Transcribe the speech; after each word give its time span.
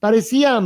parecía, 0.00 0.60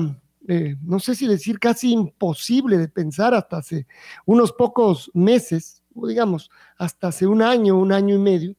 eh, 0.48 0.76
no 0.82 0.98
sé 1.00 1.14
si 1.14 1.26
decir 1.26 1.58
casi 1.58 1.92
imposible 1.92 2.78
de 2.78 2.88
pensar 2.88 3.34
hasta 3.34 3.58
hace 3.58 3.86
unos 4.26 4.52
pocos 4.52 5.10
meses, 5.14 5.82
o 5.94 6.06
digamos, 6.06 6.50
hasta 6.78 7.08
hace 7.08 7.26
un 7.26 7.42
año, 7.42 7.78
un 7.78 7.92
año 7.92 8.14
y 8.14 8.18
medio, 8.18 8.54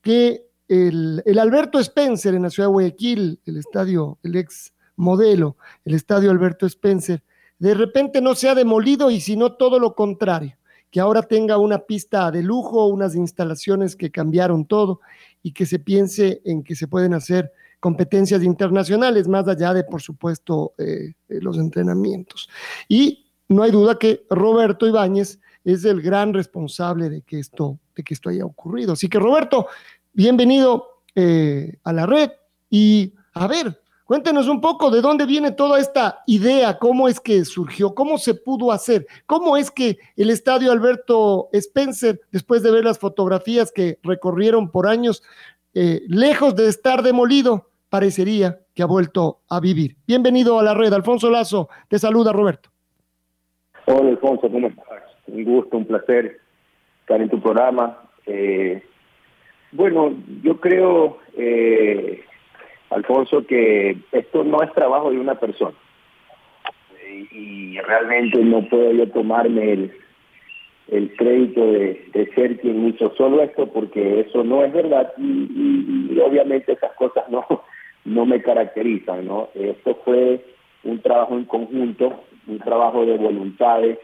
que 0.00 0.46
el, 0.68 1.38
Alberto 1.38 1.78
Spencer 1.78 2.34
en 2.34 2.42
la 2.42 2.50
ciudad 2.50 2.68
de 2.68 2.72
Guayaquil, 2.72 3.40
el 3.44 3.56
estadio, 3.56 4.18
el 4.22 4.36
ex 4.36 4.72
modelo, 4.96 5.56
el 5.84 5.94
estadio 5.94 6.30
Alberto 6.30 6.66
Spencer, 6.66 7.22
de 7.58 7.74
repente 7.74 8.20
no 8.20 8.34
se 8.34 8.48
ha 8.48 8.54
demolido 8.54 9.10
y 9.10 9.20
sino 9.20 9.54
todo 9.54 9.78
lo 9.78 9.94
contrario, 9.94 10.56
que 10.90 11.00
ahora 11.00 11.22
tenga 11.22 11.58
una 11.58 11.80
pista 11.80 12.30
de 12.30 12.42
lujo, 12.42 12.86
unas 12.86 13.14
instalaciones 13.14 13.96
que 13.96 14.10
cambiaron 14.10 14.66
todo 14.66 15.00
y 15.42 15.52
que 15.52 15.66
se 15.66 15.78
piense 15.78 16.40
en 16.44 16.62
que 16.62 16.74
se 16.76 16.88
pueden 16.88 17.14
hacer 17.14 17.52
competencias 17.84 18.42
internacionales, 18.42 19.28
más 19.28 19.46
allá 19.46 19.74
de, 19.74 19.84
por 19.84 20.00
supuesto, 20.00 20.72
eh, 20.78 21.12
eh, 21.28 21.38
los 21.42 21.58
entrenamientos. 21.58 22.48
Y 22.88 23.26
no 23.46 23.62
hay 23.62 23.72
duda 23.72 23.98
que 23.98 24.24
Roberto 24.30 24.86
Ibáñez 24.86 25.38
es 25.64 25.84
el 25.84 26.00
gran 26.00 26.32
responsable 26.32 27.10
de 27.10 27.20
que 27.20 27.38
esto, 27.38 27.78
de 27.94 28.02
que 28.02 28.14
esto 28.14 28.30
haya 28.30 28.46
ocurrido. 28.46 28.94
Así 28.94 29.06
que, 29.06 29.18
Roberto, 29.18 29.66
bienvenido 30.14 31.02
eh, 31.14 31.76
a 31.84 31.92
la 31.92 32.06
red 32.06 32.30
y 32.70 33.12
a 33.34 33.46
ver, 33.46 33.78
Cuéntenos 34.06 34.48
un 34.48 34.60
poco 34.60 34.90
de 34.90 35.00
dónde 35.00 35.24
viene 35.24 35.50
toda 35.52 35.80
esta 35.80 36.22
idea, 36.26 36.78
cómo 36.78 37.08
es 37.08 37.20
que 37.20 37.42
surgió, 37.46 37.94
cómo 37.94 38.18
se 38.18 38.34
pudo 38.34 38.70
hacer, 38.70 39.06
cómo 39.24 39.56
es 39.56 39.70
que 39.70 39.98
el 40.14 40.28
estadio 40.28 40.70
Alberto 40.72 41.48
Spencer, 41.54 42.20
después 42.30 42.62
de 42.62 42.70
ver 42.70 42.84
las 42.84 42.98
fotografías 42.98 43.72
que 43.72 43.98
recorrieron 44.02 44.70
por 44.70 44.86
años, 44.86 45.22
lejos 45.72 46.54
de 46.54 46.68
estar 46.68 47.02
demolido, 47.02 47.70
parecería 47.94 48.58
que 48.74 48.82
ha 48.82 48.86
vuelto 48.86 49.42
a 49.48 49.60
vivir. 49.60 49.94
Bienvenido 50.04 50.58
a 50.58 50.64
la 50.64 50.74
red. 50.74 50.92
Alfonso 50.92 51.30
Lazo, 51.30 51.68
te 51.88 51.96
saluda 51.96 52.32
Roberto. 52.32 52.68
Hola 53.86 54.08
Alfonso, 54.08 54.50
¿cómo 54.50 54.66
estás? 54.66 55.04
Un 55.28 55.44
gusto, 55.44 55.76
un 55.76 55.86
placer 55.86 56.40
estar 57.02 57.20
en 57.20 57.28
tu 57.28 57.40
programa. 57.40 57.96
Eh, 58.26 58.82
bueno, 59.70 60.12
yo 60.42 60.60
creo, 60.60 61.18
eh, 61.36 62.24
Alfonso, 62.90 63.46
que 63.46 63.96
esto 64.10 64.42
no 64.42 64.60
es 64.64 64.72
trabajo 64.72 65.12
de 65.12 65.20
una 65.20 65.38
persona. 65.38 65.76
Y, 67.30 67.78
realmente 67.78 68.42
no 68.42 68.68
puedo 68.68 68.90
yo 68.90 69.08
tomarme 69.10 69.72
el, 69.72 69.92
el 70.88 71.14
crédito 71.14 71.64
de, 71.64 72.32
ser 72.34 72.58
quien 72.58 72.88
hizo 72.88 73.14
solo 73.14 73.40
esto 73.40 73.68
porque 73.72 74.18
eso 74.20 74.42
no 74.42 74.64
es 74.64 74.72
verdad 74.72 75.12
y 75.16 76.18
obviamente 76.18 76.72
esas 76.72 76.92
cosas 76.94 77.28
no, 77.28 77.46
no 78.04 78.26
me 78.26 78.42
caracterizan, 78.42 79.26
¿no? 79.26 79.48
Esto 79.54 79.98
fue 80.04 80.44
un 80.84 81.00
trabajo 81.00 81.34
en 81.36 81.44
conjunto, 81.44 82.24
un 82.46 82.58
trabajo 82.58 83.04
de 83.06 83.16
voluntades, 83.16 83.98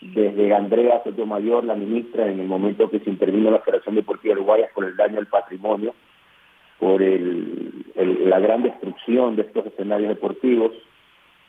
desde 0.00 0.54
Andrea 0.54 1.02
Sotomayor, 1.02 1.64
la 1.64 1.74
ministra, 1.74 2.26
en 2.26 2.40
el 2.40 2.46
momento 2.46 2.90
que 2.90 3.00
se 3.00 3.10
intervino 3.10 3.50
la 3.50 3.60
Federación 3.60 3.96
Deportiva 3.96 4.34
Uruguaya 4.34 4.68
por 4.74 4.84
el 4.84 4.96
daño 4.96 5.18
al 5.18 5.26
patrimonio, 5.26 5.94
por 6.78 7.00
la 7.00 8.38
gran 8.38 8.62
destrucción 8.62 9.34
de 9.34 9.42
estos 9.42 9.66
escenarios 9.66 10.10
deportivos, 10.10 10.72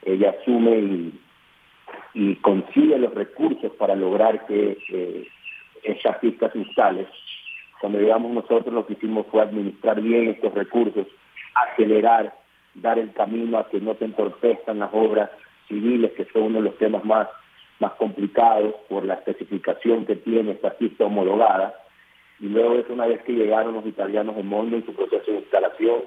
ella 0.03 0.35
asume 0.39 1.11
y, 2.13 2.35
consigue 2.38 2.97
los 2.97 3.13
recursos 3.13 3.71
para 3.73 3.95
lograr 3.95 4.45
que 4.47 4.77
eh, 4.91 5.27
esas 5.83 6.17
pistas 6.17 6.51
se 6.51 6.59
instalen. 6.59 7.07
Cuando 7.79 8.00
llegamos 8.00 8.31
nosotros 8.31 8.73
lo 8.73 8.85
que 8.85 8.94
hicimos 8.94 9.27
fue 9.27 9.41
administrar 9.41 10.01
bien 10.01 10.29
estos 10.29 10.53
recursos 10.53 11.06
acelerar, 11.64 12.34
dar 12.75 13.00
el 13.00 13.14
camino 13.14 13.58
a 13.58 13.70
que 13.70 13.80
no 13.80 13.96
se 13.96 14.06
entorpezcan 14.06 14.80
las 14.80 14.90
obras 14.94 15.30
civiles, 15.68 16.12
que 16.14 16.25
son 16.25 16.44
uno 16.44 16.59
de 16.59 16.66
los 16.66 16.78
temas 16.78 17.03
más, 17.06 17.28
más 17.80 17.94
complicados 17.94 18.75
por 18.88 19.06
la 19.06 19.16
especificación 19.16 20.06
que 20.06 20.16
tiene 20.16 20.52
esta 20.52 20.72
pista 20.72 21.06
homologada. 21.06 21.75
Y 22.40 22.48
luego 22.48 22.75
es 22.75 22.90
una 22.90 23.06
vez 23.06 23.22
que 23.24 23.34
llegaron 23.34 23.74
los 23.74 23.86
italianos 23.86 24.38
en 24.38 24.48
Mondo 24.48 24.75
en 24.75 24.86
su 24.86 24.94
proceso 24.94 25.31
de 25.31 25.40
instalación, 25.40 26.03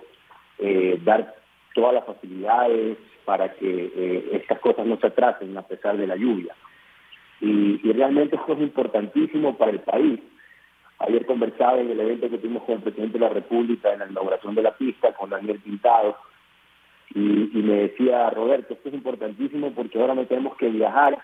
eh, 0.58 0.98
dar 1.04 1.34
todas 1.74 1.94
las 1.94 2.04
facilidades 2.04 2.98
para 3.24 3.52
que 3.54 3.92
eh, 3.94 4.28
estas 4.32 4.58
cosas 4.60 4.86
no 4.86 4.98
se 4.98 5.06
atrasen 5.06 5.56
a 5.56 5.62
pesar 5.62 5.96
de 5.96 6.06
la 6.06 6.16
lluvia. 6.16 6.54
Y, 7.40 7.80
y 7.82 7.92
realmente 7.92 8.36
esto 8.36 8.52
es 8.52 8.60
importantísimo 8.60 9.56
para 9.56 9.72
el 9.72 9.80
país, 9.80 10.20
Ayer 11.06 11.26
conversaba 11.26 11.80
en 11.80 11.90
el 11.90 12.00
evento 12.00 12.30
que 12.30 12.38
tuvimos 12.38 12.62
con 12.62 12.76
el 12.76 12.82
presidente 12.82 13.18
de 13.18 13.24
la 13.24 13.32
República 13.32 13.92
en 13.92 14.00
la 14.00 14.08
inauguración 14.08 14.54
de 14.54 14.62
la 14.62 14.76
pista, 14.76 15.12
con 15.14 15.30
Daniel 15.30 15.58
Pintado, 15.60 16.16
y, 17.14 17.18
me 17.18 17.74
decía, 17.74 18.30
Roberto, 18.30 18.72
esto 18.72 18.88
es 18.88 18.94
importantísimo 18.94 19.72
porque 19.72 20.00
ahora 20.00 20.14
no 20.14 20.24
tenemos 20.24 20.56
que 20.56 20.68
viajar 20.68 21.18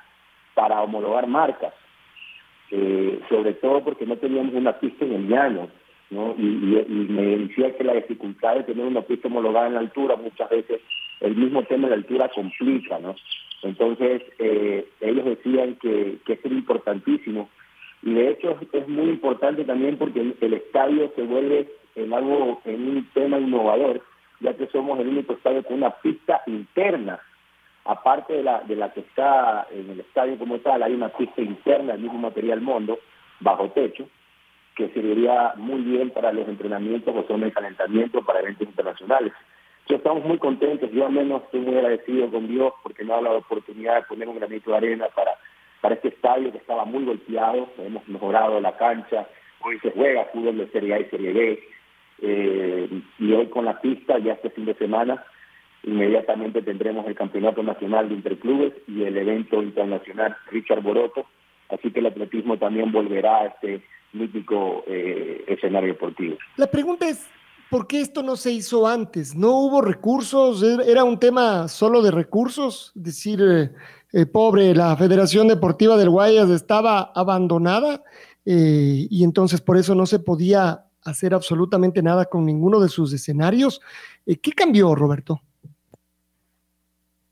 para 0.54 0.82
homologar 0.82 1.26
marcas, 1.26 1.72
eh, 2.70 3.20
sobre 3.28 3.54
todo 3.54 3.82
porque 3.82 4.04
no 4.04 4.16
teníamos 4.16 4.52
una 4.54 4.78
pista 4.78 5.06
en 5.06 5.14
el 5.14 5.28
llano, 5.28 5.68
¿no? 6.10 6.34
Y, 6.36 6.42
me 6.42 7.38
decía 7.38 7.74
que 7.76 7.84
la 7.84 7.94
dificultad 7.94 8.56
de 8.56 8.64
tener 8.64 8.84
una 8.84 9.02
pista 9.02 9.28
homologada 9.28 9.68
en 9.68 9.74
la 9.74 9.80
altura, 9.80 10.16
muchas 10.16 10.50
veces 10.50 10.80
el 11.20 11.36
mismo 11.36 11.62
tema 11.62 11.84
de 11.84 11.90
la 11.90 11.96
altura 11.96 12.28
complica, 12.34 12.98
¿no? 12.98 13.14
Entonces, 13.62 14.22
eh, 14.38 14.86
ellos 15.00 15.24
decían 15.24 15.76
que, 15.76 16.18
que 16.26 16.38
era 16.44 16.54
importantísimo 16.54 17.48
y 18.02 18.14
de 18.14 18.30
hecho 18.30 18.56
es 18.72 18.88
muy 18.88 19.08
importante 19.08 19.64
también 19.64 19.96
porque 19.96 20.20
el, 20.40 20.54
estadio 20.54 21.12
se 21.16 21.22
vuelve 21.22 21.68
en 21.96 22.12
algo, 22.12 22.60
en 22.64 22.88
un 22.88 23.08
tema 23.12 23.38
innovador, 23.38 24.02
ya 24.40 24.54
que 24.54 24.68
somos 24.68 24.98
el 25.00 25.08
único 25.08 25.32
estadio 25.32 25.64
con 25.64 25.78
una 25.78 25.90
pista 25.90 26.42
interna, 26.46 27.20
aparte 27.84 28.34
de 28.34 28.42
la, 28.42 28.60
de 28.60 28.76
la 28.76 28.92
que 28.92 29.00
está 29.00 29.66
en 29.72 29.90
el 29.90 30.00
estadio 30.00 30.38
como 30.38 30.58
tal, 30.58 30.82
hay 30.82 30.92
una 30.92 31.08
pista 31.08 31.40
interna 31.40 31.94
del 31.94 32.02
mismo 32.02 32.18
material 32.18 32.60
mundo, 32.60 32.98
bajo 33.40 33.70
techo, 33.70 34.08
que 34.76 34.88
serviría 34.90 35.54
muy 35.56 35.80
bien 35.80 36.10
para 36.10 36.32
los 36.32 36.46
entrenamientos 36.46 37.14
o 37.16 37.26
son 37.26 37.40
de 37.40 37.50
calentamiento 37.50 38.22
para 38.22 38.40
eventos 38.40 38.68
internacionales. 38.68 39.32
Yo 39.88 39.96
estamos 39.96 40.22
muy 40.22 40.38
contentos, 40.38 40.90
yo 40.92 41.06
al 41.06 41.12
menos 41.12 41.42
estoy 41.44 41.60
muy 41.60 41.76
agradecido 41.76 42.30
con 42.30 42.46
Dios 42.46 42.74
porque 42.82 43.04
me 43.04 43.12
ha 43.12 43.16
dado 43.16 43.32
la 43.32 43.38
oportunidad 43.38 43.96
de 43.96 44.02
poner 44.02 44.28
un 44.28 44.36
granito 44.36 44.70
de 44.70 44.76
arena 44.76 45.06
para 45.14 45.37
para 45.80 45.94
este 45.94 46.08
estadio 46.08 46.52
que 46.52 46.58
estaba 46.58 46.84
muy 46.84 47.04
golpeado, 47.04 47.68
hemos 47.78 48.06
mejorado 48.08 48.60
la 48.60 48.76
cancha, 48.76 49.26
hoy 49.64 49.78
se 49.80 49.90
juega 49.90 50.28
fútbol 50.32 50.58
de 50.58 50.68
Serie 50.70 50.94
A 50.94 51.00
y 51.00 51.04
Serie 51.06 51.32
B, 51.32 51.60
eh, 52.20 53.02
y 53.18 53.32
hoy 53.32 53.46
con 53.46 53.64
la 53.64 53.80
pista, 53.80 54.18
ya 54.18 54.32
este 54.32 54.50
fin 54.50 54.64
de 54.64 54.74
semana, 54.74 55.24
inmediatamente 55.84 56.62
tendremos 56.62 57.06
el 57.06 57.14
Campeonato 57.14 57.62
Nacional 57.62 58.08
de 58.08 58.16
Interclubes 58.16 58.72
y 58.88 59.04
el 59.04 59.16
evento 59.16 59.62
internacional 59.62 60.36
Richard 60.50 60.82
Boroto, 60.82 61.26
así 61.68 61.92
que 61.92 62.00
el 62.00 62.06
atletismo 62.06 62.58
también 62.58 62.90
volverá 62.90 63.38
a 63.38 63.46
este 63.46 63.82
mítico 64.12 64.84
eh, 64.88 65.44
escenario 65.46 65.90
deportivo. 65.90 66.36
La 66.56 66.66
pregunta 66.66 67.08
es, 67.08 67.30
¿por 67.70 67.86
qué 67.86 68.00
esto 68.00 68.24
no 68.24 68.34
se 68.34 68.50
hizo 68.50 68.88
antes? 68.88 69.36
¿No 69.36 69.50
hubo 69.52 69.80
recursos? 69.80 70.62
¿Era 70.62 71.04
un 71.04 71.20
tema 71.20 71.68
solo 71.68 72.02
de 72.02 72.10
recursos? 72.10 72.92
Es 72.96 73.02
decir... 73.04 73.40
Eh, 73.40 73.70
eh, 74.12 74.24
pobre, 74.26 74.74
la 74.74 74.96
Federación 74.96 75.48
Deportiva 75.48 75.96
del 75.96 76.08
Guayas 76.08 76.48
estaba 76.48 77.12
abandonada 77.14 78.02
eh, 78.46 79.06
y 79.10 79.22
entonces 79.22 79.60
por 79.60 79.76
eso 79.76 79.94
no 79.94 80.06
se 80.06 80.18
podía 80.18 80.84
hacer 81.04 81.34
absolutamente 81.34 82.02
nada 82.02 82.24
con 82.24 82.46
ninguno 82.46 82.80
de 82.80 82.88
sus 82.88 83.12
escenarios. 83.12 83.80
Eh, 84.24 84.36
¿Qué 84.42 84.52
cambió, 84.52 84.94
Roberto? 84.94 85.40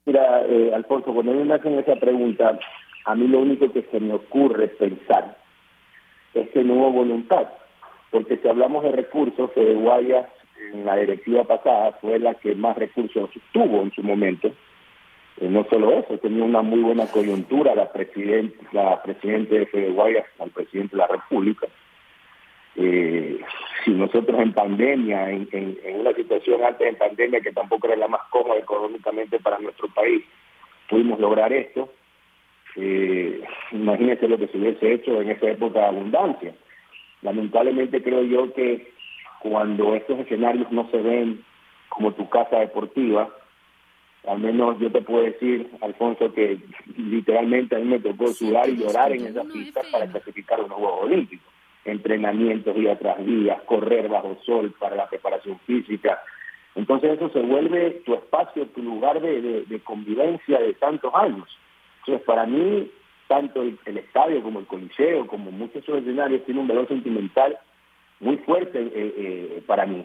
Mira, 0.04 0.42
Alfonso, 0.74 1.12
cuando 1.12 1.32
me 1.32 1.54
hacen 1.54 1.78
esa 1.78 1.96
pregunta, 1.96 2.58
a 3.06 3.14
mí 3.14 3.26
lo 3.26 3.40
único 3.40 3.72
que 3.72 3.82
se 3.90 3.98
me 3.98 4.14
ocurre 4.14 4.68
pensar 4.68 5.36
es 6.34 6.48
que 6.50 6.62
no 6.62 6.74
hubo 6.74 6.92
voluntad. 6.92 7.48
Porque 8.10 8.36
si 8.38 8.48
hablamos 8.48 8.84
de 8.84 8.92
recursos, 8.92 9.50
de 9.56 9.74
Guayas 9.74 10.26
en 10.72 10.84
la 10.84 10.96
directiva 10.96 11.44
pasada 11.44 11.92
fue 12.00 12.18
la 12.18 12.34
que 12.34 12.54
más 12.54 12.76
recursos 12.76 13.30
tuvo 13.52 13.82
en 13.82 13.90
su 13.92 14.02
momento. 14.02 14.52
Eh, 15.40 15.48
no 15.48 15.66
solo 15.68 15.98
eso, 15.98 16.18
tenía 16.18 16.44
una 16.44 16.62
muy 16.62 16.80
buena 16.80 17.06
coyuntura 17.06 17.74
la 17.74 17.92
presidente, 17.92 18.56
la 18.72 19.02
presidente 19.02 19.58
de 19.58 19.66
Fede 19.66 19.90
Guayas 19.90 20.26
al 20.38 20.50
presidente 20.50 20.96
de 20.96 21.02
la 21.02 21.08
República. 21.08 21.66
Eh, 22.76 23.40
si 23.84 23.90
nosotros 23.90 24.40
en 24.40 24.52
pandemia, 24.52 25.30
en, 25.30 25.78
una 25.94 26.12
situación 26.14 26.62
antes 26.62 26.88
en 26.88 26.96
pandemia 26.96 27.40
que 27.40 27.52
tampoco 27.52 27.86
era 27.86 27.96
la 27.96 28.08
más 28.08 28.22
cómoda 28.30 28.58
económicamente 28.58 29.38
para 29.40 29.58
nuestro 29.58 29.88
país, 29.88 30.24
pudimos 30.88 31.18
lograr 31.20 31.52
esto, 31.52 31.92
eh, 32.76 33.42
imagínense 33.72 34.28
lo 34.28 34.38
que 34.38 34.48
se 34.48 34.58
hubiese 34.58 34.92
hecho 34.92 35.20
en 35.20 35.30
esa 35.30 35.50
época 35.50 35.80
de 35.80 35.86
abundancia. 35.86 36.54
Lamentablemente 37.22 38.02
creo 38.02 38.22
yo 38.22 38.52
que 38.52 38.92
cuando 39.40 39.94
estos 39.94 40.18
escenarios 40.20 40.70
no 40.70 40.90
se 40.90 40.98
ven 40.98 41.44
como 41.88 42.12
tu 42.12 42.28
casa 42.28 42.58
deportiva, 42.58 43.30
al 44.26 44.38
menos 44.38 44.78
yo 44.78 44.90
te 44.90 45.02
puedo 45.02 45.24
decir, 45.24 45.70
Alfonso, 45.80 46.32
que 46.32 46.58
literalmente 46.96 47.76
a 47.76 47.78
mí 47.78 47.84
me 47.84 48.00
tocó 48.00 48.28
sudar 48.28 48.68
y 48.68 48.76
llorar 48.76 49.12
en 49.12 49.26
esas 49.26 49.46
pistas 49.46 49.86
para 49.86 50.06
clasificar 50.06 50.60
unos 50.60 50.78
Juegos 50.78 51.04
Olímpicos. 51.04 51.52
Entrenamientos 51.84 52.74
día 52.74 52.98
tras 52.98 53.24
día, 53.24 53.62
correr 53.66 54.08
bajo 54.08 54.36
sol 54.44 54.74
para 54.78 54.96
la 54.96 55.08
preparación 55.08 55.58
física. 55.60 56.20
Entonces 56.74 57.12
eso 57.12 57.30
se 57.30 57.40
vuelve 57.40 58.02
tu 58.04 58.14
espacio, 58.14 58.66
tu 58.66 58.82
lugar 58.82 59.20
de, 59.20 59.80
convivencia 59.84 60.58
de 60.58 60.74
tantos 60.74 61.14
años. 61.14 61.48
Entonces 62.00 62.26
para 62.26 62.44
mí, 62.46 62.90
tanto 63.28 63.62
el, 63.62 63.78
estadio 63.96 64.42
como 64.42 64.58
el 64.58 64.66
coliseo, 64.66 65.26
como 65.28 65.52
muchos 65.52 65.82
otros 65.84 66.00
escenarios, 66.00 66.44
tienen 66.44 66.62
un 66.62 66.68
valor 66.68 66.88
sentimental 66.88 67.56
muy 68.18 68.38
fuerte 68.38 68.80
eh, 68.80 68.90
eh, 68.94 69.62
para 69.66 69.86
mí. 69.86 70.04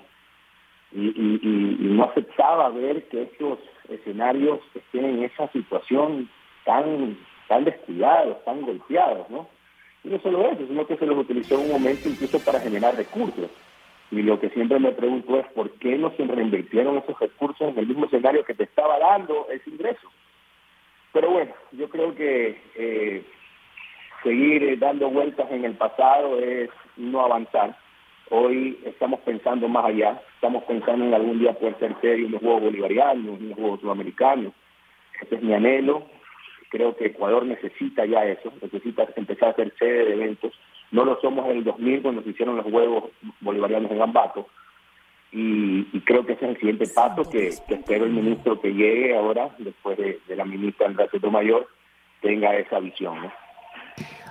Y, 0.93 1.77
no 1.79 2.03
aceptaba 2.03 2.69
ver 2.69 3.07
que 3.07 3.23
estos 3.23 3.59
escenarios 3.91 4.59
estén 4.73 5.05
en 5.05 5.23
esa 5.23 5.47
situación 5.51 6.29
tan, 6.65 7.17
tan 7.47 7.65
descuidados, 7.65 8.43
tan 8.45 8.61
golpeados, 8.61 9.29
¿no? 9.29 9.47
Y 10.03 10.09
no 10.09 10.19
solo 10.19 10.45
eso, 10.47 10.65
sino 10.67 10.87
que 10.87 10.97
se 10.97 11.05
los 11.05 11.17
utilizó 11.17 11.55
en 11.55 11.61
un 11.61 11.71
momento 11.71 12.09
incluso 12.09 12.39
para 12.39 12.59
generar 12.59 12.95
recursos. 12.95 13.49
Y 14.09 14.21
lo 14.23 14.39
que 14.39 14.49
siempre 14.49 14.79
me 14.79 14.91
pregunto 14.91 15.39
es 15.39 15.47
por 15.53 15.71
qué 15.79 15.97
no 15.97 16.11
se 16.17 16.25
reinvirtieron 16.25 16.97
esos 16.97 17.17
recursos 17.19 17.69
en 17.69 17.77
el 17.77 17.87
mismo 17.87 18.05
escenario 18.05 18.43
que 18.43 18.53
te 18.53 18.63
estaba 18.63 18.99
dando 18.99 19.47
ese 19.49 19.69
ingreso. 19.69 20.09
Pero 21.13 21.29
bueno, 21.29 21.53
yo 21.71 21.89
creo 21.89 22.15
que 22.15 22.61
eh, 22.75 23.23
seguir 24.23 24.79
dando 24.79 25.09
vueltas 25.09 25.49
en 25.51 25.65
el 25.65 25.75
pasado 25.75 26.39
es 26.39 26.69
no 26.97 27.21
avanzar. 27.21 27.77
Hoy 28.33 28.79
estamos 28.85 29.19
pensando 29.19 29.67
más 29.67 29.83
allá, 29.83 30.21
estamos 30.35 30.63
pensando 30.63 31.03
en 31.03 31.13
algún 31.13 31.39
día 31.39 31.51
poder 31.51 31.77
ser 31.79 31.93
serio 31.99 32.27
en 32.27 32.31
los 32.31 32.41
Juegos 32.41 32.63
Bolivarianos, 32.63 33.37
en 33.37 33.49
los 33.49 33.57
Juegos 33.57 33.81
Sudamericanos. 33.81 34.53
Ese 35.21 35.35
es 35.35 35.43
mi 35.43 35.53
anhelo. 35.53 36.07
Creo 36.69 36.95
que 36.95 37.07
Ecuador 37.07 37.45
necesita 37.45 38.05
ya 38.05 38.23
eso, 38.23 38.53
necesita 38.61 39.05
empezar 39.17 39.49
a 39.49 39.55
ser 39.55 39.73
sede 39.77 40.05
de 40.05 40.13
eventos. 40.13 40.53
No 40.91 41.03
lo 41.03 41.19
somos 41.19 41.45
en 41.47 41.57
el 41.57 41.63
2000 41.65 42.01
cuando 42.01 42.23
se 42.23 42.29
hicieron 42.29 42.55
los 42.55 42.65
Juegos 42.67 43.11
Bolivarianos 43.41 43.91
en 43.91 44.01
Ambato. 44.01 44.47
Y, 45.33 45.83
creo 46.05 46.25
que 46.25 46.33
ese 46.33 46.45
es 46.45 46.51
el 46.51 46.57
siguiente 46.57 46.87
paso 46.87 47.29
que, 47.29 47.49
espero 47.49 48.05
el 48.05 48.11
ministro 48.11 48.61
que 48.61 48.73
llegue 48.73 49.13
ahora, 49.13 49.49
después 49.57 49.97
de, 49.97 50.21
la 50.29 50.45
ministra 50.45 50.87
Andrés 50.87 51.09
Mayor, 51.29 51.67
tenga 52.21 52.55
esa 52.55 52.79
visión. 52.79 53.29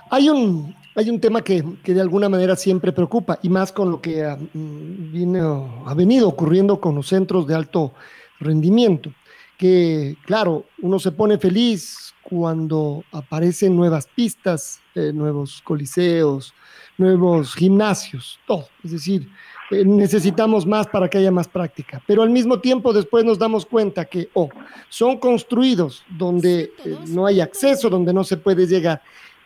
Hay 0.09 0.27
un, 0.27 0.75
hay 0.95 1.09
un 1.09 1.19
tema 1.19 1.41
que, 1.43 1.63
de 1.83 2.01
alguna 2.01 2.29
manera 2.29 2.55
siempre 2.55 2.91
preocupa, 2.91 3.39
y 3.41 3.49
más 3.49 3.71
con 3.71 3.91
lo 3.91 4.01
que 4.01 4.23
ha, 4.23 4.35
mm, 4.35 5.85
ha 5.85 5.93
venido 5.93 6.27
ocurriendo 6.27 6.79
con 6.79 6.95
los 6.95 7.07
centros 7.07 7.47
de 7.47 7.55
alto 7.55 7.93
rendimiento, 8.39 9.13
que 9.57 10.17
claro, 10.25 10.65
uno 10.81 10.99
se 10.99 11.11
pone 11.11 11.37
feliz 11.37 12.13
cuando 12.23 13.03
aparecen 13.11 13.75
nuevas 13.75 14.07
pistas, 14.07 14.81
eh, 14.95 15.11
nuevos 15.13 15.61
coliseos, 15.61 16.53
nuevos 16.97 17.53
gimnasios, 17.55 18.39
todo. 18.47 18.67
Es 18.83 18.91
decir, 18.91 19.29
eh, 19.69 19.85
necesitamos 19.85 20.65
más 20.65 20.87
para 20.87 21.09
que 21.09 21.17
haya 21.17 21.31
más 21.31 21.47
práctica. 21.47 22.01
Pero 22.07 22.23
al 22.23 22.29
mismo 22.29 22.59
tiempo 22.59 22.91
después 22.91 23.23
nos 23.23 23.37
damos 23.37 23.65
cuenta 23.65 24.05
que 24.05 24.29
o 24.33 24.49
son 24.89 25.17
construidos 25.17 26.03
donde 26.09 26.73
eh, 26.85 26.97
no 27.07 27.25
hay 27.25 27.39
acceso, 27.39 27.89
donde 27.89 28.13
no 28.13 28.23
se 28.23 28.37
puede 28.37 28.65
llegar 28.65 29.01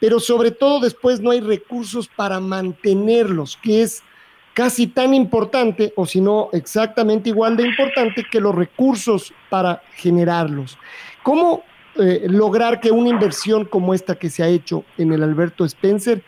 pero 0.05 0.19
sobre 0.19 0.51
todo 0.51 0.81
después 0.81 1.19
no 1.19 1.31
hay 1.31 1.39
recursos 1.39 2.07
para 2.07 2.39
mantenerlos, 2.39 3.57
que 3.57 3.81
es 3.81 4.03
casi 4.53 4.85
tan 4.85 5.15
importante, 5.15 5.93
o 5.95 6.05
si 6.05 6.21
no 6.21 6.49
exactamente 6.53 7.29
igual 7.29 7.57
de 7.57 7.63
importante 7.63 8.23
que 8.31 8.39
los 8.39 8.53
recursos 8.53 9.33
para 9.49 9.81
generarlos. 9.95 10.77
¿Cómo 11.23 11.63
eh, 11.95 12.27
lograr 12.29 12.79
que 12.79 12.91
una 12.91 13.09
inversión 13.09 13.65
como 13.65 13.95
esta 13.95 14.13
que 14.13 14.29
se 14.29 14.43
ha 14.43 14.47
hecho 14.47 14.85
en 14.99 15.11
el 15.11 15.23
Alberto 15.23 15.65
Spencer, 15.65 16.21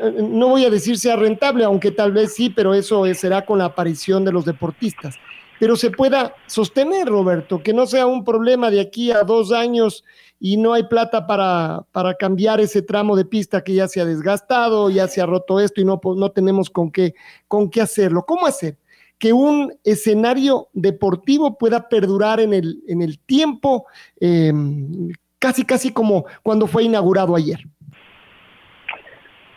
eh, 0.00 0.14
no 0.16 0.50
voy 0.50 0.64
a 0.64 0.70
decir 0.70 0.96
sea 0.96 1.16
rentable, 1.16 1.64
aunque 1.64 1.90
tal 1.90 2.12
vez 2.12 2.36
sí, 2.36 2.50
pero 2.50 2.72
eso 2.72 3.04
será 3.14 3.44
con 3.44 3.58
la 3.58 3.64
aparición 3.64 4.24
de 4.24 4.30
los 4.30 4.44
deportistas, 4.44 5.16
pero 5.58 5.76
se 5.76 5.90
pueda 5.90 6.34
sostener, 6.46 7.08
Roberto, 7.08 7.62
que 7.62 7.72
no 7.72 7.86
sea 7.86 8.06
un 8.06 8.24
problema 8.24 8.70
de 8.70 8.80
aquí 8.80 9.10
a 9.10 9.22
dos 9.22 9.52
años 9.52 10.04
y 10.40 10.56
no 10.56 10.72
hay 10.72 10.84
plata 10.84 11.26
para, 11.26 11.86
para 11.92 12.14
cambiar 12.14 12.60
ese 12.60 12.82
tramo 12.82 13.16
de 13.16 13.24
pista 13.24 13.62
que 13.62 13.74
ya 13.74 13.88
se 13.88 14.00
ha 14.00 14.04
desgastado, 14.04 14.90
ya 14.90 15.08
se 15.08 15.20
ha 15.20 15.26
roto 15.26 15.60
esto 15.60 15.80
y 15.80 15.84
no, 15.84 16.00
no 16.16 16.30
tenemos 16.32 16.70
con 16.70 16.90
qué, 16.90 17.14
con 17.48 17.70
qué 17.70 17.80
hacerlo. 17.80 18.24
¿Cómo 18.26 18.46
hacer? 18.46 18.78
que 19.18 19.32
un 19.32 19.72
escenario 19.84 20.68
deportivo 20.72 21.56
pueda 21.56 21.88
perdurar 21.88 22.40
en 22.40 22.52
el, 22.52 22.82
en 22.88 23.00
el 23.00 23.18
tiempo, 23.20 23.86
em, 24.20 25.10
casi, 25.38 25.64
casi 25.64 25.92
como 25.92 26.26
cuando 26.42 26.66
fue 26.66 26.84
inaugurado 26.84 27.36
ayer. 27.36 27.60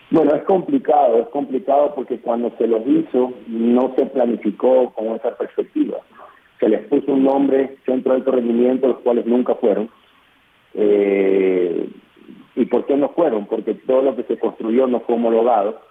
Bueno, 0.09 0.36
es 0.36 0.44
complicado, 0.44 1.19
es 1.19 1.27
complicado 1.30 1.94
porque 1.94 2.19
cuando 2.19 2.51
se 2.57 2.68
los 2.68 2.86
hizo 2.88 3.33
no 3.48 3.94
se 3.98 4.06
planificó 4.06 4.94
con 4.94 5.15
esa 5.15 5.36
perspectiva. 5.38 5.98
Se 6.59 6.69
les 6.69 6.88
puso 6.88 7.12
un 7.12 7.24
nombre, 7.24 7.77
centro 7.86 8.13
de 8.13 8.19
alto 8.19 8.31
rendimiento, 8.31 8.88
los 8.88 9.00
cuales 9.00 9.25
nunca 9.25 9.56
fueron. 9.56 9.89
Eh, 10.74 11.89
¿Y 12.56 12.65
por 12.65 12.86
qué 12.86 12.95
no 12.95 13.09
fueron? 13.09 13.45
Porque 13.48 13.74
todo 13.74 14.01
lo 14.01 14.15
que 14.15 14.24
se 14.24 14.39
construyó 14.39 14.88
no 14.88 15.01
fue 15.01 15.15
homologado. 15.15 15.81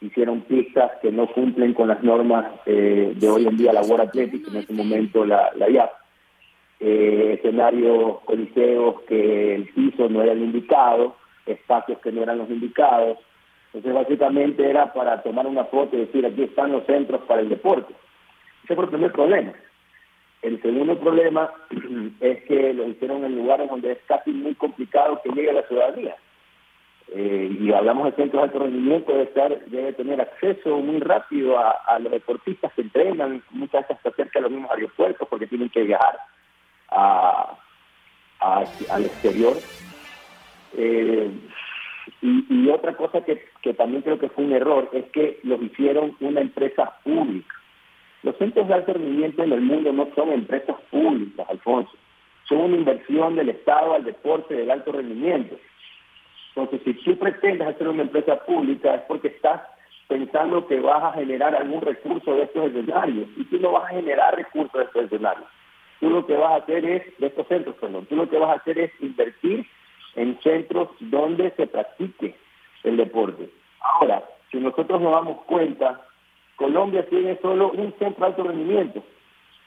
Hicieron 0.00 0.42
pistas 0.42 0.92
que 1.00 1.10
no 1.10 1.26
cumplen 1.32 1.72
con 1.72 1.88
las 1.88 2.02
normas 2.02 2.46
eh, 2.66 3.14
de 3.16 3.28
hoy 3.28 3.46
en 3.46 3.56
día 3.56 3.72
la 3.72 3.82
World 3.82 4.08
Athletic, 4.08 4.46
en 4.48 4.56
ese 4.56 4.72
momento 4.74 5.24
la, 5.24 5.50
la 5.56 5.70
IAP. 5.70 5.90
Eh, 6.80 7.36
escenarios 7.38 8.20
coliseos 8.26 9.00
que 9.08 9.54
el 9.54 9.68
piso 9.70 10.08
no 10.08 10.22
era 10.22 10.32
el 10.32 10.42
indicado, 10.42 11.16
espacios 11.46 11.98
que 12.00 12.12
no 12.12 12.22
eran 12.22 12.38
los 12.38 12.50
indicados. 12.50 13.18
Entonces 13.74 13.92
básicamente 13.92 14.70
era 14.70 14.92
para 14.92 15.20
tomar 15.22 15.48
una 15.48 15.64
foto 15.64 15.96
y 15.96 16.00
decir 16.00 16.24
aquí 16.24 16.44
están 16.44 16.70
los 16.70 16.86
centros 16.86 17.22
para 17.22 17.40
el 17.40 17.48
deporte. 17.48 17.92
Ese 18.62 18.76
fue 18.76 18.84
el 18.84 18.90
primer 18.90 19.10
problema. 19.10 19.52
El 20.42 20.62
segundo 20.62 20.96
problema 21.00 21.50
es 22.20 22.44
que 22.44 22.72
lo 22.72 22.86
hicieron 22.86 23.24
en 23.24 23.34
lugares 23.34 23.68
donde 23.68 23.92
es 23.92 23.98
casi 24.06 24.30
muy 24.30 24.54
complicado 24.54 25.20
que 25.24 25.30
llegue 25.30 25.50
a 25.50 25.54
la 25.54 25.66
ciudadanía. 25.66 26.14
Eh, 27.08 27.56
y 27.60 27.72
hablamos 27.72 28.06
de 28.06 28.12
centros 28.12 28.42
de 28.42 28.44
alto 28.44 28.58
rendimiento, 28.60 29.12
debe, 29.66 29.92
tener 29.94 30.20
acceso 30.20 30.78
muy 30.78 31.00
rápido 31.00 31.58
a, 31.58 31.98
los 31.98 32.12
deportistas 32.12 32.72
que 32.74 32.82
entrenan, 32.82 33.42
muchas 33.50 33.82
veces 33.82 33.96
hasta 33.96 34.12
cerca 34.12 34.38
de 34.38 34.42
los 34.42 34.52
mismos 34.52 34.70
aeropuertos 34.70 35.26
porque 35.28 35.48
tienen 35.48 35.68
que 35.68 35.82
viajar 35.82 36.18
al 38.38 39.04
exterior. 39.04 39.56
Eh, 40.76 41.30
y, 42.24 42.46
y, 42.48 42.70
otra 42.70 42.96
cosa 42.96 43.22
que, 43.22 43.44
que 43.60 43.74
también 43.74 44.00
creo 44.00 44.18
que 44.18 44.30
fue 44.30 44.44
un 44.44 44.52
error 44.52 44.88
es 44.94 45.04
que 45.10 45.40
los 45.42 45.60
hicieron 45.60 46.16
una 46.20 46.40
empresa 46.40 46.96
pública. 47.04 47.54
Los 48.22 48.34
centros 48.38 48.66
de 48.66 48.72
alto 48.72 48.94
rendimiento 48.94 49.42
en 49.42 49.52
el 49.52 49.60
mundo 49.60 49.92
no 49.92 50.08
son 50.14 50.32
empresas 50.32 50.74
públicas, 50.90 51.46
Alfonso. 51.50 51.92
Son 52.48 52.60
una 52.60 52.76
inversión 52.76 53.36
del 53.36 53.50
Estado 53.50 53.92
al 53.92 54.04
deporte 54.04 54.54
del 54.54 54.70
alto 54.70 54.92
rendimiento. 54.92 55.58
Entonces, 56.56 56.80
si 56.84 56.94
tú 57.04 57.18
pretendes 57.18 57.68
hacer 57.68 57.88
una 57.88 58.04
empresa 58.04 58.36
pública 58.46 58.94
es 58.94 59.02
porque 59.02 59.28
estás 59.28 59.60
pensando 60.08 60.66
que 60.66 60.80
vas 60.80 61.04
a 61.04 61.12
generar 61.12 61.54
algún 61.54 61.82
recurso 61.82 62.36
de 62.36 62.44
estos 62.44 62.68
escenarios. 62.68 63.28
Y 63.36 63.44
tú 63.44 63.58
no 63.58 63.72
vas 63.72 63.84
a 63.84 63.96
generar 63.96 64.34
recursos 64.34 64.72
de 64.72 64.84
estos 64.84 65.04
escenarios. 65.04 65.46
Tú 66.00 66.08
lo 66.08 66.26
que 66.26 66.36
vas 66.36 66.52
a 66.52 66.56
hacer 66.62 66.86
es, 66.86 67.18
de 67.18 67.26
estos 67.26 67.46
centros, 67.48 67.76
perdón, 67.76 68.06
tú 68.06 68.16
lo 68.16 68.30
que 68.30 68.38
vas 68.38 68.50
a 68.50 68.60
hacer 68.60 68.78
es 68.78 68.90
invertir 69.00 69.66
en 70.16 70.38
centros 70.40 70.88
donde 71.00 71.50
se 71.52 71.66
practique 71.66 72.36
el 72.82 72.96
deporte. 72.96 73.48
Ahora, 73.80 74.22
si 74.50 74.58
nosotros 74.58 75.00
nos 75.00 75.12
damos 75.12 75.42
cuenta, 75.42 76.00
Colombia 76.56 77.06
tiene 77.08 77.38
solo 77.40 77.70
un 77.72 77.92
centro 77.98 78.24
de 78.24 78.26
alto 78.26 78.44
rendimiento. 78.44 79.04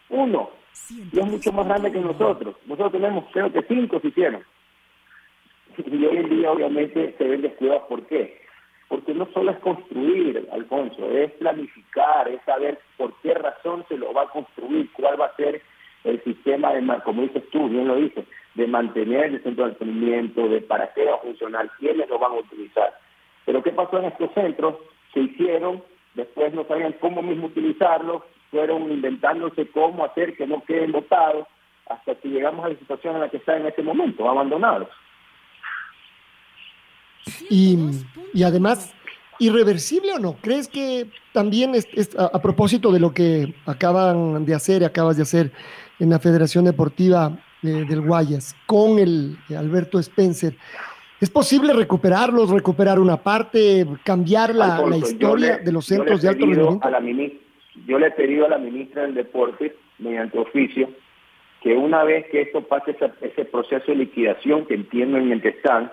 Uno. 0.10 0.50
Y 0.90 1.20
es 1.20 1.26
mucho 1.26 1.52
más 1.52 1.68
grande 1.68 1.92
que 1.92 2.00
nosotros. 2.00 2.56
Nosotros 2.66 2.92
tenemos, 2.94 3.26
creo 3.34 3.52
que 3.52 3.64
cinco 3.64 4.00
se 4.00 4.08
hicieron. 4.08 4.44
Y 5.78 6.06
hoy 6.06 6.18
en 6.18 6.30
día, 6.30 6.52
obviamente, 6.52 7.16
se 7.18 7.24
ven 7.24 7.42
descuidados. 7.42 7.84
¿Por 7.84 8.06
qué? 8.08 8.42
Porque 8.88 9.14
no 9.14 9.28
solo 9.34 9.52
es 9.52 9.58
construir, 9.60 10.48
Alfonso, 10.52 11.10
es 11.12 11.32
planificar, 11.34 12.28
es 12.30 12.42
saber 12.46 12.80
por 12.96 13.14
qué 13.22 13.34
razón 13.34 13.86
se 13.90 13.98
lo 13.98 14.14
va 14.14 14.24
a 14.24 14.30
construir, 14.30 14.90
cuál 14.94 15.20
va 15.20 15.26
a 15.26 15.36
ser 15.36 15.62
el 16.06 16.24
sistema 16.24 16.74
de, 16.74 16.86
como 17.04 17.24
dices 17.24 17.44
tú, 17.52 17.68
bien 17.68 17.88
lo 17.88 17.98
dices, 17.98 18.26
de 18.58 18.66
mantener 18.66 19.26
el 19.26 19.44
centro 19.44 19.66
de 19.66 19.72
entrenamiento, 19.72 20.50
de 20.50 20.62
para 20.62 20.92
qué 20.94 21.06
va 21.06 21.16
a 21.16 21.20
funcionar, 21.20 21.70
quiénes 21.80 22.10
lo 22.10 22.18
van 22.18 22.32
a 22.32 22.40
utilizar. 22.40 22.92
Pero 23.46 23.62
¿qué 23.62 23.72
pasó 23.72 24.00
en 24.00 24.06
estos 24.06 24.32
centros? 24.34 24.76
Se 25.14 25.20
hicieron, 25.20 25.84
después 26.16 26.52
no 26.56 26.66
sabían 26.66 26.94
cómo 26.94 27.22
mismo 27.22 27.46
utilizarlos, 27.48 28.24
fueron 28.50 28.92
inventándose 28.92 29.68
cómo 29.68 30.04
hacer 30.04 30.36
que 30.36 30.48
no 30.48 30.64
queden 30.64 30.92
botados, 30.92 31.46
hasta 31.88 32.16
que 32.16 32.30
llegamos 32.30 32.66
a 32.66 32.70
la 32.70 32.80
situación 32.80 33.16
en 33.16 33.22
la 33.22 33.30
que 33.30 33.38
está 33.38 33.56
en 33.58 33.68
este 33.68 33.84
momento, 33.84 34.28
abandonados. 34.28 34.90
Y, 37.52 37.78
y 38.34 38.42
además, 38.42 38.96
¿irreversible 39.38 40.14
o 40.14 40.20
no? 40.20 40.36
¿Crees 40.42 40.68
que 40.68 41.12
también 41.32 41.76
es, 41.76 41.88
a, 42.18 42.42
propósito 42.42 42.92
de 42.92 43.00
lo 43.00 43.14
que 43.14 43.54
acaban 43.68 44.46
de 44.46 44.56
hacer 44.56 44.82
y 44.82 44.86
acabas 44.86 45.16
de 45.16 45.24
hacer 45.24 45.52
en 46.00 46.10
la 46.10 46.20
Federación 46.20 46.66
Deportiva 46.66 47.38
eh, 47.64 47.86
del 47.88 48.02
Guayas 48.02 48.56
con 48.66 49.00
el 49.00 49.38
Alberto 49.58 50.00
Spencer, 50.00 50.56
¿es 51.20 51.30
posible 51.30 51.74
recuperarlos, 51.74 52.50
recuperar 52.50 53.00
una 53.00 53.18
parte, 53.18 53.86
cambiar 54.04 54.54
la, 54.54 54.84
historia 54.98 55.58
de 55.58 55.72
los 55.72 55.86
centros 55.86 56.22
de 56.22 56.30
alto 56.30 56.46
rendimiento? 56.46 57.38
yo 57.86 58.00
le 58.00 58.08
he 58.08 58.12
pedido 58.12 58.46
a 58.46 58.50
la 58.50 58.58
ministra 58.58 59.04
del 59.04 59.14
Deporte, 59.14 59.76
mediante 60.00 60.38
oficio, 60.38 60.90
que 61.62 61.74
una 61.74 62.04
vez 62.04 62.28
que 62.30 62.42
esto 62.42 62.62
pase 62.62 62.96
ese, 63.22 63.46
proceso 63.46 63.92
de 63.92 63.98
liquidación 63.98 64.66
que 64.66 64.76
entiendo 64.76 65.18
en 65.18 65.32
el 65.32 65.42
que 65.42 65.50
están, 65.50 65.92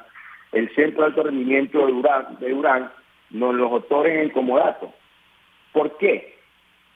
el 0.53 0.73
Centro 0.75 1.03
de 1.03 1.07
Alto 1.09 1.25
Rendimiento 1.25 1.87
de 1.87 1.93
Durán, 1.93 2.39
de 2.39 2.51
Durán 2.51 2.91
nos 3.31 3.55
los 3.55 3.73
otorguen 3.73 4.21
en 4.21 4.31
comodato. 4.31 4.93
¿Por 5.73 5.97
qué? 5.99 6.34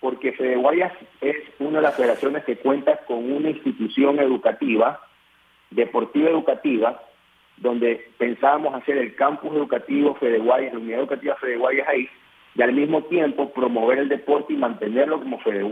Porque 0.01 0.33
Fede 0.33 0.57
Guayas 0.57 0.93
es 1.21 1.37
una 1.59 1.79
de 1.79 1.83
las 1.83 1.97
federaciones 1.97 2.45
que 2.45 2.57
cuenta 2.57 2.99
con 3.07 3.33
una 3.33 3.51
institución 3.51 4.19
educativa, 4.21 5.01
deportiva 5.71 6.31
educativa, 6.31 7.03
donde 7.57 8.11
pensábamos 8.19 8.75
hacer 8.75 8.97
el 8.99 9.15
campus 9.17 9.53
educativo 9.55 10.15
Fede 10.15 10.39
la 10.39 10.79
unidad 10.79 11.01
educativa 11.01 11.35
Fede 11.37 11.57
Guayas 11.57 11.89
ahí, 11.89 12.09
y 12.55 12.63
al 12.63 12.73
mismo 12.73 13.03
tiempo 13.05 13.53
promover 13.53 13.99
el 13.99 14.09
deporte 14.09 14.53
y 14.53 14.57
mantenerlo 14.57 15.19
como 15.19 15.39
Fede. 15.41 15.69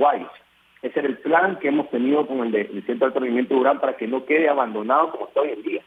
Ese 0.82 0.98
era 0.98 1.08
el 1.08 1.18
plan 1.18 1.58
que 1.58 1.68
hemos 1.68 1.88
tenido 1.90 2.26
con 2.26 2.42
el, 2.42 2.84
Centro 2.86 3.10
de 3.10 3.28
Alto 3.28 3.54
Durán 3.54 3.80
para 3.80 3.96
que 3.96 4.06
no 4.06 4.24
quede 4.24 4.48
abandonado 4.48 5.10
como 5.10 5.26
está 5.26 5.40
hoy 5.40 5.50
en 5.50 5.62
día. 5.62 5.82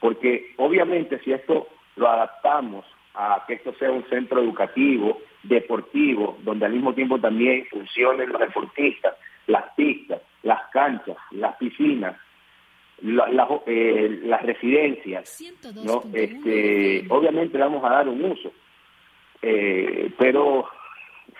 Porque 0.00 0.54
obviamente 0.56 1.18
si 1.20 1.32
esto 1.32 1.68
lo 1.96 2.08
adaptamos 2.08 2.84
a 3.14 3.44
que 3.46 3.54
esto 3.54 3.74
sea 3.74 3.92
un 3.92 4.04
centro 4.08 4.40
educativo, 4.40 5.20
deportivo, 5.44 6.38
donde 6.42 6.66
al 6.66 6.72
mismo 6.72 6.94
tiempo 6.94 7.18
también 7.18 7.66
funcionen 7.70 8.30
los 8.30 8.40
deportistas, 8.40 9.14
las 9.46 9.64
pistas, 9.74 10.20
las 10.42 10.60
canchas, 10.72 11.16
las 11.30 11.56
piscinas, 11.56 12.16
eh, 13.66 14.20
las 14.24 14.42
residencias, 14.42 15.42
¿no? 15.84 16.02
este, 16.12 17.04
obviamente 17.08 17.58
le 17.58 17.64
vamos 17.64 17.84
a 17.84 17.90
dar 17.90 18.08
un 18.08 18.24
uso. 18.24 18.52
Eh, 19.42 20.10
pero 20.18 20.66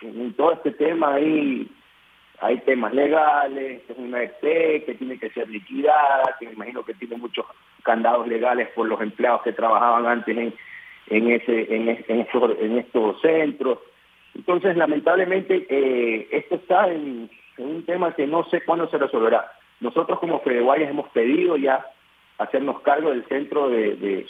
en 0.03 0.35
todo 0.35 0.53
este 0.53 0.73
tema 0.73 1.15
hay, 1.15 1.67
hay 2.41 2.59
temas 2.61 2.93
legales, 2.93 3.83
es 3.89 3.97
una 3.97 4.23
EP 4.23 4.85
que 4.85 4.97
tiene 4.99 5.19
que 5.19 5.31
ser 5.31 5.49
liquidada, 5.49 6.37
que 6.39 6.47
me 6.47 6.53
imagino 6.53 6.85
que 6.85 6.95
tiene 6.95 7.17
muchos 7.17 7.47
candados 7.83 8.27
legales 8.29 8.69
por 8.75 8.87
los 8.87 9.01
empleados 9.01 9.43
que 9.43 9.53
trabajaban 9.53 10.07
antes 10.07 10.37
en, 10.37 10.55
en, 11.07 11.31
ese, 11.31 11.75
en, 11.75 11.89
en, 11.89 12.21
estos, 12.21 12.59
en 12.59 12.79
estos 12.79 13.21
centros. 13.21 13.79
Entonces, 14.35 14.76
lamentablemente, 14.76 15.67
eh, 15.69 16.29
esto 16.31 16.57
está 16.57 16.88
en, 16.91 17.31
un 17.57 17.85
tema 17.85 18.14
que 18.14 18.26
no 18.26 18.45
sé 18.50 18.64
cuándo 18.64 18.88
se 18.88 18.99
resolverá. 18.99 19.53
Nosotros 19.81 20.19
como 20.19 20.41
Fedeguayas 20.41 20.91
hemos 20.91 21.09
pedido 21.11 21.57
ya 21.57 21.87
hacernos 22.38 22.81
cargo 22.81 23.11
del 23.11 23.25
centro 23.26 23.69
de, 23.69 24.26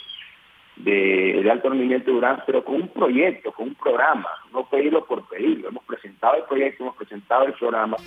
de, 0.77 1.49
alto 1.49 1.69
rendimiento 1.69 2.11
Durán, 2.11 2.43
pero 2.45 2.63
con 2.63 2.75
un 2.75 2.87
proyecto, 2.89 3.51
con 3.51 3.69
un 3.69 3.75
programa, 3.75 4.29
no 4.53 4.69
pedirlo 4.69 5.05
por 5.05 5.27
pedirlo. 5.27 5.69
Hemos 5.69 5.83
presentado 5.85 6.35
el 6.35 6.43
proyecto, 6.43 6.83
hemos 6.83 6.95
presentado 6.97 7.45
el 7.45 7.53
programa, 7.53 7.97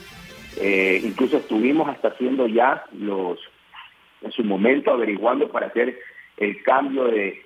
eh, 0.61 1.01
incluso 1.03 1.39
estuvimos 1.39 1.89
hasta 1.89 2.09
haciendo 2.09 2.47
ya 2.47 2.85
los 2.93 3.41
en 4.21 4.33
su 4.33 4.45
momento 4.45 4.93
averiguando 4.93 5.49
para 5.49 5.69
hacer 5.69 5.99
el 6.37 6.63
cambio 6.63 7.05
de, 7.05 7.43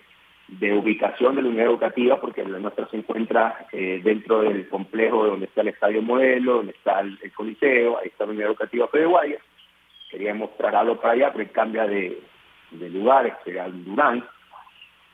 ubicación 0.61 1.37
de 1.37 1.43
la 1.43 1.49
unidad 1.49 1.67
educativa, 1.67 2.21
porque 2.21 2.45
la 2.45 2.59
nuestra 2.59 2.89
se 2.89 2.99
encuentra 2.99 3.67
eh, 3.73 4.01
dentro 4.03 4.43
del 4.43 4.69
complejo 4.69 5.27
donde 5.27 5.47
está 5.47 5.63
el 5.63 5.69
Estadio 5.69 6.03
Modelo, 6.03 6.57
donde 6.57 6.73
está 6.73 7.01
el, 7.01 7.19
Coliseo, 7.35 7.99
ahí 7.99 8.09
está 8.09 8.25
la 8.25 8.33
unidad 8.33 8.49
educativa 8.49 8.89
Fede 8.89 9.07
Guayas. 9.07 9.43
Queríamos 10.11 10.57
trasladarlo 10.57 11.01
para 11.01 11.15
allá, 11.15 11.33
pero 11.33 11.51
cambia 11.53 11.87
de, 11.87 12.21
de 12.71 12.91
lugares, 12.91 13.33
será 13.45 13.67
en 13.67 13.85
Durán. 13.85 14.25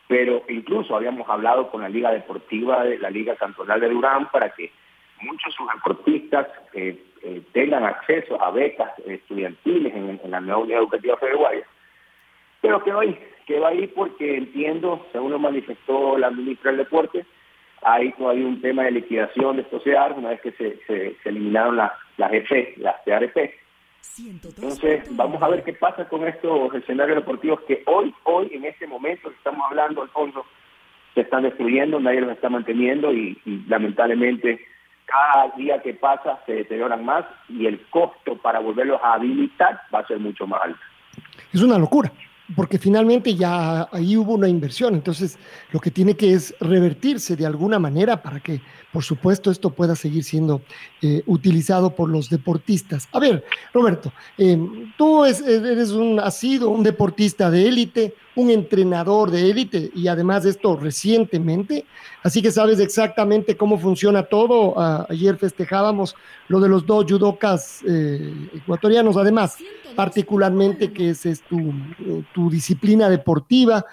Pero 0.09 0.43
incluso 0.49 0.97
habíamos 0.97 1.29
hablado 1.29 1.71
con 1.71 1.83
la 1.83 1.89
Liga 1.89 2.11
Deportiva, 2.11 2.85
de 2.85 2.99
la 2.99 3.11
Liga 3.11 3.37
Cantonal 3.37 3.81
de 3.81 3.91
Durán, 3.91 4.29
para 4.31 4.51
que 4.51 4.73
muchos 5.21 5.55
sus 5.55 5.67
deportistas 5.73 6.49
eh, 6.73 7.01
eh, 7.23 7.43
tengan 7.53 7.85
acceso 7.85 8.41
a 8.43 8.51
becas 8.51 8.91
estudiantiles 9.07 9.95
en, 9.95 10.31
la 10.31 10.41
nueva 10.41 10.63
unidad 10.63 10.81
educativa 10.81 11.17
Fede 11.17 11.65
Pero 12.61 12.83
que 12.83 12.93
hoy 12.93 13.19
que 13.49 13.59
va 13.59 13.71
ahí 13.71 13.87
porque 13.87 14.37
entiendo, 14.37 15.07
según 15.11 15.33
lo 15.33 15.39
manifestó 15.39 16.19
la 16.19 16.31
ministra 16.31 16.71
del 16.71 16.81
Deporte, 16.81 17.25
hay 17.81 18.13
todavía 18.13 18.47
un 18.47 18.61
tema 18.61 18.83
de 18.83 18.91
liquidación 18.91 19.57
de 19.57 19.63
estos 19.63 19.83
una 19.87 20.29
vez 20.29 20.41
que 20.43 20.53
se, 20.53 20.79
se, 20.87 21.17
eliminaron 21.25 21.77
las, 21.77 21.93
las 22.19 22.31
EFE, 22.31 22.75
las 22.77 23.03
TRP. 23.05 23.55
Entonces, 24.19 25.05
vamos 25.17 25.43
a 25.43 25.49
ver 25.49 25.65
qué 25.65 25.73
pasa 25.73 26.07
con 26.09 26.29
estos 26.29 26.75
escenarios 26.75 27.17
deportivos 27.17 27.61
que 27.63 27.83
hoy, 27.87 28.15
hoy, 28.25 28.51
en 28.53 28.67
este 28.67 28.87
momento 28.87 29.31
estamos 29.31 29.65
hablando, 29.71 30.03
al 30.03 30.09
fondo, 30.11 30.45
se 31.15 31.23
están 31.23 31.45
destruyendo, 31.45 32.01
nadie 32.01 32.21
los 32.21 32.33
está 32.33 32.51
manteniendo 32.51 33.15
y 33.15 33.41
lamentablemente 33.67 34.61
cada 35.07 35.49
día 35.57 35.81
que 35.81 35.95
pasa 35.95 36.39
se 36.45 36.53
deterioran 36.53 37.03
más 37.03 37.25
y 37.49 37.65
el 37.65 37.81
costo 37.89 38.37
para 38.37 38.59
volverlos 38.59 39.01
a 39.03 39.15
habilitar 39.15 39.81
va 39.95 40.01
a 40.01 40.07
ser 40.07 40.19
mucho 40.19 40.47
más 40.47 40.61
alto. 40.63 40.81
Es 41.55 41.63
una 41.63 41.79
locura 41.79 42.13
porque 42.57 42.79
finalmente 42.79 43.35
ya 43.35 43.89
ahí 43.93 44.17
hubo 44.17 44.35
una 44.35 44.49
inversión, 44.49 44.95
entonces 44.95 45.39
lo 45.73 45.81
que 45.81 45.91
tiene 45.91 46.15
que 46.15 46.33
es 46.33 46.55
revertirse 46.61 47.37
de 47.37 47.47
alguna 47.47 47.79
manera 47.79 48.23
para 48.23 48.41
que, 48.41 48.61
por 48.93 49.05
supuesto, 49.05 49.51
esto 49.51 49.71
pueda 49.71 49.95
seguir 49.95 50.25
siendo 50.25 50.63
eh, 51.03 51.23
utilizado 51.27 51.95
por 51.95 52.09
los 52.09 52.31
deportistas. 52.31 53.07
A 53.13 53.21
ver, 53.21 53.45
Roberto, 53.73 54.13
eh, 54.39 54.59
tú 54.97 55.25
eres 55.25 55.91
un, 55.91 56.19
has 56.19 56.39
sido 56.39 56.71
un 56.71 56.83
deportista 56.83 57.51
de 57.51 57.69
élite, 57.69 58.15
un 58.35 58.51
entrenador 58.51 59.31
de 59.31 59.51
élite 59.51 59.91
y 59.95 60.09
además 60.09 60.45
de 60.45 60.51
esto 60.51 60.77
recientemente, 60.77 61.85
así 62.23 62.41
que 62.41 62.51
sabes 62.51 62.81
exactamente 62.81 63.57
cómo 63.57 63.79
funciona 63.79 64.23
todo. 64.23 64.75
ayer 65.11 65.37
festejábamos 65.37 66.15
lo 66.49 66.61
de 66.61 66.69
los 66.69 66.87
dos 66.87 67.05
judocas 67.07 67.81
eh, 67.87 68.33
ecuatorianos, 68.55 69.17
además, 69.17 69.57
particularmente 69.97 70.93
que 70.93 71.11
esa 71.11 71.29
es 71.29 71.43
tu, 71.43 71.73
tu 72.33 72.49
disciplina 72.49 73.11
deportiva. 73.11 73.85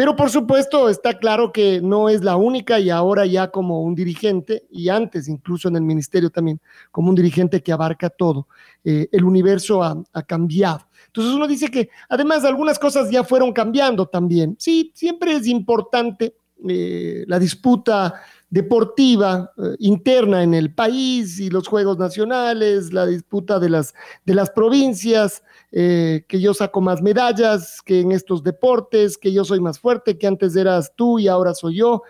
Pero 0.00 0.16
por 0.16 0.30
supuesto 0.30 0.88
está 0.88 1.18
claro 1.18 1.52
que 1.52 1.82
no 1.82 2.08
es 2.08 2.24
la 2.24 2.36
única 2.36 2.80
y 2.80 2.88
ahora 2.88 3.26
ya 3.26 3.50
como 3.50 3.82
un 3.82 3.94
dirigente, 3.94 4.64
y 4.70 4.88
antes 4.88 5.28
incluso 5.28 5.68
en 5.68 5.76
el 5.76 5.82
ministerio 5.82 6.30
también, 6.30 6.58
como 6.90 7.10
un 7.10 7.14
dirigente 7.14 7.62
que 7.62 7.70
abarca 7.70 8.08
todo, 8.08 8.48
eh, 8.82 9.10
el 9.12 9.24
universo 9.24 9.82
ha, 9.82 10.02
ha, 10.14 10.22
cambiado. 10.22 10.88
Entonces 11.08 11.34
uno 11.34 11.46
dice 11.46 11.70
que 11.70 11.90
además 12.08 12.46
algunas 12.46 12.78
cosas 12.78 13.10
ya 13.10 13.24
fueron 13.24 13.52
cambiando 13.52 14.06
también. 14.06 14.56
Sí, 14.58 14.90
siempre 14.94 15.34
es 15.34 15.46
importante 15.46 16.34
eh, 16.66 17.24
la 17.26 17.38
disputa 17.38 18.22
deportiva 18.50 19.52
eh, 19.56 19.76
interna 19.78 20.42
en 20.42 20.54
el 20.54 20.74
país 20.74 21.38
y 21.40 21.48
los 21.50 21.68
juegos 21.68 21.98
nacionales, 21.98 22.92
la 22.92 23.06
disputa 23.06 23.58
de 23.58 23.70
las, 23.70 23.94
de 24.26 24.34
las 24.34 24.50
provincias, 24.50 25.42
eh, 25.72 26.24
que 26.28 26.40
yo 26.40 26.52
saco 26.52 26.80
más 26.80 27.00
medallas 27.00 27.80
que 27.82 28.00
en 28.00 28.12
estos 28.12 28.42
deportes, 28.42 29.16
que 29.16 29.32
yo 29.32 29.44
soy 29.44 29.60
más 29.60 29.78
fuerte, 29.78 30.18
que 30.18 30.26
antes 30.26 30.56
eras 30.56 30.92
tú 30.96 31.18
y 31.18 31.28
ahora 31.28 31.54
soy 31.54 31.76
yo. 31.76 32.02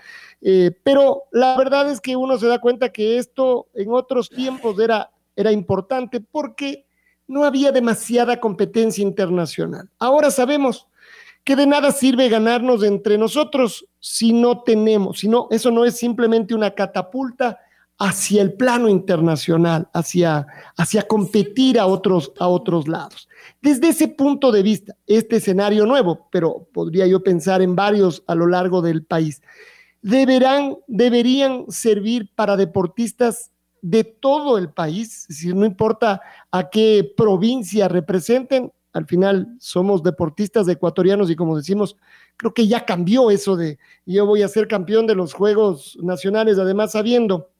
pero 0.82 1.24
la 1.32 1.58
verdad 1.58 1.90
es 1.90 2.00
que 2.00 2.16
uno 2.16 2.38
se 2.38 2.46
da 2.46 2.58
cuenta 2.58 2.88
que 2.88 3.18
esto 3.18 3.68
en 3.74 3.92
otros 3.92 4.30
tiempos 4.30 4.78
era, 4.80 5.10
era 5.36 5.52
importante 5.52 6.20
porque 6.20 6.86
no 7.30 7.44
había 7.44 7.70
demasiada 7.70 8.40
competencia 8.40 9.02
internacional. 9.02 9.88
Ahora 9.98 10.32
sabemos 10.32 10.88
que 11.44 11.56
de 11.56 11.66
nada 11.66 11.92
sirve 11.92 12.28
ganarnos 12.28 12.82
entre 12.82 13.18
nosotros 13.18 13.86
si 13.98 14.32
no 14.32 14.62
tenemos, 14.62 15.20
si 15.20 15.28
no, 15.28 15.48
eso 15.50 15.70
no 15.70 15.84
es 15.84 15.96
simplemente 15.96 16.54
una 16.54 16.70
catapulta 16.72 17.58
hacia 17.98 18.40
el 18.40 18.54
plano 18.54 18.88
internacional, 18.88 19.88
hacia, 19.92 20.46
hacia 20.76 21.02
competir 21.02 21.78
a 21.78 21.86
otros, 21.86 22.32
a 22.38 22.48
otros 22.48 22.88
lados. 22.88 23.28
Desde 23.60 23.88
ese 23.88 24.08
punto 24.08 24.50
de 24.50 24.62
vista, 24.62 24.96
este 25.06 25.36
escenario 25.36 25.84
nuevo, 25.84 26.28
pero 26.30 26.66
podría 26.72 27.06
yo 27.06 27.22
pensar 27.22 27.60
en 27.60 27.76
varios 27.76 28.22
a 28.26 28.34
lo 28.34 28.46
largo 28.46 28.80
del 28.80 29.04
país, 29.04 29.42
deberán, 30.00 30.78
deberían 30.86 31.66
servir 31.68 32.30
para 32.34 32.56
deportistas 32.56 33.50
de 33.82 34.04
todo 34.04 34.56
el 34.56 34.70
país, 34.70 35.26
es 35.28 35.44
no 35.54 35.66
importa 35.66 36.22
a 36.50 36.70
qué 36.70 37.12
provincia 37.16 37.86
representen, 37.86 38.72
al 38.92 39.06
final 39.06 39.54
somos 39.58 40.02
deportistas 40.02 40.68
ecuatorianos 40.68 41.30
y 41.30 41.36
como 41.36 41.56
decimos, 41.56 41.96
creo 42.36 42.52
que 42.52 42.66
ya 42.66 42.84
cambió 42.84 43.30
eso 43.30 43.56
de 43.56 43.78
yo 44.06 44.26
voy 44.26 44.42
a 44.42 44.48
ser 44.48 44.66
campeón 44.66 45.06
de 45.06 45.14
los 45.14 45.32
Juegos 45.32 45.98
Nacionales, 46.02 46.58
además 46.58 46.92
sabiendo 46.92 47.50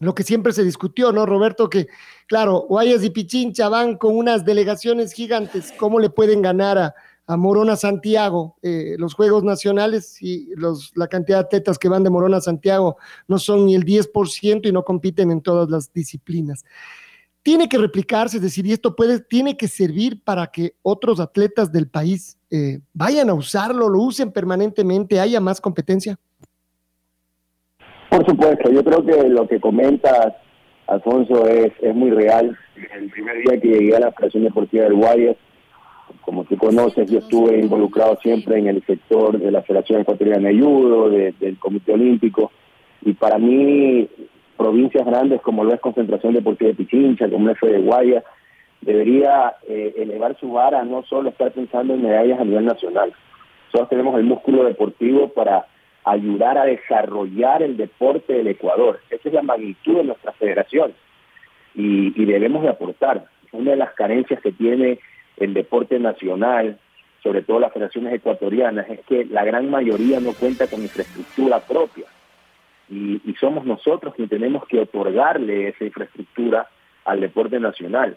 lo 0.00 0.14
que 0.14 0.24
siempre 0.24 0.52
se 0.52 0.64
discutió, 0.64 1.12
¿no, 1.12 1.24
Roberto? 1.24 1.70
Que, 1.70 1.86
claro, 2.26 2.66
Guayas 2.68 3.04
y 3.04 3.10
Pichincha 3.10 3.68
van 3.68 3.96
con 3.96 4.16
unas 4.16 4.44
delegaciones 4.44 5.12
gigantes, 5.12 5.72
¿cómo 5.78 6.00
le 6.00 6.10
pueden 6.10 6.42
ganar 6.42 6.78
a, 6.78 6.94
a 7.26 7.36
Morona 7.36 7.76
Santiago 7.76 8.56
eh, 8.62 8.96
los 8.98 9.14
Juegos 9.14 9.44
Nacionales 9.44 10.20
y 10.20 10.50
los, 10.56 10.92
la 10.94 11.08
cantidad 11.08 11.38
de 11.38 11.44
atletas 11.44 11.78
que 11.78 11.88
van 11.88 12.04
de 12.04 12.10
Morona 12.10 12.40
Santiago 12.40 12.96
no 13.28 13.38
son 13.38 13.66
ni 13.66 13.74
el 13.74 13.84
10% 13.84 14.66
y 14.66 14.72
no 14.72 14.84
compiten 14.84 15.30
en 15.30 15.40
todas 15.40 15.70
las 15.70 15.92
disciplinas? 15.92 16.64
Tiene 17.44 17.68
que 17.68 17.76
replicarse, 17.76 18.38
es 18.38 18.42
decir, 18.42 18.66
y 18.66 18.72
esto 18.72 18.96
puede, 18.96 19.20
tiene 19.20 19.54
que 19.54 19.68
servir 19.68 20.24
para 20.24 20.46
que 20.46 20.76
otros 20.80 21.20
atletas 21.20 21.70
del 21.70 21.90
país 21.90 22.38
eh, 22.50 22.80
vayan 22.94 23.28
a 23.28 23.34
usarlo, 23.34 23.86
lo 23.90 23.98
usen 23.98 24.32
permanentemente, 24.32 25.20
haya 25.20 25.42
más 25.42 25.60
competencia. 25.60 26.16
Por 28.08 28.24
supuesto, 28.24 28.70
yo 28.70 28.82
creo 28.82 29.04
que 29.04 29.28
lo 29.28 29.46
que 29.46 29.60
comentas, 29.60 30.32
Alfonso, 30.86 31.46
es, 31.46 31.72
muy 31.94 32.10
real. 32.12 32.56
El 32.96 33.10
primer 33.10 33.42
día 33.42 33.60
que 33.60 33.68
llegué 33.68 33.94
a 33.94 34.00
la 34.00 34.12
Federación 34.12 34.44
Deportiva 34.44 34.84
del 34.84 34.94
Guayas, 34.94 35.36
como 36.22 36.44
tú 36.44 36.56
conoces, 36.56 37.10
yo 37.10 37.18
estuve 37.18 37.60
involucrado 37.60 38.18
siempre 38.22 38.58
en 38.58 38.68
el 38.68 38.82
sector 38.86 39.38
de 39.38 39.50
la 39.50 39.60
Federación 39.60 40.00
Ecuatoriana 40.00 40.48
de 40.48 40.58
Judo, 40.58 41.10
del 41.10 41.58
Comité 41.58 41.92
Olímpico, 41.92 42.50
y 43.02 43.12
para 43.12 43.36
mí, 43.36 44.08
provincias 44.56 45.04
grandes 45.06 45.40
como 45.42 45.64
lo 45.64 45.74
es 45.74 45.80
Concentración 45.80 46.34
Deportiva 46.34 46.68
de 46.68 46.76
Pichincha, 46.76 47.28
como 47.28 47.50
es 47.50 47.60
de 47.60 47.78
Guayas, 47.78 48.24
debería 48.80 49.54
eh, 49.66 49.94
elevar 49.96 50.36
su 50.38 50.52
vara, 50.52 50.84
no 50.84 51.02
solo 51.04 51.30
estar 51.30 51.52
pensando 51.52 51.94
en 51.94 52.02
medallas 52.02 52.40
a 52.40 52.44
nivel 52.44 52.64
nacional. 52.64 53.12
Nosotros 53.66 53.88
tenemos 53.88 54.18
el 54.18 54.24
músculo 54.24 54.64
deportivo 54.64 55.28
para 55.28 55.66
ayudar 56.04 56.58
a 56.58 56.66
desarrollar 56.66 57.62
el 57.62 57.76
deporte 57.76 58.34
del 58.34 58.48
Ecuador. 58.48 59.00
Esa 59.10 59.28
es 59.28 59.34
la 59.34 59.42
magnitud 59.42 59.96
de 59.96 60.04
nuestra 60.04 60.32
federación 60.32 60.92
y, 61.74 62.24
debemos 62.24 62.62
de 62.62 62.68
aportar. 62.68 63.24
Una 63.52 63.72
de 63.72 63.76
las 63.76 63.92
carencias 63.94 64.40
que 64.40 64.52
tiene 64.52 64.98
el 65.36 65.54
deporte 65.54 65.98
nacional, 65.98 66.78
sobre 67.22 67.42
todo 67.42 67.60
las 67.60 67.72
federaciones 67.72 68.14
ecuatorianas, 68.14 68.88
es 68.88 69.00
que 69.06 69.24
la 69.24 69.44
gran 69.44 69.70
mayoría 69.70 70.20
no 70.20 70.32
cuenta 70.34 70.66
con 70.66 70.82
infraestructura 70.82 71.60
propia. 71.60 72.04
Y, 72.88 73.20
y 73.24 73.34
somos 73.40 73.64
nosotros 73.64 74.14
quienes 74.14 74.30
tenemos 74.30 74.66
que 74.66 74.80
otorgarle 74.80 75.68
esa 75.68 75.84
infraestructura 75.84 76.68
al 77.04 77.20
deporte 77.20 77.58
nacional. 77.60 78.16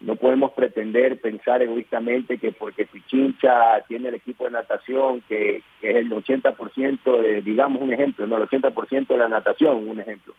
No 0.00 0.14
podemos 0.14 0.52
pretender 0.52 1.20
pensar 1.20 1.60
egoístamente 1.60 2.38
que 2.38 2.52
porque 2.52 2.86
Pichincha 2.86 3.80
tiene 3.88 4.08
el 4.08 4.14
equipo 4.14 4.44
de 4.44 4.52
natación, 4.52 5.22
que, 5.28 5.62
es 5.82 5.96
el 5.96 6.10
80% 6.10 7.20
de, 7.20 7.42
digamos 7.42 7.82
un 7.82 7.92
ejemplo, 7.92 8.26
no, 8.26 8.36
el 8.36 8.48
80% 8.48 9.08
de 9.08 9.16
la 9.16 9.28
natación, 9.28 9.88
un 9.88 9.98
ejemplo, 9.98 10.34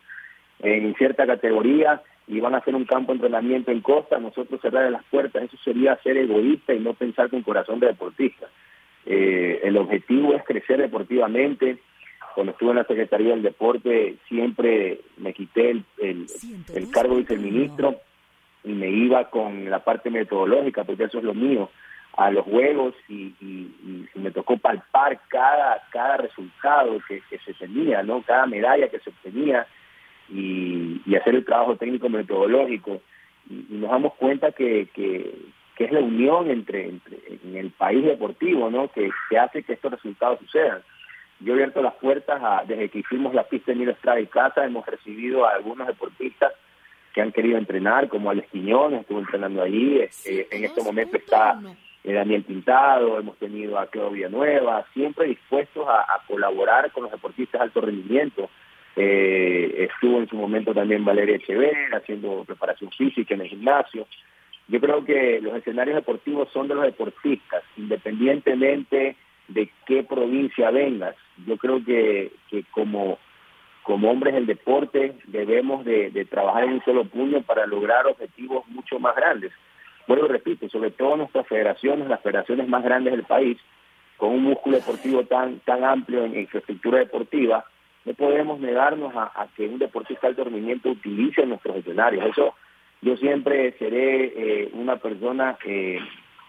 en 0.60 0.94
cierta 0.96 1.26
categoría 1.26 2.02
y 2.28 2.40
van 2.40 2.56
a 2.56 2.60
hacer 2.60 2.76
un 2.76 2.86
campo 2.86 3.12
de 3.12 3.18
entrenamiento 3.18 3.72
en 3.72 3.82
costa, 3.82 4.18
nosotros 4.20 4.62
cerrar 4.62 4.90
las 4.92 5.04
puertas, 5.06 5.44
eso 5.44 5.58
sería 5.58 5.98
ser 5.98 6.18
egoísta 6.18 6.74
y 6.74 6.80
no 6.80 6.94
pensar 6.94 7.30
con 7.30 7.42
corazón 7.42 7.80
de 7.80 7.88
deportista. 7.88 8.48
Eh, 9.06 9.62
el 9.64 9.76
objetivo 9.78 10.36
es 10.36 10.44
crecer 10.44 10.80
deportivamente. 10.80 11.80
Cuando 12.40 12.54
estuve 12.54 12.70
en 12.70 12.78
la 12.78 12.86
Secretaría 12.86 13.32
del 13.32 13.42
Deporte 13.42 14.16
siempre 14.30 15.02
me 15.18 15.34
quité 15.34 15.72
el, 15.72 15.84
el, 15.98 16.90
cargo 16.90 17.16
de 17.16 17.24
viceministro 17.24 18.00
y 18.64 18.70
me 18.70 18.90
iba 18.90 19.30
con 19.30 19.70
la 19.70 19.84
parte 19.84 20.10
metodológica, 20.10 20.86
porque 20.86 21.04
eso 21.04 21.18
es 21.18 21.26
lo 21.26 21.34
mío, 21.34 21.70
a 22.16 22.32
los 22.32 22.46
juegos 22.46 22.96
y, 23.10 23.34
me 24.16 24.32
tocó 24.32 24.56
palpar 24.56 25.20
cada, 25.28 25.84
cada 25.92 26.16
resultado 26.16 27.02
que, 27.10 27.22
se 27.40 27.54
tenía, 27.56 28.04
¿no? 28.04 28.22
cada 28.22 28.46
medalla 28.46 28.88
que 28.88 29.00
se 29.00 29.10
obtenía 29.10 29.68
y, 30.30 31.02
hacer 31.18 31.36
el 31.36 31.44
trabajo 31.44 31.76
técnico 31.76 32.08
metodológico. 32.08 33.02
Y, 33.50 33.66
nos 33.70 33.92
damos 33.92 34.14
cuenta 34.14 34.54
que, 34.54 34.88
que, 34.94 35.36
es 35.78 35.92
la 35.92 36.00
unión 36.00 36.50
entre, 36.50 36.88
entre, 36.88 37.18
en 37.44 37.58
el 37.58 37.72
país 37.72 38.06
deportivo 38.06 38.70
¿no? 38.70 38.90
que, 38.90 39.12
hace 39.38 39.62
que 39.62 39.74
estos 39.74 39.92
resultados 39.92 40.40
sucedan. 40.40 40.82
Yo 41.40 41.54
he 41.54 41.56
abierto 41.56 41.82
las 41.82 41.96
puertas 41.96 42.42
desde 42.68 42.90
que 42.90 43.00
hicimos 43.00 43.34
la 43.34 43.44
pista 43.44 43.72
de 43.72 43.78
Milo 43.78 43.92
Estrada 43.92 44.20
y 44.20 44.28
Casa, 44.28 44.66
hemos 44.66 44.86
recibido 44.86 45.46
a 45.46 45.52
algunos 45.52 45.88
deportistas 45.88 46.54
que 47.14 47.22
han 47.22 47.32
querido 47.32 47.58
entrenar, 47.58 48.10
como 48.10 48.30
Alex 48.30 48.50
Quiñones, 48.52 49.02
estuvo 49.02 49.20
entrenando 49.20 49.62
allí, 49.62 50.00
este, 50.00 50.48
en 50.56 50.64
este 50.64 50.84
momento 50.84 51.18
está 51.18 51.60
eh, 52.04 52.14
Daniel 52.14 52.44
Pintado, 52.44 53.20
hemos 53.20 53.38
tenido 53.38 53.80
a 53.80 53.88
Claudio 53.88 54.12
Villanueva, 54.12 54.86
siempre 54.94 55.28
dispuestos 55.28 55.88
a, 55.88 56.06
colaborar 56.28 56.92
con 56.92 57.04
los 57.04 57.12
deportistas 57.12 57.60
de 57.60 57.64
alto 57.66 57.82
rendimiento. 57.82 58.50
Eh, 58.96 59.88
estuvo 59.90 60.20
en 60.20 60.28
su 60.28 60.36
momento 60.36 60.74
también 60.74 61.06
Valeria 61.06 61.38
Echever 61.38 61.74
haciendo 61.96 62.44
preparación 62.46 62.92
física 62.92 63.34
en 63.34 63.42
el 63.42 63.48
gimnasio. 63.48 64.08
Yo 64.68 64.80
creo 64.80 65.04
que 65.04 65.40
los 65.42 65.56
escenarios 65.56 65.96
deportivos 65.96 66.50
son 66.52 66.68
de 66.68 66.76
los 66.76 66.84
deportistas, 66.84 67.64
independientemente 67.78 69.16
de 69.50 69.70
qué 69.86 70.04
provincia 70.04 70.72
vengas. 70.72 71.16
Yo 71.46 71.58
creo 71.58 71.84
que, 71.84 72.32
que 72.50 72.64
como 72.72 73.20
como 73.90 74.12
hombres 74.12 74.36
del 74.36 74.46
deporte 74.46 75.16
debemos 75.26 75.84
de, 75.84 76.28
trabajar 76.30 76.66
en 76.66 76.74
un 76.74 76.84
solo 76.84 77.06
puño 77.06 77.42
para 77.42 77.66
lograr 77.66 78.06
objetivos 78.06 78.68
mucho 78.68 79.00
más 79.00 79.16
grandes. 79.16 79.52
Bueno, 80.08 80.28
repito, 80.28 80.70
sobre 80.70 80.92
todo 80.92 81.18
nuestras 81.18 81.48
federaciones, 81.48 82.08
las 82.08 82.22
federaciones 82.22 82.68
más 82.68 82.84
grandes 82.84 83.14
del 83.14 83.24
país, 83.24 83.58
con 84.18 84.30
un 84.30 84.44
músculo 84.44 84.78
deportivo 84.78 85.24
tan, 85.24 85.60
tan 85.62 85.84
amplio 85.84 86.24
en 86.24 86.38
infraestructura 86.38 87.00
deportiva, 87.00 87.66
no 88.06 88.14
podemos 88.14 88.60
negarnos 88.60 89.12
a, 89.16 89.48
que 89.56 89.68
un 89.68 89.80
deportista 89.80 90.32
de 90.32 90.72
alto 90.72 90.90
utilice 90.92 91.44
nuestros 91.48 91.78
escenarios. 91.78 92.26
Eso 92.28 92.54
yo 93.02 93.18
siempre 93.18 93.72
seré 93.80 94.34
eh, 94.36 94.70
una 94.74 94.98
persona 94.98 95.58
eh, 95.66 96.00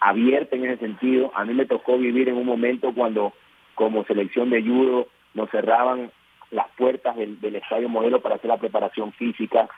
abierta 0.00 0.56
en 0.56 0.64
ese 0.64 0.78
sentido. 0.78 1.30
A 1.34 1.44
mí 1.44 1.54
me 1.54 1.66
tocó 1.66 1.98
vivir 1.98 2.28
en 2.28 2.36
un 2.36 2.46
momento 2.46 2.92
cuando 2.94 3.32
como 3.74 4.04
selección 4.04 4.50
de 4.50 4.62
judo 4.62 5.08
nos 5.34 5.50
cerraban 5.50 6.10
las 6.50 6.66
puertas 6.76 7.16
del, 7.16 7.54
estadio 7.54 7.88
modelo 7.88 8.20
para 8.20 8.34
hacer 8.34 8.48
la 8.48 8.58
preparación 8.58 9.12
física 9.12 9.68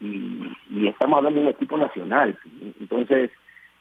y, 0.00 0.52
estamos 0.86 1.18
hablando 1.18 1.40
de 1.40 1.46
un 1.46 1.52
equipo 1.52 1.76
nacional. 1.76 2.38
Entonces, 2.80 3.30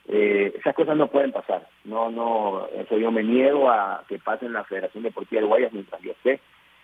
eh, 0.07 0.53
esas 0.57 0.73
cosas 0.73 0.95
no 0.95 1.07
pueden 1.07 1.31
pasar. 1.31 1.67
No, 1.83 2.09
no, 2.09 2.67
eso 2.67 2.97
yo 2.97 3.11
me 3.11 3.23
niego 3.23 3.69
a 3.69 4.03
que 4.07 4.17
pase 4.17 4.45
en 4.45 4.53
la 4.53 4.63
Federación 4.63 5.03
Deportiva 5.03 5.41
de 5.41 5.47
Guayas 5.47 5.73
mientras 5.73 6.01
yo 6.01 6.11
esté. 6.11 6.39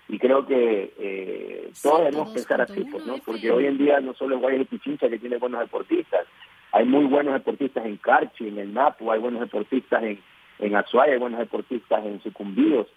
Y 0.09 0.19
creo 0.19 0.45
que 0.45 0.93
eh, 0.99 1.71
todos 1.81 1.99
debemos 1.99 2.31
pensar 2.31 2.61
así, 2.61 2.83
pues, 2.83 3.05
¿no? 3.05 3.17
Porque 3.25 3.49
hoy 3.49 3.67
en 3.67 3.77
día 3.77 4.01
no 4.01 4.13
solo 4.13 4.35
es 4.35 4.41
Guayas 4.41 4.61
y 4.61 4.65
Pichincha 4.65 5.09
que 5.09 5.17
tiene 5.17 5.37
buenos 5.37 5.61
deportistas, 5.61 6.27
hay 6.73 6.85
muy 6.85 7.05
buenos 7.05 7.35
deportistas 7.35 7.85
en 7.85 7.97
Carchi, 7.97 8.47
en 8.47 8.57
el 8.57 8.73
Napo, 8.73 9.11
hay 9.11 9.19
buenos 9.19 9.41
deportistas 9.41 10.03
en, 10.03 10.19
en 10.57 10.75
Azuay, 10.75 11.11
hay 11.11 11.19
buenos 11.19 11.39
deportistas 11.39 12.03
en 12.03 12.21
Sucumbíos 12.23 12.87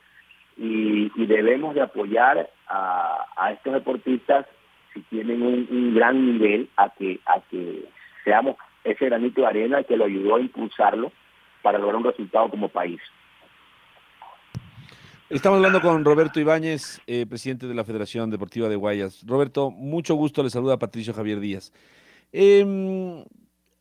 y, 0.56 1.10
debemos 1.26 1.74
de 1.74 1.82
apoyar 1.82 2.48
a, 2.68 3.52
estos 3.52 3.74
deportistas 3.74 4.46
si 4.94 5.02
tienen 5.02 5.42
un, 5.42 5.94
gran 5.94 6.24
nivel 6.24 6.70
a 6.76 6.88
que 6.88 7.20
a 7.26 7.40
que 7.50 7.84
seamos 8.24 8.56
ese 8.82 9.06
granito 9.06 9.42
de 9.42 9.46
arena 9.46 9.82
que 9.82 9.96
lo 9.96 10.06
ayudó 10.06 10.36
a 10.36 10.40
impulsarlo 10.40 11.12
para 11.60 11.78
lograr 11.78 11.96
un 11.96 12.04
resultado 12.04 12.48
como 12.48 12.70
país. 12.70 13.00
Estamos 15.28 15.58
hablando 15.58 15.82
con 15.82 16.02
Roberto 16.04 16.40
Ibáñez, 16.40 17.02
eh, 17.06 17.26
presidente 17.26 17.66
de 17.66 17.74
la 17.74 17.84
Federación 17.84 18.30
Deportiva 18.30 18.68
de 18.68 18.76
Guayas. 18.76 19.22
Roberto, 19.26 19.70
mucho 19.70 20.14
gusto, 20.14 20.42
le 20.42 20.50
saluda 20.50 20.78
Patricio 20.78 21.12
Javier 21.12 21.40
Díaz. 21.40 21.72
Eh, 22.32 22.64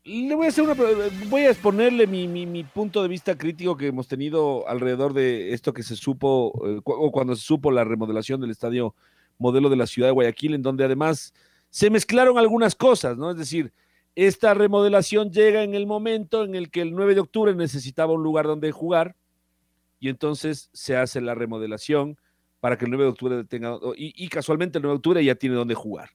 le 0.06 0.36
voy 0.36 1.42
a 1.42 1.50
exponerle 1.50 2.06
mi, 2.06 2.28
mi, 2.28 2.64
punto 2.64 3.02
de 3.02 3.08
vista 3.08 3.36
crítico 3.36 3.76
que 3.76 3.88
hemos 3.88 4.08
tenido 4.08 4.68
alrededor 4.68 5.14
de 5.14 5.54
esto 5.54 5.74
que 5.74 5.82
se 5.82 5.96
supo 5.96 6.54
eh, 6.68 6.80
o 6.84 7.12
cuando 7.12 7.36
se 7.36 7.42
supo 7.42 7.72
la 7.72 7.84
remodelación 7.84 8.40
del 8.40 8.52
estadio 8.52 8.94
modelo 9.40 9.68
de 9.68 9.78
la 9.78 9.88
ciudad 9.88 10.10
de 10.10 10.14
Guayaquil 10.14 10.54
en 10.54 10.62
donde 10.62 10.86
además 10.86 11.34
se 11.72 11.90
mezclaron 11.90 12.38
algunas 12.38 12.76
cosas, 12.76 13.18
¿no? 13.18 13.32
Es 13.32 13.38
decir, 13.38 13.74
esta 14.14 14.54
remodelación 14.54 15.32
llega 15.32 15.64
en 15.64 15.74
el 15.74 15.88
momento 15.88 16.44
en 16.44 16.54
el 16.54 16.70
que 16.70 16.82
el 16.82 16.92
9 16.92 17.16
de 17.16 17.22
octubre 17.22 17.56
necesitaba 17.56 18.14
un 18.14 18.24
lugar 18.24 18.46
donde 18.46 18.72
jugar 18.72 19.16
y 20.00 20.10
entonces 20.10 20.70
se 20.72 20.96
hace 20.96 21.20
la 21.20 21.34
remodelación 21.34 22.16
para 22.60 22.78
que 22.78 22.86
el 22.86 22.92
9 22.92 23.06
de 23.06 23.10
octubre 23.10 23.44
tenga 23.46 23.80
y, 23.98 24.14
y 24.24 24.30
casualmente 24.30 24.78
el 24.78 24.84
9 24.84 24.94
de 24.94 24.98
octubre 24.98 25.26
ya 25.26 25.34
tiene 25.34 25.56
donde 25.56 25.74
jugar 25.74 26.12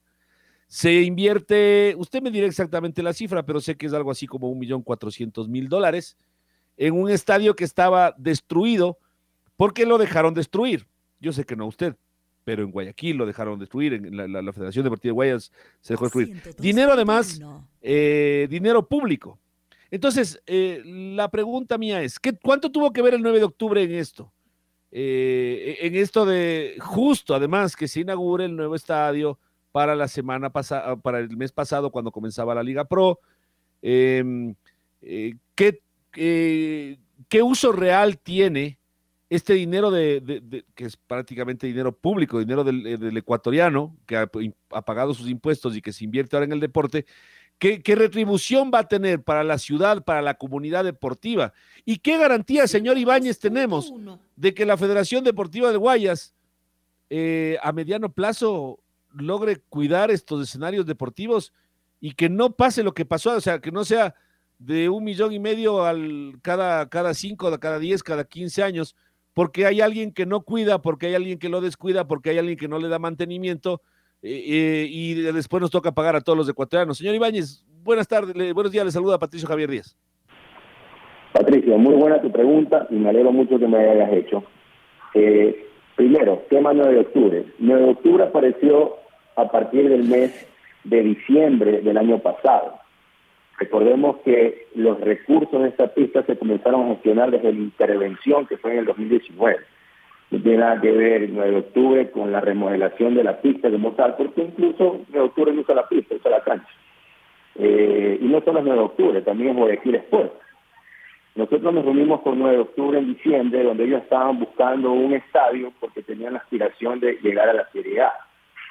se 0.71 1.01
invierte, 1.01 1.95
usted 1.97 2.21
me 2.21 2.31
dirá 2.31 2.47
exactamente 2.47 3.03
la 3.03 3.11
cifra, 3.11 3.43
pero 3.43 3.59
sé 3.59 3.75
que 3.75 3.87
es 3.87 3.93
algo 3.93 4.09
así 4.09 4.25
como 4.25 4.49
un 4.49 4.57
millón 4.57 4.83
cuatrocientos 4.83 5.49
mil 5.49 5.67
dólares 5.67 6.15
en 6.77 6.93
un 6.93 7.09
estadio 7.09 7.57
que 7.57 7.65
estaba 7.65 8.15
destruido. 8.17 8.97
¿Por 9.57 9.73
qué 9.73 9.85
lo 9.85 9.97
dejaron 9.97 10.33
destruir? 10.33 10.87
Yo 11.19 11.33
sé 11.33 11.43
que 11.43 11.57
no 11.57 11.67
usted, 11.67 11.97
pero 12.45 12.63
en 12.63 12.71
Guayaquil 12.71 13.17
lo 13.17 13.25
dejaron 13.25 13.59
destruir, 13.59 13.95
en 13.95 14.15
la, 14.15 14.41
la, 14.41 14.53
Federación 14.53 14.85
Deportiva 14.85 15.09
de 15.09 15.15
Guayas 15.15 15.51
se 15.81 15.91
dejó 15.91 16.05
destruir. 16.05 16.41
Dinero 16.57 16.93
además, 16.93 17.41
eh, 17.81 18.47
dinero 18.49 18.87
público. 18.87 19.37
Entonces, 19.91 20.41
eh, 20.45 20.81
la 20.85 21.29
pregunta 21.29 21.77
mía 21.77 22.01
es, 22.01 22.17
¿qué, 22.17 22.31
¿cuánto 22.31 22.71
tuvo 22.71 22.93
que 22.93 23.01
ver 23.01 23.15
el 23.15 23.21
9 23.21 23.39
de 23.39 23.43
octubre 23.43 23.83
en 23.83 23.91
esto? 23.91 24.31
Eh, 24.89 25.79
en 25.81 25.95
esto 25.95 26.25
de 26.25 26.77
justo, 26.79 27.35
además, 27.35 27.75
que 27.75 27.89
se 27.89 27.99
inaugure 27.99 28.45
el 28.45 28.55
nuevo 28.55 28.73
estadio 28.73 29.37
para 29.71 29.95
la 29.95 30.07
semana 30.07 30.51
pasada, 30.51 30.95
para 30.97 31.19
el 31.19 31.35
mes 31.37 31.51
pasado 31.51 31.91
cuando 31.91 32.11
comenzaba 32.11 32.55
la 32.55 32.63
Liga 32.63 32.85
Pro. 32.85 33.19
Em, 33.81 34.55
¿qué, 35.01 35.81
¿Qué 36.11 37.41
uso 37.41 37.71
real 37.71 38.17
tiene 38.17 38.77
este 39.31 39.53
dinero 39.53 39.91
de, 39.91 40.65
que 40.75 40.83
es 40.83 40.97
prácticamente 40.97 41.65
dinero 41.65 41.95
público, 41.95 42.37
dinero 42.39 42.65
del, 42.65 43.15
ecuatoriano, 43.15 43.95
que 44.05 44.17
ha, 44.17 44.27
pagado 44.27 45.13
sus 45.13 45.29
impuestos 45.29 45.77
y 45.77 45.81
que 45.81 45.93
se 45.93 46.03
invierte 46.03 46.35
ahora 46.35 46.47
en 46.47 46.51
el 46.51 46.59
deporte, 46.59 47.05
¿qué, 47.57 47.81
retribución 47.95 48.71
va 48.73 48.79
a 48.79 48.87
tener 48.89 49.23
para 49.23 49.45
la 49.45 49.57
ciudad, 49.57 50.03
para 50.03 50.21
la 50.21 50.33
comunidad 50.33 50.83
deportiva? 50.83 51.53
¿Y 51.85 51.99
qué 51.99 52.17
garantía, 52.17 52.67
señor 52.67 52.97
Ibáñez, 52.97 53.39
tenemos 53.39 53.93
de 54.35 54.53
que 54.53 54.65
la 54.65 54.75
Federación 54.75 55.23
Deportiva 55.23 55.71
de 55.71 55.77
Guayas 55.77 56.33
eh, 57.09 57.57
a 57.63 57.71
mediano 57.71 58.11
plazo 58.11 58.79
logre 59.13 59.57
cuidar 59.69 60.11
estos 60.11 60.41
escenarios 60.43 60.85
deportivos 60.85 61.53
y 61.99 62.11
que 62.13 62.29
no 62.29 62.51
pase 62.51 62.83
lo 62.83 62.93
que 62.93 63.05
pasó, 63.05 63.35
o 63.35 63.41
sea, 63.41 63.59
que 63.59 63.71
no 63.71 63.83
sea 63.83 64.15
de 64.57 64.89
un 64.89 65.03
millón 65.03 65.33
y 65.33 65.39
medio 65.39 65.83
al 65.85 66.35
cada, 66.41 66.87
cada 66.89 67.13
cinco, 67.13 67.51
cada 67.59 67.79
diez, 67.79 68.03
cada 68.03 68.23
quince 68.25 68.63
años, 68.63 68.95
porque 69.33 69.65
hay 69.65 69.81
alguien 69.81 70.13
que 70.13 70.25
no 70.25 70.41
cuida, 70.41 70.81
porque 70.81 71.07
hay 71.07 71.15
alguien 71.15 71.39
que 71.39 71.49
lo 71.49 71.61
descuida, 71.61 72.07
porque 72.07 72.31
hay 72.31 72.37
alguien 72.37 72.57
que 72.57 72.67
no 72.67 72.77
le 72.77 72.87
da 72.87 72.99
mantenimiento 72.99 73.81
eh, 74.21 74.43
eh, 74.47 74.87
y 74.89 75.15
después 75.15 75.61
nos 75.61 75.71
toca 75.71 75.91
pagar 75.91 76.15
a 76.15 76.21
todos 76.21 76.37
los 76.37 76.49
ecuatorianos. 76.49 76.97
Señor 76.97 77.15
Ibáñez, 77.15 77.65
buenas 77.83 78.07
tardes, 78.07 78.35
buenos 78.53 78.71
días, 78.71 78.85
le 78.85 78.91
saluda 78.91 79.17
Patricio 79.17 79.47
Javier 79.47 79.71
Díaz. 79.71 79.97
Patricio, 81.33 81.77
muy 81.77 81.95
buena 81.95 82.21
tu 82.21 82.31
pregunta 82.31 82.87
y 82.89 82.95
me 82.95 83.09
alegro 83.09 83.31
mucho 83.31 83.57
que 83.57 83.67
me 83.67 83.77
hayas 83.77 84.11
hecho. 84.13 84.43
Eh, 85.13 85.67
primero, 85.95 86.43
tema 86.49 86.73
9 86.73 86.93
de 86.93 86.99
octubre. 86.99 87.45
9 87.57 87.81
de 87.83 87.89
octubre 87.89 88.23
apareció 88.23 88.97
a 89.35 89.49
partir 89.49 89.89
del 89.89 90.03
mes 90.03 90.47
de 90.83 91.03
diciembre 91.03 91.81
del 91.81 91.97
año 91.97 92.19
pasado. 92.19 92.79
Recordemos 93.57 94.17
que 94.25 94.67
los 94.73 94.99
recursos 95.01 95.61
de 95.61 95.69
esta 95.69 95.87
pista 95.87 96.23
se 96.23 96.37
comenzaron 96.37 96.85
a 96.85 96.93
gestionar 96.95 97.29
desde 97.29 97.53
la 97.53 97.59
intervención 97.59 98.47
que 98.47 98.57
fue 98.57 98.71
en 98.73 98.79
el 98.79 98.85
2019. 98.85 99.57
No 100.31 100.41
tiene 100.41 100.57
nada 100.57 100.81
que 100.81 100.91
ver 100.91 101.23
el 101.23 101.33
9 101.33 101.51
de 101.51 101.57
octubre 101.57 102.11
con 102.11 102.31
la 102.31 102.41
remodelación 102.41 103.15
de 103.15 103.23
la 103.23 103.39
pista 103.41 103.69
de 103.69 103.77
tal, 103.97 104.15
porque 104.15 104.41
incluso 104.41 105.01
9 105.09 105.11
de 105.11 105.19
octubre 105.19 105.53
no 105.53 105.61
usa 105.61 105.75
la 105.75 105.87
pista, 105.87 106.15
usa 106.15 106.31
la 106.31 106.41
cancha. 106.41 106.69
Eh, 107.55 108.17
y 108.19 108.25
no 108.25 108.41
solo 108.41 108.59
el 108.59 108.65
9 108.65 108.79
de 108.79 108.85
octubre, 108.85 109.21
también 109.21 109.51
es 109.51 109.57
Guayaquil 109.57 109.95
Sport. 109.95 110.33
Nosotros 111.35 111.73
nos 111.73 111.85
reunimos 111.85 112.21
con 112.21 112.39
9 112.39 112.55
de 112.55 112.61
octubre 112.61 112.97
en 112.97 113.13
diciembre, 113.13 113.63
donde 113.63 113.83
ellos 113.83 114.01
estaban 114.01 114.39
buscando 114.39 114.91
un 114.91 115.13
estadio 115.13 115.71
porque 115.79 116.01
tenían 116.01 116.33
la 116.33 116.39
aspiración 116.39 116.99
de 116.99 117.19
llegar 117.21 117.47
a 117.47 117.53
la 117.53 117.69
Serie 117.71 118.01
A. 118.01 118.11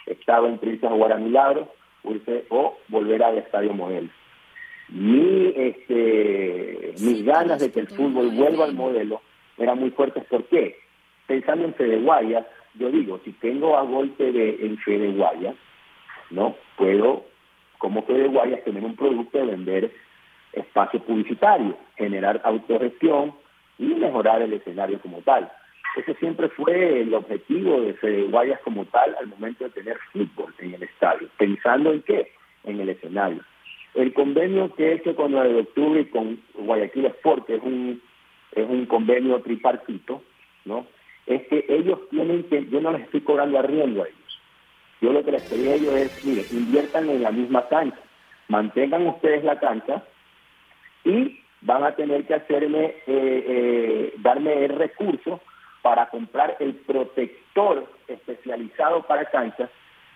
Estaba 0.07 0.49
entre 0.49 0.73
irse 0.73 0.87
a 0.87 0.91
jugar 0.91 1.13
a 1.13 1.19
Milagro 1.19 1.69
o 2.49 2.79
volver 2.89 3.23
al 3.23 3.39
Estadio 3.39 3.73
Modelo 3.75 4.09
mi, 4.91 5.53
este, 5.55 6.95
mis 7.01 7.25
ganas 7.25 7.61
de 7.61 7.71
que 7.71 7.81
el 7.81 7.89
fútbol 7.89 8.31
vuelva 8.31 8.65
al 8.65 8.75
modelo 8.75 9.23
eran 9.57 9.79
muy 9.79 9.91
fuertes. 9.91 10.25
¿Por 10.25 10.45
qué? 10.45 10.77
Pensando 11.27 11.65
en 11.65 11.75
Fede 11.75 12.01
Guayas, 12.01 12.47
yo 12.75 12.91
digo, 12.91 13.21
si 13.25 13.33
tengo 13.33 13.77
a 13.77 13.83
golpe 13.83 14.33
de, 14.33 14.67
en 14.67 14.79
Fede 14.79 15.13
Guayas, 15.13 15.55
¿no? 16.31 16.57
Puedo, 16.77 17.25
como 17.79 18.03
Fede 18.03 18.29
Guayas, 18.29 18.65
tener 18.65 18.85
un 18.85 18.97
producto 18.97 19.39
de 19.39 19.45
vender 19.45 19.93
espacio 20.53 21.01
publicitario, 21.01 21.77
generar 21.97 22.41
autogestión 22.43 23.35
y 23.79 23.87
mejorar 23.87 24.43
el 24.43 24.53
escenario 24.53 25.01
como 25.01 25.19
tal. 25.23 25.51
Ese 25.97 26.15
siempre 26.15 26.49
fue 26.51 27.01
el 27.01 27.13
objetivo 27.15 27.81
de 27.81 28.23
Guayas 28.31 28.61
como 28.61 28.85
tal 28.87 29.15
al 29.19 29.27
momento 29.27 29.65
de 29.65 29.71
tener 29.71 29.99
fútbol 30.13 30.55
en 30.59 30.75
el 30.75 30.83
estadio. 30.85 31.29
¿Pensando 31.37 31.93
en 31.93 32.03
qué? 32.03 32.33
En 32.65 32.81
el 32.81 32.91
escenario. 32.91 33.43
El 33.95 34.13
convenio 34.13 34.73
que 34.77 34.89
he 34.89 34.95
hecho 34.95 35.17
con 35.17 35.33
la 35.33 35.43
de 35.43 35.61
octubre 35.61 36.01
y 36.01 36.05
con 36.07 36.41
Guayaquil 36.55 37.07
Sport, 37.07 37.47
que 37.47 37.57
es 37.57 37.63
un, 37.63 38.01
es 38.53 38.69
un 38.69 38.87
convenio 38.87 39.41
tripartito, 39.41 40.23
¿no? 40.65 40.87
Es 41.27 41.47
que 41.49 41.65
ellos 41.69 41.99
tienen 42.11 42.45
que, 42.45 42.67
yo 42.67 42.81
no 42.81 42.93
les 42.93 43.03
estoy 43.03 43.23
cobrando 43.23 43.59
arriendo 43.59 44.03
a 44.03 44.07
ellos. 44.07 44.41
Yo 45.01 45.13
lo 45.13 45.25
que 45.25 45.33
les 45.33 45.43
pedí 45.43 45.69
a 45.69 45.75
ellos 45.75 45.95
es, 45.95 46.25
mire, 46.25 46.45
inviertan 46.53 47.11
en 47.11 47.23
la 47.23 47.33
misma 47.33 47.67
cancha, 47.69 47.99
mantengan 48.49 49.07
ustedes 49.09 49.43
la 49.43 49.59
cancha 49.59 50.05
y 51.05 51.41
van 51.63 51.83
a 51.83 51.97
tener 51.97 52.27
que 52.27 52.35
hacerme, 52.35 52.85
eh, 52.85 53.03
eh, 53.07 54.15
darme 54.19 54.65
el 54.67 54.77
recurso 54.77 55.41
para 55.83 56.09
comprar 56.09 56.57
el 56.61 56.75
protector 56.75 57.87
especializado 58.09 59.03
para 59.03 59.25
canchas 59.27 59.71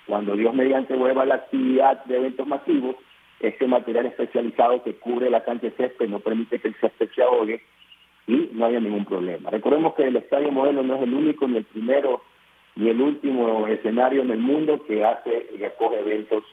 cuando 0.07 0.37
Dios 0.37 0.55
mediante 0.55 0.95
vuelva 0.95 1.25
la 1.25 1.37
actividad 1.37 2.05
de 2.05 2.17
eventos 2.17 2.47
masivos 2.47 2.97
este 3.41 3.67
material 3.67 4.07
especializado 4.07 4.83
que 4.83 4.95
cubre 4.95 5.31
la 5.31 5.45
cancha 5.45 5.67
de 5.67 5.73
césped, 5.73 6.09
no 6.09 6.21
permite 6.21 6.59
que 6.59 6.69
el 6.69 6.75
césped 6.77 7.11
se 7.15 7.23
ahogue 7.23 7.63
y 8.27 8.51
no 8.53 8.67
haya 8.67 8.81
ningún 8.81 9.05
problema. 9.05 9.51
Recordemos 9.51 9.95
que 9.95 10.05
el 10.05 10.17
Estadio 10.17 10.51
Modelo 10.51 10.83
no 10.83 10.97
es 10.97 11.03
el 11.03 11.13
único, 11.13 11.47
ni 11.47 11.59
el 11.59 11.65
primero, 11.65 12.23
ni 12.77 12.89
el 12.89 13.01
último 13.01 13.67
escenario 13.67 14.23
en 14.23 14.31
el 14.31 14.39
mundo 14.39 14.85
que 14.87 15.05
hace 15.05 15.51
y 15.59 15.65
acoge 15.65 16.01
eventos 16.01 16.45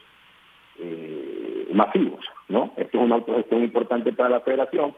eh, 0.78 1.68
masivos, 1.72 2.24
¿no? 2.48 2.72
Esto 2.76 2.98
es 2.98 3.04
una 3.04 3.16
autogestión 3.16 3.62
importante 3.62 4.12
para 4.12 4.28
la 4.28 4.40
federación, 4.40 4.94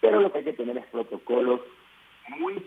pero 0.00 0.20
lo 0.20 0.30
que 0.30 0.38
hay 0.38 0.44
que 0.44 0.52
tener 0.52 0.76
es 0.76 0.86
protocolos 0.86 1.60
muy 2.38 2.62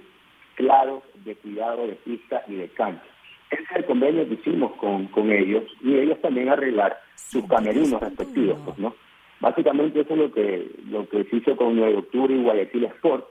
claros 0.58 1.04
de 1.24 1.36
cuidado 1.36 1.88
de 1.88 1.94
pista 1.94 2.44
y 2.48 2.56
de 2.56 2.68
cancha. 2.70 3.06
Ese 3.52 3.64
es 3.64 3.72
el 3.78 3.86
convenio 3.86 4.28
que 4.28 4.34
hicimos 4.34 4.74
con, 4.74 5.06
con 5.08 5.32
ellos 5.32 5.64
y 5.82 5.96
ellos 5.96 6.20
también 6.20 6.50
arreglar 6.50 7.00
sus 7.16 7.48
camerinos 7.48 8.02
respectivos, 8.02 8.60
pues, 8.66 8.78
¿no? 8.78 8.94
Básicamente 9.40 10.02
eso 10.02 10.14
es 10.14 10.20
lo 10.20 10.32
que, 10.34 10.68
lo 10.90 11.08
que 11.08 11.24
se 11.26 11.38
hizo 11.38 11.56
con 11.56 11.76
9 11.76 11.92
de 11.92 11.98
octubre 12.00 12.34
y 12.34 12.44
Guayaquil 12.44 12.86
Sport, 12.86 13.26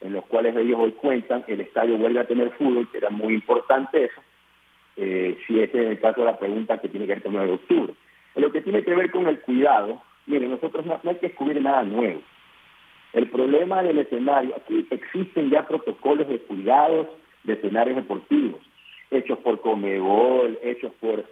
en 0.00 0.12
los 0.12 0.26
cuales 0.26 0.54
ellos 0.56 0.78
hoy 0.80 0.92
cuentan, 0.92 1.44
el 1.46 1.60
estadio 1.60 1.96
vuelve 1.96 2.20
a 2.20 2.26
tener 2.26 2.50
fútbol, 2.50 2.90
que 2.90 2.98
era 2.98 3.08
muy 3.08 3.34
importante 3.34 4.04
eso, 4.04 4.20
eh, 4.96 5.38
si 5.46 5.60
ese 5.60 5.80
es 5.80 5.90
el 5.92 6.00
caso 6.00 6.20
de 6.20 6.26
la 6.26 6.38
pregunta 6.38 6.78
que 6.78 6.88
tiene 6.88 7.06
que 7.06 7.14
ver 7.14 7.22
con 7.22 7.32
9 7.34 7.46
de 7.46 7.54
octubre. 7.54 7.94
En 8.34 8.42
lo 8.42 8.50
que 8.50 8.62
tiene 8.62 8.82
que 8.82 8.94
ver 8.94 9.12
con 9.12 9.28
el 9.28 9.40
cuidado, 9.40 10.02
miren, 10.26 10.50
nosotros 10.50 10.84
no, 10.84 10.98
no 11.02 11.10
hay 11.10 11.16
que 11.16 11.28
descubrir 11.28 11.62
nada 11.62 11.84
nuevo. 11.84 12.20
El 13.14 13.30
problema 13.30 13.82
del 13.82 13.98
escenario, 13.98 14.54
aquí 14.56 14.86
existen 14.90 15.48
ya 15.48 15.66
protocolos 15.66 16.28
de 16.28 16.40
cuidados 16.40 17.06
de 17.44 17.54
escenarios 17.54 17.96
deportivos 17.96 18.60
hechos 19.10 19.38
por 19.38 19.60
Comebol, 19.60 20.58
hechos 20.62 20.92
por 21.00 21.24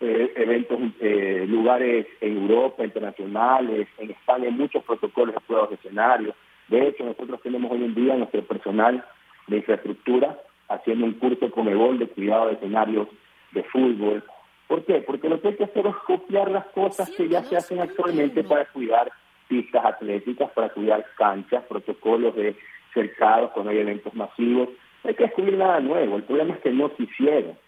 eh, 0.00 0.32
eventos, 0.36 0.78
eh, 1.00 1.44
lugares 1.48 2.06
en 2.20 2.38
Europa, 2.38 2.84
internacionales, 2.84 3.88
en 3.98 4.10
España 4.10 4.46
hay 4.46 4.52
muchos 4.52 4.82
protocolos 4.84 5.34
de 5.34 5.40
pruebas 5.42 5.70
de 5.70 5.76
escenario. 5.76 6.34
De 6.68 6.88
hecho, 6.88 7.04
nosotros 7.04 7.40
tenemos 7.42 7.70
hoy 7.70 7.84
en 7.84 7.94
día 7.94 8.16
nuestro 8.16 8.42
personal 8.42 9.04
de 9.46 9.56
infraestructura 9.58 10.38
haciendo 10.68 11.04
un 11.04 11.14
curso 11.14 11.50
Comebol 11.50 11.98
de 11.98 12.06
cuidado 12.08 12.48
de 12.48 12.54
escenarios 12.54 13.08
de 13.52 13.62
fútbol. 13.64 14.22
¿Por 14.68 14.84
qué? 14.84 15.02
Porque 15.06 15.28
lo 15.28 15.40
que 15.40 15.48
hay 15.48 15.56
que 15.56 15.64
hacer 15.64 15.86
es 15.86 15.96
copiar 16.06 16.50
las 16.50 16.66
cosas 16.66 17.10
que 17.10 17.28
ya 17.28 17.42
se 17.42 17.56
hacen 17.56 17.80
actualmente 17.80 18.44
para 18.44 18.64
cuidar 18.66 19.10
pistas 19.50 19.84
atléticas, 19.84 20.48
para 20.52 20.68
cuidar 20.68 21.04
canchas, 21.18 21.64
protocolos 21.68 22.36
de 22.36 22.56
cercados 22.94 23.50
cuando 23.50 23.72
hay 23.72 23.78
eventos 23.78 24.14
masivos, 24.14 24.68
no 25.02 25.08
hay 25.08 25.16
que 25.16 25.24
descubrir 25.24 25.58
nada 25.58 25.80
nuevo, 25.80 26.16
el 26.16 26.22
problema 26.22 26.54
es 26.54 26.60
que 26.60 26.70
no 26.70 26.88
se 26.96 27.02
hicieron. 27.02 27.58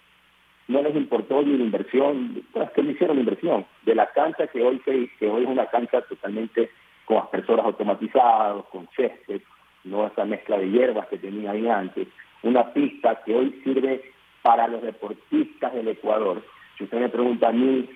No 0.69 0.81
les 0.81 0.95
importó 0.95 1.43
ni 1.43 1.59
la 1.59 1.65
inversión, 1.65 2.45
pues 2.53 2.71
que 2.71 2.85
no 2.85 2.93
hicieron 2.93 3.19
inversión. 3.19 3.67
De 3.85 3.97
la 3.97 4.07
cancha 4.13 4.47
que 4.47 4.63
hoy, 4.63 4.79
que 4.79 5.29
hoy 5.29 5.43
es 5.43 5.49
una 5.49 5.67
cancha 5.67 6.03
totalmente 6.03 6.71
con 7.05 7.19
aspersoras 7.19 7.67
automatizados, 7.67 8.67
con 8.67 8.89
césped, 8.95 9.43
no 9.83 10.07
esa 10.07 10.25
mezcla 10.25 10.59
de 10.59 10.71
hierbas 10.71 11.09
que 11.09 11.19
tenía 11.19 11.51
ahí 11.51 11.69
antes. 11.69 12.07
Una 12.45 12.73
pista 12.73 13.21
que 13.25 13.35
hoy 13.35 13.61
sirve 13.65 14.03
para 14.43 14.69
los 14.69 14.83
deportistas 14.83 15.75
del 15.75 15.89
Ecuador. 15.89 16.43
Si 16.79 16.85
usted 16.85 17.01
me 17.01 17.09
pregunta 17.09 17.49
a 17.49 17.53
mí 17.53 17.89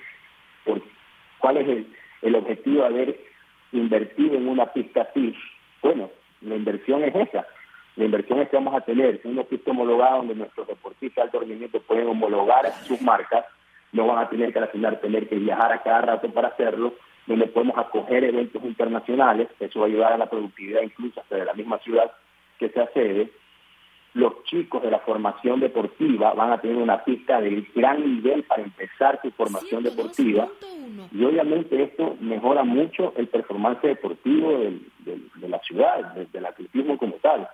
por 0.64 0.83
cuál 1.38 1.59
es 1.59 1.68
el, 1.68 1.87
el 2.22 2.35
objetivo 2.35 2.83
de 2.83 2.87
haber 2.87 3.20
invertido 3.77 4.37
en 4.37 4.49
una 4.49 4.67
pista 4.67 5.03
así, 5.03 5.35
bueno, 5.83 6.11
la 6.41 6.57
inversión 6.57 7.05
es 7.05 7.15
esa, 7.15 7.47
la 7.97 8.05
inversión 8.05 8.41
es 8.41 8.49
que 8.49 8.57
vamos 8.57 8.75
a 8.75 8.83
tener 8.83 9.21
una 9.25 9.43
pista 9.45 9.71
homologada 9.71 10.17
donde 10.17 10.35
nuestros 10.35 10.67
deportistas 10.67 11.17
de 11.17 11.23
alto 11.23 11.41
rendimiento 11.41 11.81
pueden 11.81 12.09
homologar 12.09 12.71
sus 12.85 13.01
marcas, 13.01 13.47
no 13.93 14.07
van 14.07 14.19
a 14.19 14.29
tener 14.29 14.53
que 14.53 14.59
al 14.59 14.69
final 14.69 15.01
tener 15.01 15.29
que 15.29 15.37
viajar 15.37 15.73
a 15.73 15.83
cada 15.83 16.03
rato 16.03 16.31
para 16.31 16.49
hacerlo, 16.49 16.95
donde 17.27 17.47
podemos 17.47 17.77
acoger 17.79 18.25
eventos 18.25 18.62
internacionales, 18.62 19.49
eso 19.59 19.81
va 19.81 19.87
a 19.87 19.89
ayudar 19.89 20.12
a 20.12 20.19
la 20.19 20.31
productividad 20.31 20.83
incluso 20.83 21.21
hasta 21.21 21.39
la 21.45 21.55
misma 21.55 21.79
ciudad 21.79 22.12
que 22.59 22.69
se 22.69 22.81
accede, 22.81 23.31
los 24.16 24.44
chicos 24.44 24.83
de 24.83 24.90
la 24.90 25.00
formación 25.00 25.61
deportiva 25.61 26.33
van 26.33 26.50
a 26.50 26.59
tener 26.59 26.76
una 26.76 27.05
pista 27.05 27.38
de 27.38 27.66
gran 27.74 28.00
nivel 28.00 28.44
para 28.44 28.62
empezar 28.62 29.20
su 29.20 29.31
formación 29.33 29.83
deportiva. 29.83 30.48
Y 31.12 31.22
obviamente 31.22 31.83
esto 31.83 32.16
mejora 32.20 32.64
mucho 32.64 33.12
el 33.16 33.29
performance 33.29 33.83
deportivo 33.83 34.59
de 35.05 35.48
la 35.48 35.59
ciudad, 35.59 36.14
del 36.14 36.46
atletismo 36.46 36.96
como 36.96 37.16
tal. 37.16 37.46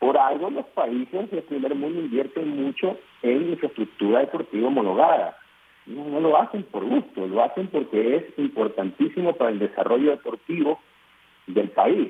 Por 0.00 0.18
algo 0.18 0.50
los 0.50 0.66
países 0.66 1.30
del 1.30 1.44
primer 1.44 1.76
mundo 1.76 2.00
invierten 2.00 2.60
mucho 2.60 2.98
en 3.22 3.50
infraestructura 3.50 4.18
deportiva 4.18 4.66
homologada. 4.66 5.36
No 5.86 6.18
lo 6.18 6.36
hacen 6.36 6.64
por 6.64 6.84
gusto, 6.86 7.28
lo 7.28 7.44
hacen 7.44 7.68
porque 7.68 8.16
es 8.16 8.38
importantísimo 8.38 9.34
para 9.34 9.50
el 9.50 9.60
desarrollo 9.60 10.10
deportivo 10.10 10.80
del 11.46 11.70
país. 11.70 12.08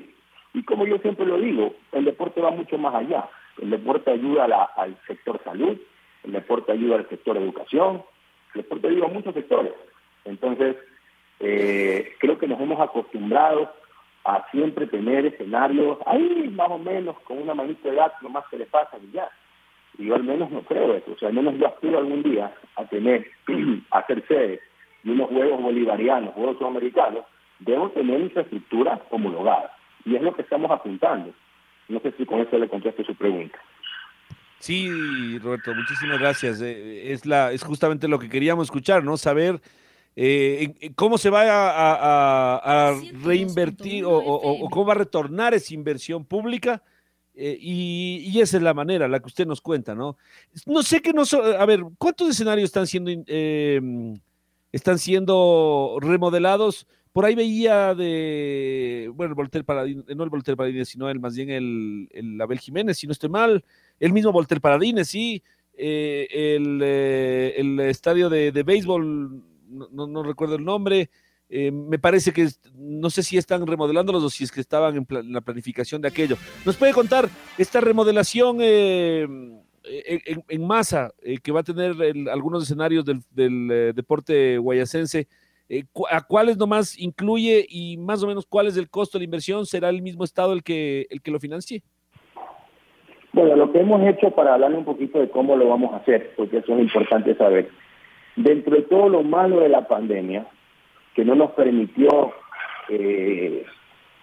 Y 0.55 0.63
como 0.63 0.87
yo 0.87 0.97
siempre 0.97 1.27
lo 1.27 1.37
digo, 1.37 1.75
el 1.91 2.05
deporte 2.05 2.41
va 2.41 2.49
mucho 2.49 2.79
más 2.79 2.95
allá. 2.95 3.29
El 3.59 3.69
deporte 3.69 4.11
ayuda 4.11 4.45
al 4.75 4.97
sector 5.07 5.41
salud, 5.43 5.77
el 6.23 6.31
deporte 6.31 6.71
ayuda 6.71 6.97
al 6.97 7.09
sector 7.09 7.37
educación, 7.37 8.03
el 8.53 8.61
deporte 8.61 8.87
ayuda 8.87 9.05
a 9.05 9.09
muchos 9.09 9.33
sectores. 9.33 9.73
Entonces, 10.25 10.75
eh, 11.39 12.13
creo 12.19 12.37
que 12.37 12.47
nos 12.47 12.59
hemos 12.61 12.79
acostumbrado 12.79 13.71
a 14.23 14.45
siempre 14.51 14.85
tener 14.87 15.25
escenarios 15.25 15.97
ahí 16.05 16.51
más 16.55 16.69
o 16.69 16.77
menos 16.77 17.19
con 17.21 17.39
una 17.39 17.55
manita 17.55 17.89
de 17.89 17.95
gato 17.95 18.15
nomás 18.21 18.43
se 18.49 18.57
le 18.57 18.65
pasa 18.65 18.97
y 19.01 19.11
ya. 19.11 19.29
Y 19.97 20.05
yo 20.05 20.15
al 20.15 20.23
menos 20.23 20.51
no 20.51 20.61
creo 20.61 20.93
eso. 20.93 21.11
O 21.11 21.17
sea, 21.17 21.29
al 21.29 21.33
menos 21.33 21.55
yo 21.57 21.67
aspiro 21.67 21.97
algún 21.97 22.23
día 22.23 22.53
a 22.75 22.85
tener, 22.85 23.27
a 23.91 23.99
hacer 23.99 24.25
sede 24.27 24.61
de 25.03 25.11
unos 25.11 25.29
juegos 25.29 25.61
bolivarianos, 25.61 26.33
juegos 26.35 26.57
sudamericanos, 26.59 27.25
debo 27.59 27.89
tener 27.89 28.21
infraestructura 28.21 29.01
homologada. 29.09 29.75
Y 30.05 30.15
es 30.15 30.21
lo 30.21 30.33
que 30.33 30.43
estamos 30.43 30.69
apuntando. 30.71 31.33
No 31.91 31.99
sé 31.99 32.13
si 32.17 32.25
con 32.25 32.39
eso 32.39 32.57
le 32.57 32.69
contesto 32.69 33.03
su 33.03 33.13
pregunta. 33.15 33.59
Sí, 34.59 35.37
Roberto, 35.39 35.73
muchísimas 35.75 36.19
gracias. 36.19 36.61
Eh, 36.61 37.11
es, 37.11 37.25
la, 37.25 37.51
es 37.51 37.63
justamente 37.63 38.07
lo 38.07 38.17
que 38.17 38.29
queríamos 38.29 38.67
escuchar, 38.67 39.03
¿no? 39.03 39.17
Saber 39.17 39.59
eh, 40.15 40.91
cómo 40.95 41.17
se 41.17 41.29
va 41.29 41.41
a, 41.43 42.95
reinvertir 43.23 44.05
o, 44.07 44.69
cómo 44.71 44.85
va 44.85 44.93
a 44.93 44.97
retornar 44.97 45.53
esa 45.53 45.73
inversión 45.73 46.23
pública. 46.23 46.81
Eh, 47.35 47.57
y, 47.59 48.39
esa 48.39 48.57
es 48.57 48.63
la 48.63 48.73
manera, 48.73 49.09
la 49.09 49.19
que 49.19 49.27
usted 49.27 49.45
nos 49.45 49.59
cuenta, 49.59 49.95
¿no? 49.95 50.17
No 50.65 50.83
sé 50.83 51.01
qué 51.01 51.11
no... 51.11 51.23
A 51.59 51.65
ver, 51.65 51.81
¿cuántos 51.97 52.29
escenarios 52.29 52.67
están 52.69 52.87
siendo, 52.87 53.11
están 54.71 54.97
siendo 54.97 55.97
remodelados? 55.99 56.87
Por 57.13 57.25
ahí 57.25 57.35
veía 57.35 57.93
de, 57.93 59.11
bueno, 59.13 59.31
el 59.31 59.35
Voltaire 59.35 59.65
Paradines, 59.65 60.05
no 60.15 60.23
el 60.23 60.29
Voltaire 60.29 60.55
Paradines, 60.55 60.87
sino 60.87 61.09
el, 61.09 61.19
más 61.19 61.35
bien 61.35 61.49
el, 61.49 62.07
el 62.11 62.39
Abel 62.39 62.59
Jiménez, 62.59 62.97
si 62.97 63.05
no 63.05 63.11
estoy 63.11 63.29
mal, 63.29 63.65
el 63.99 64.13
mismo 64.13 64.31
Voltaire 64.31 64.61
Paradines, 64.61 65.09
sí, 65.09 65.43
eh, 65.83 66.27
el, 66.55 66.79
eh, 66.83 67.53
el, 67.57 67.79
estadio 67.81 68.29
de, 68.29 68.51
de 68.51 68.63
béisbol, 68.63 69.43
no, 69.91 70.23
recuerdo 70.23 70.55
el 70.55 70.63
nombre, 70.63 71.09
eh, 71.49 71.71
me 71.71 71.99
parece 71.99 72.31
que 72.31 72.47
no 72.75 73.09
sé 73.09 73.23
si 73.23 73.37
están 73.37 73.65
remodelándolos 73.65 74.23
o 74.23 74.29
si 74.29 74.43
es 74.43 74.51
que 74.51 74.61
estaban 74.61 74.95
en, 74.95 75.33
la 75.33 75.41
planificación 75.41 76.01
de 76.01 76.07
aquello. 76.07 76.37
¿Nos 76.65 76.77
puede 76.77 76.93
contar 76.93 77.29
esta 77.57 77.81
remodelación 77.81 78.61
en, 78.61 79.61
en, 79.83 80.65
masa 80.65 81.13
que 81.43 81.51
va 81.51 81.59
a 81.61 81.63
tener 81.63 81.95
algunos 82.31 82.63
escenarios 82.63 83.03
del, 83.03 83.21
del 83.31 83.93
deporte 83.93 84.57
guayacense? 84.59 85.27
Eh, 85.73 85.85
¿A 86.11 86.19
cuáles 86.19 86.57
nomás 86.57 86.99
incluye 86.99 87.65
y 87.69 87.95
más 87.95 88.21
o 88.21 88.27
menos 88.27 88.45
cuál 88.45 88.67
es 88.67 88.75
el 88.75 88.89
costo 88.89 89.17
de 89.17 89.21
la 89.21 89.25
inversión? 89.25 89.65
¿Será 89.65 89.87
el 89.87 90.01
mismo 90.01 90.25
Estado 90.25 90.51
el 90.51 90.63
que, 90.63 91.07
el 91.09 91.21
que 91.21 91.31
lo 91.31 91.39
financie? 91.39 91.81
Bueno, 93.31 93.55
lo 93.55 93.71
que 93.71 93.79
hemos 93.79 94.05
hecho 94.05 94.31
para 94.31 94.55
hablarle 94.55 94.79
un 94.79 94.83
poquito 94.83 95.19
de 95.19 95.29
cómo 95.29 95.55
lo 95.55 95.69
vamos 95.69 95.93
a 95.93 95.97
hacer, 95.97 96.33
porque 96.35 96.57
eso 96.57 96.73
es 96.73 96.81
importante 96.81 97.35
saber. 97.35 97.69
Dentro 98.35 98.75
de 98.75 98.81
todo 98.81 99.07
lo 99.07 99.23
malo 99.23 99.61
de 99.61 99.69
la 99.69 99.87
pandemia, 99.87 100.45
que 101.15 101.23
no 101.23 101.35
nos 101.35 101.51
permitió 101.51 102.33
eh, 102.89 103.65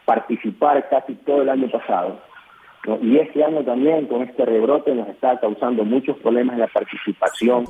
participar 0.05 0.87
casi 0.91 1.15
todo 1.15 1.41
el 1.41 1.49
año 1.49 1.71
pasado, 1.71 2.21
y 3.03 3.19
este 3.19 3.45
año 3.45 3.65
también 3.65 4.07
con 4.07 4.23
este 4.23 4.45
rebrote 4.45 4.95
nos 4.95 5.09
está 5.09 5.39
causando 5.41 5.85
muchos 5.85 6.17
problemas 6.19 6.55
en 6.55 6.61
la 6.61 6.69
participación 6.69 7.67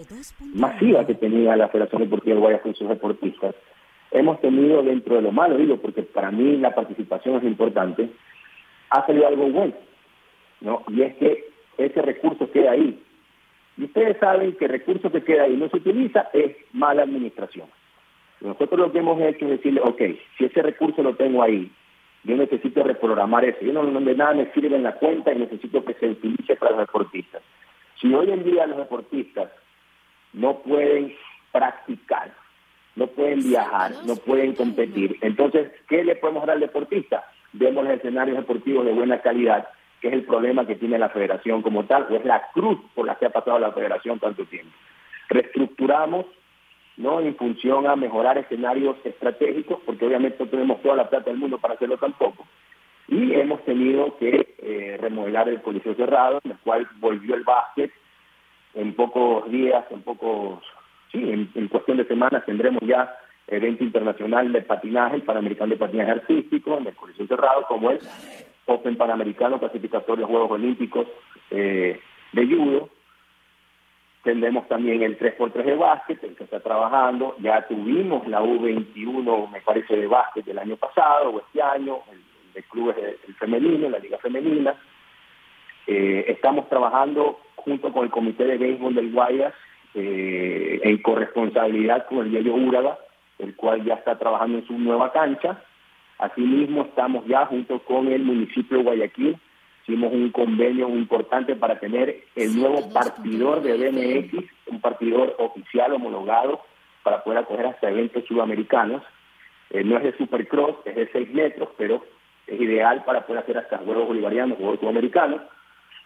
masiva 0.55 1.07
que 1.07 1.15
tenía 1.15 1.57
la 1.57 1.69
Federación 1.69 2.03
Deportiva 2.03 2.37
de 2.37 2.41
Guayas 2.41 2.61
con 2.61 2.75
sus 2.75 2.89
deportistas. 2.89 3.55
Hemos 4.11 4.41
tenido 4.41 4.83
dentro 4.83 5.17
de 5.17 5.23
lo 5.23 5.33
malo, 5.33 5.57
digo, 5.57 5.79
porque 5.79 6.03
para 6.03 6.31
mí 6.31 6.57
la 6.59 6.75
participación 6.75 7.37
es 7.37 7.45
importante, 7.45 8.11
ha 8.91 9.07
salido 9.07 9.27
algo 9.27 9.49
bueno, 9.49 9.75
¿no? 10.61 10.85
Y 10.89 11.03
es 11.03 11.17
que 11.17 11.45
ese 11.79 12.01
recurso 12.03 12.51
queda 12.51 12.73
ahí. 12.73 13.03
Y 13.77 13.85
ustedes 13.85 14.19
saben 14.19 14.55
que 14.55 14.65
el 14.65 14.73
recurso 14.73 15.11
que 15.11 15.23
queda 15.23 15.45
ahí 15.45 15.57
no 15.57 15.69
se 15.69 15.77
utiliza 15.79 16.29
es 16.33 16.57
mala 16.73 17.03
administración. 17.03 17.67
Nosotros 18.41 18.79
lo 18.79 18.93
que 18.93 18.99
hemos 18.99 19.21
hecho 19.21 19.45
es 19.47 19.53
decirle, 19.53 19.81
ok, 19.83 20.03
si 20.37 20.45
ese 20.45 20.63
recurso 20.63 21.03
lo 21.03 21.17
tengo 21.17 21.43
ahí, 21.43 21.71
yo 22.25 22.37
necesito 22.37 22.83
reprogramar 22.83 23.45
eso. 23.45 23.59
Yo 23.63 23.73
no, 23.73 23.83
no 23.85 24.01
de 24.01 24.15
nada 24.15 24.35
me 24.35 24.53
sirve 24.53 24.77
en 24.77 24.83
la 24.83 24.95
cuenta 24.95 25.33
y 25.33 25.39
necesito 25.39 25.85
que 25.85 25.95
se 25.95 26.09
utilice 26.09 26.57
para 26.57 26.73
los 26.73 26.81
deportistas. 26.81 27.43
Si 28.01 28.13
hoy 28.13 28.31
en 28.31 28.45
día 28.45 28.67
los 28.67 28.79
deportistas 28.79 29.51
no 30.33 30.59
pueden 30.59 31.15
practicar, 31.53 32.33
no 32.97 33.07
pueden 33.07 33.41
viajar, 33.41 33.93
no 34.07 34.17
pueden 34.17 34.55
competir, 34.55 35.17
entonces, 35.21 35.71
¿qué 35.89 36.05
le 36.05 36.17
podemos 36.17 36.47
dar 36.47 36.57
al 36.57 36.61
deportista? 36.61 37.25
Demos 37.53 37.89
escenarios 37.89 38.37
deportivos 38.37 38.85
de 38.85 38.93
buena 38.93 39.21
calidad, 39.21 39.69
que 40.01 40.09
es 40.09 40.15
el 40.15 40.25
problema 40.25 40.67
que 40.67 40.77
tiene 40.77 40.99
la 40.99 41.09
federación 41.09 41.63
como 41.63 41.85
tal, 41.87 42.07
o 42.11 42.17
es 42.17 42.25
la 42.25 42.49
cruz 42.53 42.79
por 42.95 43.07
la 43.07 43.17
que 43.17 43.27
ha 43.27 43.31
pasado 43.31 43.59
la 43.59 43.73
federación 43.73 44.19
tanto 44.19 44.45
tiempo. 44.45 44.73
Reestructuramos 45.29 46.27
¿no? 46.99 47.21
en 47.21 47.35
función 47.37 47.87
a 47.87 47.97
mejorar 47.97 48.37
escenarios 48.39 48.97
estratégicos, 49.05 49.81
porque 49.87 50.05
obviamente 50.05 50.37
no 50.41 50.51
tenemos 50.51 50.83
toda 50.83 50.97
la 50.97 51.09
plata 51.09 51.31
del 51.31 51.39
mundo 51.39 51.59
para 51.59 51.75
hacerlo 51.75 51.97
tampoco. 51.97 52.47
Y 53.07 53.33
hemos 53.33 53.65
tenido 53.65 54.19
que 54.19 54.55
eh, 54.59 54.99
remodelar 55.01 55.49
el 55.49 55.63
Coliseo 55.63 55.95
Cerrado, 55.95 56.41
en 56.45 56.51
el 56.51 56.59
cual 56.59 56.87
volvió 56.99 57.35
el 57.35 57.45
básquet 57.45 57.91
en 58.75 58.95
pocos 58.95 59.51
días, 59.51 59.85
en 59.91 60.03
pocos, 60.03 60.63
sí, 61.11 61.49
en, 61.55 61.69
cuestión 61.69 61.97
de 61.97 62.05
semanas 62.05 62.45
tendremos 62.45 62.83
ya 62.83 63.17
evento 63.47 63.83
internacional 63.83 64.53
de 64.53 64.61
patinaje, 64.61 65.17
el 65.17 65.23
Panamericano 65.23 65.71
de 65.71 65.79
Patinaje 65.79 66.11
Artístico, 66.11 66.77
en 66.77 66.89
el 66.89 66.95
Coliseo 66.95 67.27
Cerrado, 67.27 67.65
como 67.67 67.91
el 67.91 68.01
Open 68.67 68.97
Panamericano 68.97 69.59
clasificatorio 69.59 70.27
Juegos 70.27 70.51
Olímpicos 70.51 71.07
eh, 71.51 71.99
de 72.33 72.47
Judo, 72.47 72.91
Tendremos 74.23 74.67
también 74.69 75.03
el 75.03 75.19
3x3 75.19 75.65
de 75.65 75.77
básquet, 75.77 76.23
el 76.25 76.35
que 76.35 76.45
está 76.45 76.61
trabajando. 76.61 77.37
Ya 77.39 77.67
tuvimos 77.67 78.27
la 78.27 78.43
U21, 78.43 79.51
me 79.51 79.61
parece, 79.61 79.97
de 79.97 80.07
básquet 80.07 80.45
del 80.45 80.59
año 80.59 80.77
pasado 80.77 81.31
o 81.31 81.41
este 81.41 81.63
año, 81.63 81.99
el, 82.11 82.21
de 82.53 82.63
clubes 82.65 82.97
el 83.27 83.35
femenino, 83.37 83.89
la 83.89 83.99
liga 83.99 84.19
femenina. 84.19 84.75
Eh, 85.87 86.25
estamos 86.29 86.69
trabajando 86.69 87.41
junto 87.57 87.93
con 87.93 88.05
el 88.05 88.11
Comité 88.11 88.45
de 88.45 88.59
Béisbol 88.59 88.95
del 88.95 89.13
Guayas 89.13 89.55
eh, 89.95 90.81
en 90.83 91.01
corresponsabilidad 91.01 92.07
con 92.07 92.19
el 92.19 92.31
diario 92.31 92.55
Úraga, 92.55 92.99
el 93.39 93.55
cual 93.57 93.85
ya 93.85 93.95
está 93.95 94.19
trabajando 94.19 94.59
en 94.59 94.67
su 94.67 94.77
nueva 94.77 95.13
cancha. 95.13 95.63
Asimismo, 96.19 96.83
estamos 96.83 97.25
ya 97.27 97.47
junto 97.47 97.79
con 97.85 98.09
el 98.09 98.23
municipio 98.23 98.79
de 98.79 98.83
Guayaquil 98.83 99.39
hicimos 99.89 100.13
un 100.13 100.31
convenio 100.31 100.87
importante 100.91 101.57
para 101.57 101.81
tener 101.81 102.25
el 102.37 102.55
nuevo 102.55 102.93
partidor 102.93 103.63
de 103.63 103.73
BMX, 103.73 104.45
un 104.67 104.81
partidor 104.83 105.35
oficial 105.39 105.95
homologado 105.95 106.61
para 107.03 107.25
poder 107.25 107.39
acoger 107.39 107.67
hasta 107.67 107.89
eventos 107.89 108.23
sudamericanos. 108.27 109.03
Eh, 109.71 109.83
no 109.85 109.97
es 109.97 110.05
de 110.05 110.17
supercross, 110.19 110.77
es 110.85 110.95
de 110.95 111.09
6 111.11 111.33
metros, 111.33 111.71
pero 111.79 112.05
es 112.47 112.61
ideal 112.61 113.03
para 113.05 113.25
poder 113.25 113.43
hacer 113.43 113.57
hasta 113.57 113.79
juegos 113.79 114.09
bolivarianos, 114.09 114.59
juegos 114.59 114.81
sudamericanos. 114.81 115.41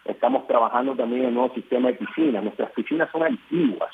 Estamos 0.05 0.47
trabajando 0.47 0.95
también 0.95 1.23
en 1.23 1.27
un 1.29 1.33
nuevo 1.35 1.53
sistema 1.53 1.89
de 1.89 1.95
piscinas. 1.95 2.41
Nuestras 2.41 2.71
piscinas 2.71 3.11
son 3.11 3.23
antiguas 3.23 3.93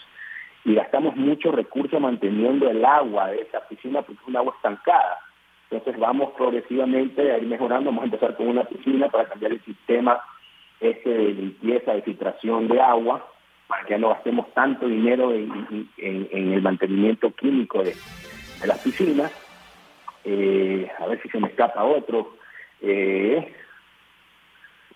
y 0.65 0.75
gastamos 0.75 1.15
mucho 1.15 1.51
recursos 1.51 1.99
manteniendo 1.99 2.69
el 2.69 2.85
agua 2.85 3.29
de 3.29 3.41
esa 3.41 3.67
piscina 3.67 4.03
porque 4.03 4.21
es 4.21 4.27
un 4.27 4.37
agua 4.37 4.53
estancada 4.55 5.17
entonces 5.71 5.99
vamos 5.99 6.31
progresivamente 6.35 7.31
a 7.31 7.37
ir 7.37 7.45
mejorando, 7.45 7.89
vamos 7.89 8.03
a 8.03 8.05
empezar 8.05 8.35
con 8.35 8.47
una 8.47 8.63
piscina 8.63 9.07
para 9.09 9.29
cambiar 9.29 9.51
el 9.51 9.63
sistema 9.63 10.19
este 10.79 11.09
de 11.09 11.33
limpieza, 11.33 11.93
de 11.93 12.01
filtración 12.01 12.67
de 12.67 12.81
agua, 12.81 13.27
para 13.67 13.85
que 13.85 13.97
no 13.97 14.09
gastemos 14.09 14.51
tanto 14.53 14.87
dinero 14.87 15.31
en, 15.31 15.87
el 15.97 16.61
mantenimiento 16.61 17.31
químico 17.35 17.83
de, 17.83 17.93
las 18.65 18.79
piscinas. 18.79 19.31
Eh, 20.23 20.89
a 20.99 21.05
ver 21.05 21.21
si 21.21 21.29
se 21.29 21.39
me 21.39 21.49
escapa 21.49 21.83
otro. 21.83 22.35
Eh, 22.81 23.53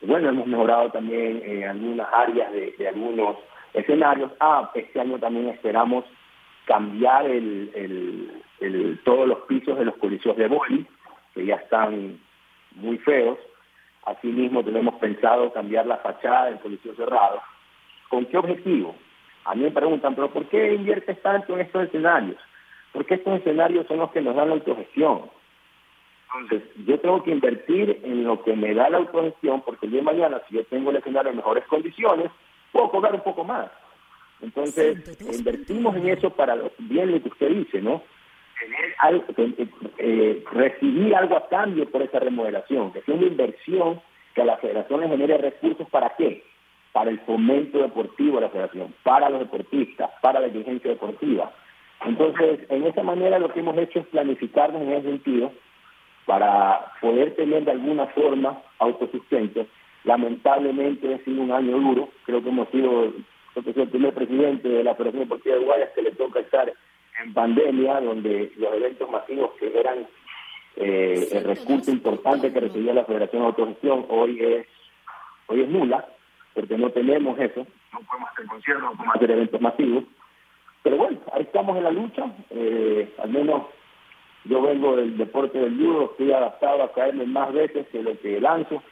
bueno, 0.02 0.30
hemos 0.30 0.48
mejorado 0.48 0.90
también 0.90 1.42
en 1.46 1.64
algunas 1.66 2.08
áreas 2.12 2.52
de, 2.52 2.88
algunos 2.88 3.38
escenarios. 3.74 4.32
Ah, 4.40 4.72
este 4.74 5.00
año 5.00 5.20
también 5.20 5.50
esperamos 5.50 6.06
cambiar 6.66 7.26
el, 7.26 8.42
todos 9.04 9.28
los 9.28 9.40
pisos 9.42 9.78
de 9.78 9.86
los 9.86 9.96
coliseos 9.98 10.38
de 10.38 10.48
boli, 10.48 10.86
que 11.34 11.46
ya 11.46 11.56
están 11.56 12.20
muy 12.76 12.98
feos. 13.00 13.38
Asimismo, 14.06 14.64
tenemos 14.64 14.96
pensado 14.96 15.54
cambiar 15.54 15.86
la 15.86 15.98
fachada 15.98 16.46
del 16.46 16.60
Coliseo 16.60 16.96
Cerrado. 16.96 17.42
¿Con 18.10 18.26
qué 18.26 18.38
objetivo? 18.38 18.96
A 19.46 19.56
mí 19.56 19.64
me 19.64 19.72
preguntan, 19.72 20.16
¿pero 20.16 20.30
por 20.30 20.46
qué 20.48 20.74
inviertes 20.74 21.22
tanto 21.22 21.54
en 21.54 21.62
estos 21.62 21.84
escenarios? 21.84 22.38
Porque 22.92 23.16
estos 23.16 23.40
escenarios 23.40 23.88
son 23.88 23.98
los 23.98 24.12
que 24.12 24.22
nos 24.22 24.36
dan 24.36 24.50
la 24.50 24.56
autogestión. 24.56 25.30
Entonces, 26.36 26.70
yo 26.86 27.00
tengo 27.00 27.24
que 27.24 27.32
invertir 27.32 28.00
en 28.04 28.24
lo 28.24 28.44
que 28.44 28.56
me 28.56 28.74
da 28.74 28.90
la 28.90 28.98
autogestión, 28.98 29.62
porque 29.62 29.86
el 29.86 29.92
día 29.92 30.02
de 30.02 30.06
mañana, 30.06 30.42
si 30.48 30.56
yo 30.56 30.66
tengo 30.66 30.90
el 30.90 30.98
escenario 30.98 31.32
en 31.32 31.38
mejores 31.38 31.66
condiciones, 31.66 32.32
puedo 32.72 32.90
cobrar 32.90 33.14
un 33.14 33.22
poco 33.22 33.44
más. 33.44 33.70
Entonces, 34.42 35.18
invertimos 35.22 35.96
en 35.96 36.10
eso 36.10 36.30
para 36.32 36.58
bien 36.80 37.12
lo 37.12 37.22
que 37.22 37.30
usted 37.30 37.50
dice, 37.50 37.82
¿no? 37.82 38.02
Algo, 39.00 39.26
eh, 39.38 39.68
eh, 39.98 40.44
recibir 40.52 41.16
algo 41.16 41.36
a 41.36 41.50
cambio 41.50 41.90
por 41.90 42.02
esa 42.02 42.20
remodelación, 42.20 42.94
que 42.94 43.02
sea 43.02 43.16
una 43.16 43.28
inversión 43.28 44.02
que 44.34 44.42
a 44.42 44.46
la 44.46 44.58
federación 44.58 45.02
le 45.02 45.10
genere 45.10 45.38
recursos 45.38 45.88
para 45.90 46.16
qué? 46.16 46.44
Para 46.92 47.10
el 47.10 47.20
fomento 47.22 47.80
deportivo 47.80 48.36
de 48.36 48.42
la 48.42 48.50
federación, 48.50 48.94
para 49.04 49.30
los 49.30 49.40
deportistas, 49.40 50.10
para 50.22 50.40
la 50.40 50.48
dirigencia 50.48 50.92
deportiva. 50.92 51.52
Entonces, 52.06 52.60
en 52.70 52.86
esa 52.86 53.04
manera 53.04 53.40
lo 53.40 53.52
que 53.54 53.60
hemos 53.60 53.78
hecho 53.78 54.00
es 54.00 54.08
planificarnos 54.08 54.82
en 54.82 54.92
ese 54.94 55.10
sentido 55.10 55.52
para 56.26 56.94
poder 57.02 57.36
tener 57.36 57.66
de 57.66 57.72
alguna 57.72 58.08
forma 58.08 58.62
autosustento. 58.80 59.66
Lamentablemente 60.04 61.14
ha 61.14 61.18
sido 61.24 61.42
un 61.42 61.52
año 61.52 61.78
duro, 61.80 62.10
creo 62.26 62.44
que 62.44 62.50
hemos 62.50 62.70
sido, 62.70 63.14
creo 63.54 63.64
que 63.64 63.74
soy 63.74 63.84
el 63.84 63.90
primer 63.90 64.14
presidente 64.14 64.68
de 64.68 64.84
la 64.84 64.96
Federación 64.96 65.24
Deportiva 65.24 65.56
de 65.56 65.66
Guayas 65.66 65.90
que 65.96 66.02
le 66.02 66.12
toca 66.12 66.40
estar 66.40 66.74
en 67.22 67.34
pandemia, 67.34 68.02
donde 68.02 68.52
los 68.58 68.74
eventos 68.74 69.10
masivos 69.10 69.52
que 69.60 69.78
eran 69.78 70.08
eh, 70.76 71.28
el 71.32 71.44
recurso 71.44 71.92
importante 71.92 72.52
que 72.52 72.60
recibía 72.60 72.94
la 72.94 73.06
Federación 73.06 73.42
de 73.42 73.48
Autogestión 73.48 74.06
hoy 74.10 74.40
es, 74.40 74.68
hoy 75.48 75.62
es 75.62 75.70
nula, 75.70 76.08
porque 76.54 76.78
no 76.78 76.90
tenemos 76.90 77.40
eso, 77.40 77.68
no 77.92 78.00
podemos 78.00 78.30
hacer 78.32 78.46
conciertos, 78.48 78.84
no 78.84 78.92
podemos 78.92 79.16
hacer 79.16 79.32
eventos 79.32 79.62
masivos. 79.62 80.04
Pero 80.82 80.98
bueno, 80.98 81.20
ahí 81.34 81.44
estamos 81.44 81.78
en 81.78 81.84
la 81.84 81.92
lucha, 81.92 82.26
eh, 82.50 83.14
al 83.20 83.30
menos 83.30 83.64
yo 84.46 84.62
vengo 84.62 84.98
del 84.98 85.18
deporte 85.18 85.58
del 85.58 85.78
judo, 85.78 86.12
estoy 86.12 86.32
adaptado 86.34 86.84
a 86.84 86.92
caerme 86.92 87.26
más 87.26 87.54
veces 87.54 87.88
que 87.88 88.04
lo 88.04 88.20
que 88.20 88.42
lanzo, 88.42 88.84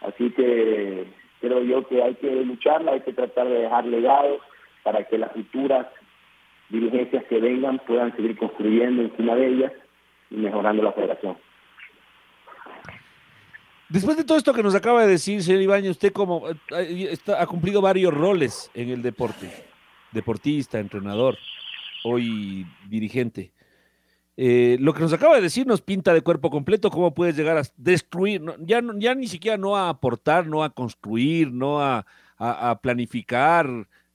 así 0.00 0.30
que 0.30 1.06
creo 1.40 1.62
yo 1.62 1.86
que 1.86 2.02
hay 2.02 2.14
que 2.16 2.30
lucharla, 2.44 2.92
hay 2.92 3.00
que 3.02 3.12
tratar 3.12 3.46
de 3.46 3.60
dejar 3.60 3.84
legados 3.84 4.40
para 4.82 5.04
que 5.04 5.18
las 5.18 5.30
futuras 5.32 5.86
dirigencias 6.68 7.24
que 7.24 7.40
vengan 7.40 7.80
puedan 7.86 8.14
seguir 8.16 8.36
construyendo 8.36 9.02
encima 9.02 9.34
de 9.34 9.46
ellas 9.46 9.72
y 10.30 10.36
mejorando 10.36 10.82
la 10.82 10.92
federación. 10.92 11.36
Después 13.88 14.18
de 14.18 14.24
todo 14.24 14.36
esto 14.36 14.52
que 14.52 14.62
nos 14.62 14.74
acaba 14.74 15.02
de 15.02 15.08
decir, 15.08 15.42
señor 15.42 15.62
Ibañez, 15.62 15.92
usted 15.92 16.12
como 16.12 16.44
eh, 16.76 17.16
ha 17.38 17.46
cumplido 17.46 17.80
varios 17.80 18.12
roles 18.12 18.70
en 18.74 18.90
el 18.90 19.00
deporte, 19.00 19.50
deportista, 20.12 20.78
entrenador, 20.78 21.38
hoy 22.04 22.66
dirigente. 22.86 23.52
Eh, 24.40 24.76
lo 24.78 24.94
que 24.94 25.00
nos 25.00 25.12
acaba 25.12 25.34
de 25.34 25.42
decir 25.42 25.66
nos 25.66 25.80
pinta 25.80 26.14
de 26.14 26.22
cuerpo 26.22 26.48
completo 26.48 26.90
cómo 26.90 27.12
puedes 27.12 27.36
llegar 27.36 27.56
a 27.56 27.62
destruir, 27.76 28.40
ya, 28.60 28.80
ya 28.96 29.14
ni 29.16 29.26
siquiera 29.26 29.56
no 29.56 29.76
a 29.76 29.88
aportar, 29.88 30.46
no 30.46 30.62
a 30.62 30.70
construir, 30.70 31.50
no 31.50 31.80
a, 31.80 32.06
planificar, 32.80 33.66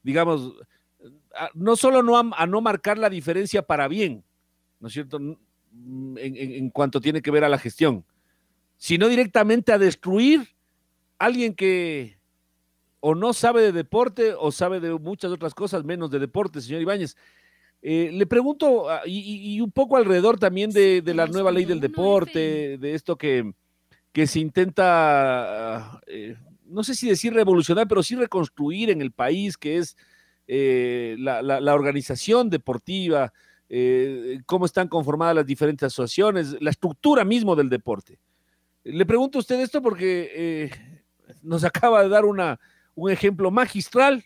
digamos, 0.01 0.53
no 1.53 1.75
solo 1.75 2.03
no 2.03 2.17
a, 2.17 2.45
no 2.47 2.61
marcar 2.61 2.97
la 2.97 3.09
diferencia 3.09 3.61
para 3.61 3.87
bien, 3.87 4.23
¿no 4.79 4.87
es 4.87 4.93
cierto? 4.93 5.17
En, 5.17 5.37
en, 6.15 6.69
cuanto 6.69 7.01
tiene 7.01 7.21
que 7.21 7.31
ver 7.31 7.43
a 7.43 7.49
la 7.49 7.57
gestión, 7.57 8.05
sino 8.77 9.07
directamente 9.07 9.71
a 9.71 9.77
destruir 9.77 10.41
a 11.17 11.25
alguien 11.25 11.55
que 11.55 12.17
o 13.05 13.15
no 13.15 13.33
sabe 13.33 13.61
de 13.63 13.71
deporte 13.73 14.33
o 14.33 14.51
sabe 14.51 14.79
de 14.79 14.93
muchas 14.93 15.31
otras 15.31 15.53
cosas 15.53 15.83
menos 15.83 16.09
de 16.09 16.19
deporte, 16.19 16.61
señor 16.61 16.81
Ibáñez. 16.81 17.17
Eh, 17.81 18.11
le 18.13 18.25
pregunto, 18.25 18.89
ah, 18.89 19.01
y, 19.05 19.59
un 19.59 19.71
poco 19.71 19.97
alrededor 19.97 20.39
también 20.39 20.71
de, 20.71 21.03
la 21.13 21.27
nueva 21.27 21.51
ley 21.51 21.65
del 21.65 21.81
deporte, 21.81 22.77
de 22.77 22.93
esto 22.93 23.17
que, 23.17 23.53
que 24.13 24.25
se 24.25 24.39
intenta, 24.39 25.75
ah, 25.75 26.01
eh, 26.07 26.37
no 26.65 26.81
sé 26.81 26.95
si 26.95 27.09
decir 27.09 27.33
revolucionar, 27.33 27.89
pero 27.89 28.03
sí 28.03 28.15
reconstruir 28.15 28.89
en 28.89 29.01
el 29.01 29.11
país, 29.11 29.57
que 29.57 29.79
es 29.79 29.97
eh, 30.47 31.15
la, 31.19 31.73
organización 31.73 32.49
deportiva, 32.49 33.33
cómo 34.45 34.65
están 34.65 34.87
conformadas 34.87 35.35
las 35.35 35.45
diferentes 35.45 35.87
asociaciones, 35.87 36.55
la 36.61 36.69
estructura 36.69 37.25
mismo 37.25 37.55
del 37.55 37.69
deporte. 37.69 38.19
Le 38.83 39.05
pregunto 39.05 39.39
a 39.39 39.41
usted 39.41 39.59
esto 39.59 39.81
porque 39.81 40.69
nos 41.41 41.63
acaba 41.63 42.03
de 42.03 42.09
dar 42.09 42.25
una, 42.25 42.59
un 42.93 43.09
ejemplo 43.09 43.49
magistral 43.49 44.25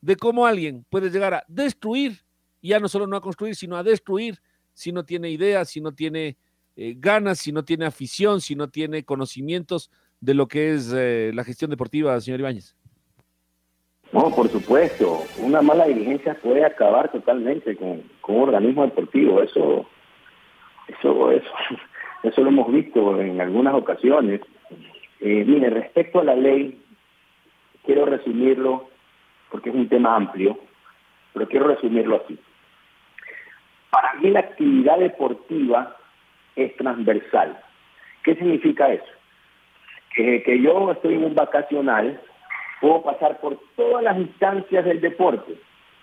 de 0.00 0.16
cómo 0.16 0.46
alguien 0.46 0.84
puede 0.88 1.10
llegar 1.10 1.34
a 1.34 1.44
destruir 1.48 2.26
ya 2.66 2.80
no 2.80 2.88
solo 2.88 3.06
no 3.06 3.16
a 3.16 3.20
construir, 3.20 3.54
sino 3.54 3.76
a 3.76 3.82
destruir 3.82 4.40
si 4.74 4.92
no 4.92 5.04
tiene 5.04 5.30
ideas, 5.30 5.70
si 5.70 5.80
no 5.80 5.92
tiene 5.92 6.36
eh, 6.76 6.94
ganas, 6.98 7.38
si 7.38 7.52
no 7.52 7.64
tiene 7.64 7.86
afición, 7.86 8.40
si 8.40 8.54
no 8.54 8.68
tiene 8.68 9.04
conocimientos 9.04 9.90
de 10.20 10.34
lo 10.34 10.48
que 10.48 10.74
es 10.74 10.92
eh, 10.94 11.30
la 11.34 11.44
gestión 11.44 11.70
deportiva, 11.70 12.20
señor 12.20 12.40
Ibáñez. 12.40 12.76
No, 14.12 14.34
por 14.34 14.50
supuesto. 14.50 15.26
Una 15.38 15.62
mala 15.62 15.86
dirigencia 15.86 16.34
puede 16.34 16.64
acabar 16.64 17.10
totalmente 17.10 17.76
con, 17.76 18.02
un 18.28 18.42
organismo 18.42 18.84
deportivo. 18.84 19.42
Eso, 19.42 19.86
eso, 20.88 21.30
eso, 21.30 21.50
eso 22.22 22.42
lo 22.42 22.48
hemos 22.48 22.72
visto 22.72 23.20
en 23.20 23.40
algunas 23.40 23.74
ocasiones. 23.74 24.40
Eh, 25.20 25.44
mire, 25.46 25.70
respecto 25.70 26.20
a 26.20 26.24
la 26.24 26.36
ley, 26.36 26.80
quiero 27.84 28.04
resumirlo 28.06 28.88
porque 29.50 29.70
es 29.70 29.76
un 29.76 29.88
tema 29.88 30.16
amplio, 30.16 30.58
pero 31.32 31.48
quiero 31.48 31.68
resumirlo 31.68 32.22
así. 32.24 32.38
Para 33.90 34.14
mí 34.14 34.30
la 34.30 34.40
actividad 34.40 34.98
deportiva 34.98 35.96
es 36.56 36.76
transversal. 36.76 37.58
¿Qué 38.24 38.34
significa 38.34 38.92
eso? 38.92 39.04
Que, 40.14 40.60
yo 40.62 40.90
estoy 40.90 41.14
en 41.14 41.24
un 41.24 41.34
vacacional, 41.34 42.20
puedo 42.80 43.02
pasar 43.02 43.40
por 43.40 43.58
todas 43.76 44.02
las 44.02 44.16
instancias 44.18 44.84
del 44.84 45.00
deporte, 45.00 45.54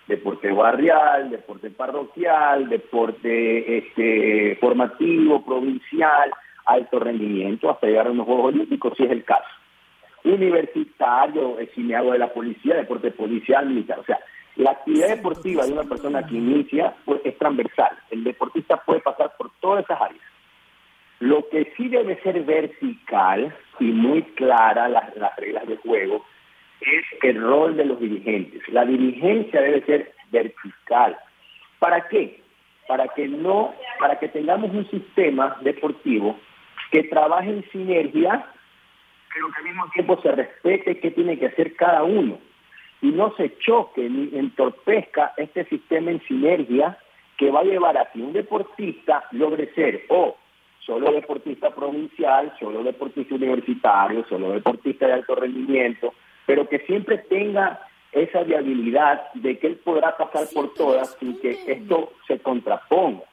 deporte 0.06 0.50
barrial, 0.52 1.30
deporte 1.30 1.70
parroquial, 1.70 2.68
deporte 2.68 3.78
este, 3.78 4.56
formativo, 4.60 5.44
provincial, 5.44 6.30
alto 6.66 6.98
rendimiento, 6.98 7.70
hasta 7.70 7.86
llegar 7.86 8.06
a 8.06 8.10
unos 8.10 8.26
Juegos 8.26 8.54
Olímpicos, 8.54 8.94
si 8.96 9.04
es 9.04 9.10
el 9.10 9.24
caso. 9.24 9.48
Universitario, 10.24 11.56
si 11.74 11.82
me 11.82 11.96
hago 11.96 12.12
de 12.12 12.18
la 12.18 12.32
policía, 12.32 12.76
deporte 12.76 13.10
policial, 13.10 13.66
militar. 13.66 13.98
O 13.98 14.04
sea, 14.04 14.18
la 14.56 14.70
actividad 14.70 15.08
deportiva 15.08 15.66
de 15.66 15.72
una 15.72 15.82
persona 15.82 16.26
que 16.26 16.36
inicia 16.36 16.94
pues, 17.04 17.20
es 17.24 17.36
transversal. 17.38 17.90
El 18.10 18.24
deportista 18.24 18.76
puede 18.78 19.00
pasar 19.00 19.32
por 19.36 19.50
todas 19.60 19.84
esas 19.84 20.00
áreas. 20.00 20.24
Lo 21.20 21.48
que 21.48 21.72
sí 21.76 21.88
debe 21.88 22.20
ser 22.22 22.42
vertical 22.42 23.54
y 23.80 23.84
muy 23.84 24.22
clara 24.22 24.88
las, 24.88 25.14
las 25.16 25.36
reglas 25.36 25.66
de 25.66 25.76
juego 25.76 26.24
es 26.80 27.04
el 27.22 27.40
rol 27.40 27.76
de 27.76 27.84
los 27.84 28.00
dirigentes. 28.00 28.62
La 28.68 28.84
dirigencia 28.84 29.60
debe 29.60 29.84
ser 29.84 30.14
vertical. 30.30 31.16
¿Para 31.78 32.08
qué? 32.08 32.40
Para 32.86 33.08
que 33.08 33.28
no, 33.28 33.74
para 33.98 34.18
que 34.18 34.28
tengamos 34.28 34.70
un 34.72 34.88
sistema 34.90 35.56
deportivo 35.62 36.38
que 36.90 37.04
trabaje 37.04 37.50
en 37.50 37.70
sinergia, 37.70 38.46
pero 39.32 39.48
que 39.48 39.58
al 39.58 39.64
mismo 39.64 39.88
tiempo 39.92 40.20
se 40.22 40.32
respete 40.32 41.00
qué 41.00 41.10
tiene 41.10 41.38
que 41.38 41.46
hacer 41.46 41.74
cada 41.76 42.02
uno 42.04 42.38
y 43.04 43.08
no 43.08 43.34
se 43.36 43.56
choque 43.58 44.08
ni 44.08 44.38
entorpezca 44.38 45.34
este 45.36 45.64
sistema 45.66 46.10
en 46.10 46.22
sinergia 46.22 46.96
que 47.36 47.50
va 47.50 47.60
a 47.60 47.64
llevar 47.64 47.98
a 47.98 48.10
que 48.10 48.20
un 48.20 48.32
deportista 48.32 49.24
logre 49.32 49.72
ser 49.74 50.04
o 50.08 50.36
solo 50.78 51.12
deportista 51.12 51.74
provincial, 51.74 52.54
solo 52.58 52.82
deportista 52.82 53.34
universitario, 53.34 54.24
solo 54.28 54.52
deportista 54.52 55.06
de 55.06 55.14
alto 55.14 55.34
rendimiento, 55.34 56.14
pero 56.46 56.68
que 56.68 56.80
siempre 56.80 57.18
tenga 57.18 57.80
esa 58.12 58.42
viabilidad 58.42 59.32
de 59.34 59.58
que 59.58 59.66
él 59.66 59.76
podrá 59.76 60.16
pasar 60.16 60.46
por 60.54 60.72
todas 60.74 61.16
sin 61.18 61.40
que 61.40 61.58
esto 61.66 62.12
se 62.26 62.38
contraponga. 62.38 63.24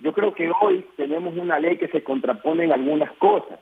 Yo 0.00 0.12
creo 0.12 0.34
que 0.34 0.50
hoy 0.60 0.86
tenemos 0.96 1.36
una 1.36 1.58
ley 1.58 1.76
que 1.78 1.88
se 1.88 2.02
contrapone 2.02 2.64
en 2.64 2.72
algunas 2.72 3.10
cosas, 3.12 3.58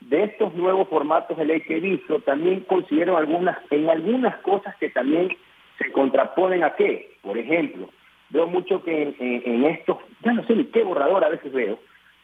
de 0.00 0.24
estos 0.24 0.54
nuevos 0.54 0.88
formatos 0.88 1.36
de 1.36 1.44
ley 1.44 1.60
que 1.60 1.76
he 1.76 1.80
visto, 1.80 2.20
también 2.20 2.60
considero 2.60 3.16
algunas, 3.16 3.58
en 3.70 3.88
algunas 3.90 4.36
cosas 4.38 4.74
que 4.76 4.88
también 4.90 5.36
se 5.78 5.92
contraponen 5.92 6.64
a 6.64 6.74
qué. 6.74 7.16
Por 7.22 7.36
ejemplo, 7.36 7.90
veo 8.30 8.46
mucho 8.46 8.82
que 8.82 9.02
en, 9.02 9.14
en, 9.18 9.64
estos, 9.64 9.98
ya 10.24 10.32
no 10.32 10.44
sé 10.46 10.56
ni 10.56 10.64
qué 10.66 10.82
borrador 10.82 11.24
a 11.24 11.28
veces 11.28 11.52
veo, 11.52 11.78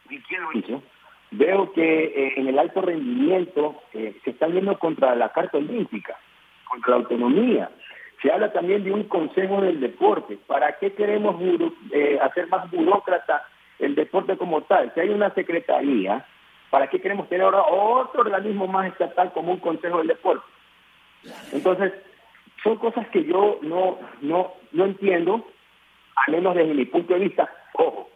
ni 0.09 0.19
quién 0.21 0.41
lo 0.41 0.53
hizo, 0.53 0.83
veo 1.31 1.71
que 1.73 2.05
eh, 2.05 2.33
en 2.37 2.47
el 2.47 2.59
alto 2.59 2.81
rendimiento 2.81 3.81
eh, 3.93 4.15
se 4.23 4.31
está 4.31 4.47
yendo 4.47 4.77
contra 4.79 5.15
la 5.15 5.31
Carta 5.31 5.57
Olímpica, 5.57 6.15
contra 6.69 6.91
la 6.91 6.97
autonomía. 6.97 7.69
Se 8.21 8.31
habla 8.31 8.51
también 8.51 8.83
de 8.83 8.91
un 8.91 9.03
consejo 9.03 9.61
del 9.61 9.79
deporte. 9.79 10.37
¿Para 10.47 10.77
qué 10.79 10.93
queremos 10.93 11.35
eh, 11.91 12.17
hacer 12.21 12.47
más 12.47 12.69
burócrata 12.71 13.45
el 13.79 13.93
deporte 13.95 14.37
como 14.37 14.63
tal? 14.63 14.91
Si 14.93 14.99
hay 14.99 15.09
una 15.09 15.33
secretaría 15.33 16.25
¿Para 16.69 16.87
qué 16.87 16.99
queremos 16.99 17.29
tener 17.29 17.45
ahora 17.45 17.63
otro 17.63 18.21
organismo 18.21 18.67
más 18.67 18.87
estatal 18.87 19.31
como 19.31 19.53
un 19.53 19.59
Consejo 19.59 19.99
del 19.99 20.07
Deporte? 20.07 20.45
Entonces, 21.53 21.93
son 22.63 22.77
cosas 22.77 23.07
que 23.09 23.23
yo 23.23 23.59
no, 23.61 23.97
no, 24.21 24.53
no 24.73 24.85
entiendo, 24.85 25.47
al 26.15 26.33
menos 26.33 26.55
desde 26.55 26.73
mi 26.73 26.85
punto 26.85 27.13
de 27.13 27.21
vista. 27.21 27.49
Ojo, 27.73 28.09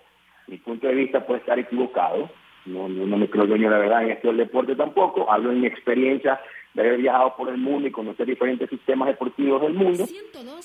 mi 0.47 0.57
punto 0.57 0.87
de 0.87 0.95
vista 0.95 1.25
puede 1.25 1.39
estar 1.39 1.57
equivocado, 1.57 2.29
no, 2.65 2.87
no, 2.87 3.17
me 3.17 3.29
creo 3.29 3.45
dueño 3.45 3.69
de 3.69 3.75
la 3.75 3.81
verdad 3.81 4.03
en 4.03 4.11
esto 4.11 4.27
del 4.27 4.37
deporte 4.37 4.75
tampoco, 4.75 5.31
hablo 5.31 5.51
en 5.51 5.61
mi 5.61 5.67
experiencia 5.67 6.39
de 6.73 6.81
haber 6.81 6.97
viajado 6.99 7.35
por 7.35 7.49
el 7.49 7.57
mundo 7.57 7.87
y 7.87 7.91
conocer 7.91 8.25
diferentes 8.27 8.69
sistemas 8.69 9.09
deportivos 9.09 9.61
del 9.61 9.73
mundo, 9.73 10.05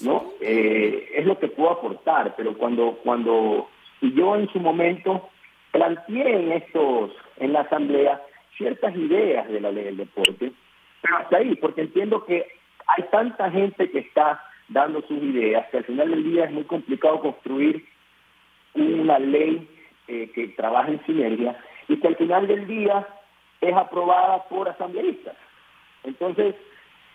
¿no? 0.03 0.33
Eh, 0.41 1.09
es 1.15 1.27
lo 1.27 1.39
que 1.39 1.49
puedo 1.49 1.71
aportar, 1.71 2.35
pero 2.37 2.57
cuando, 2.57 2.99
cuando 3.03 3.69
yo 4.01 4.37
en 4.37 4.49
su 4.53 4.61
momento 4.61 5.29
planteé 5.73 6.37
en 6.37 6.53
estos, 6.53 7.11
en 7.39 7.53
la 7.53 7.63
asamblea, 7.63 8.23
ciertas 8.57 8.95
ideas 8.95 9.49
de 9.49 9.61
la 9.61 9.73
ley 9.73 9.85
del 9.85 9.97
deporte, 9.97 10.53
pero 11.03 11.17
hasta 11.19 11.39
ahí, 11.39 11.57
porque 11.57 11.83
entiendo 11.83 12.25
que 12.25 12.47
hay 12.87 13.05
tanta 13.11 13.51
gente 13.51 13.91
que 13.91 13.99
está 13.99 14.43
dando 14.69 15.03
sus 15.03 15.23
ideas 15.23 15.67
que 15.71 15.79
al 15.79 15.85
final 15.85 16.11
del 16.11 16.25
día 16.25 16.45
es 16.45 16.53
muy 16.53 16.65
complicado 16.65 17.21
construir 17.21 17.85
una 18.75 19.19
ley 19.19 19.69
eh, 20.09 20.31
que 20.35 20.49
trabaje 20.49 20.93
en 20.93 21.07
sinergia 21.07 21.57
y 21.89 21.99
que 21.99 22.09
al 22.09 22.17
final 22.17 22.47
del 22.47 22.67
día 22.67 23.07
es 23.61 23.75
aprobada 23.75 24.45
por 24.49 24.69
asambleístas. 24.69 25.37
Entonces, 26.05 26.55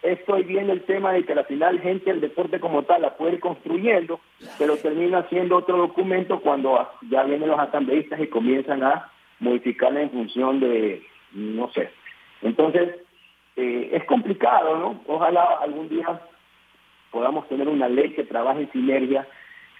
estoy 0.01 0.43
viendo 0.43 0.73
el 0.73 0.83
tema 0.83 1.13
de 1.13 1.23
que 1.23 1.33
al 1.33 1.45
final 1.45 1.79
gente 1.79 2.11
del 2.11 2.21
deporte 2.21 2.59
como 2.59 2.83
tal 2.83 3.03
la 3.03 3.15
puede 3.15 3.33
ir 3.33 3.39
construyendo, 3.39 4.19
pero 4.57 4.77
termina 4.77 5.27
siendo 5.29 5.57
otro 5.57 5.77
documento 5.77 6.39
cuando 6.39 6.89
ya 7.09 7.23
vienen 7.23 7.49
los 7.49 7.59
asambleístas 7.59 8.19
y 8.19 8.27
comienzan 8.27 8.83
a 8.83 9.11
modificarla 9.39 10.01
en 10.01 10.11
función 10.11 10.59
de, 10.59 11.03
no 11.33 11.69
sé. 11.71 11.91
Entonces, 12.41 12.95
eh, 13.55 13.89
es 13.93 14.03
complicado, 14.05 14.77
¿no? 14.77 15.01
Ojalá 15.07 15.43
algún 15.61 15.89
día 15.89 16.21
podamos 17.11 17.47
tener 17.47 17.67
una 17.67 17.89
ley 17.89 18.11
que 18.11 18.23
trabaje 18.23 18.61
en 18.61 18.71
sinergia, 18.71 19.27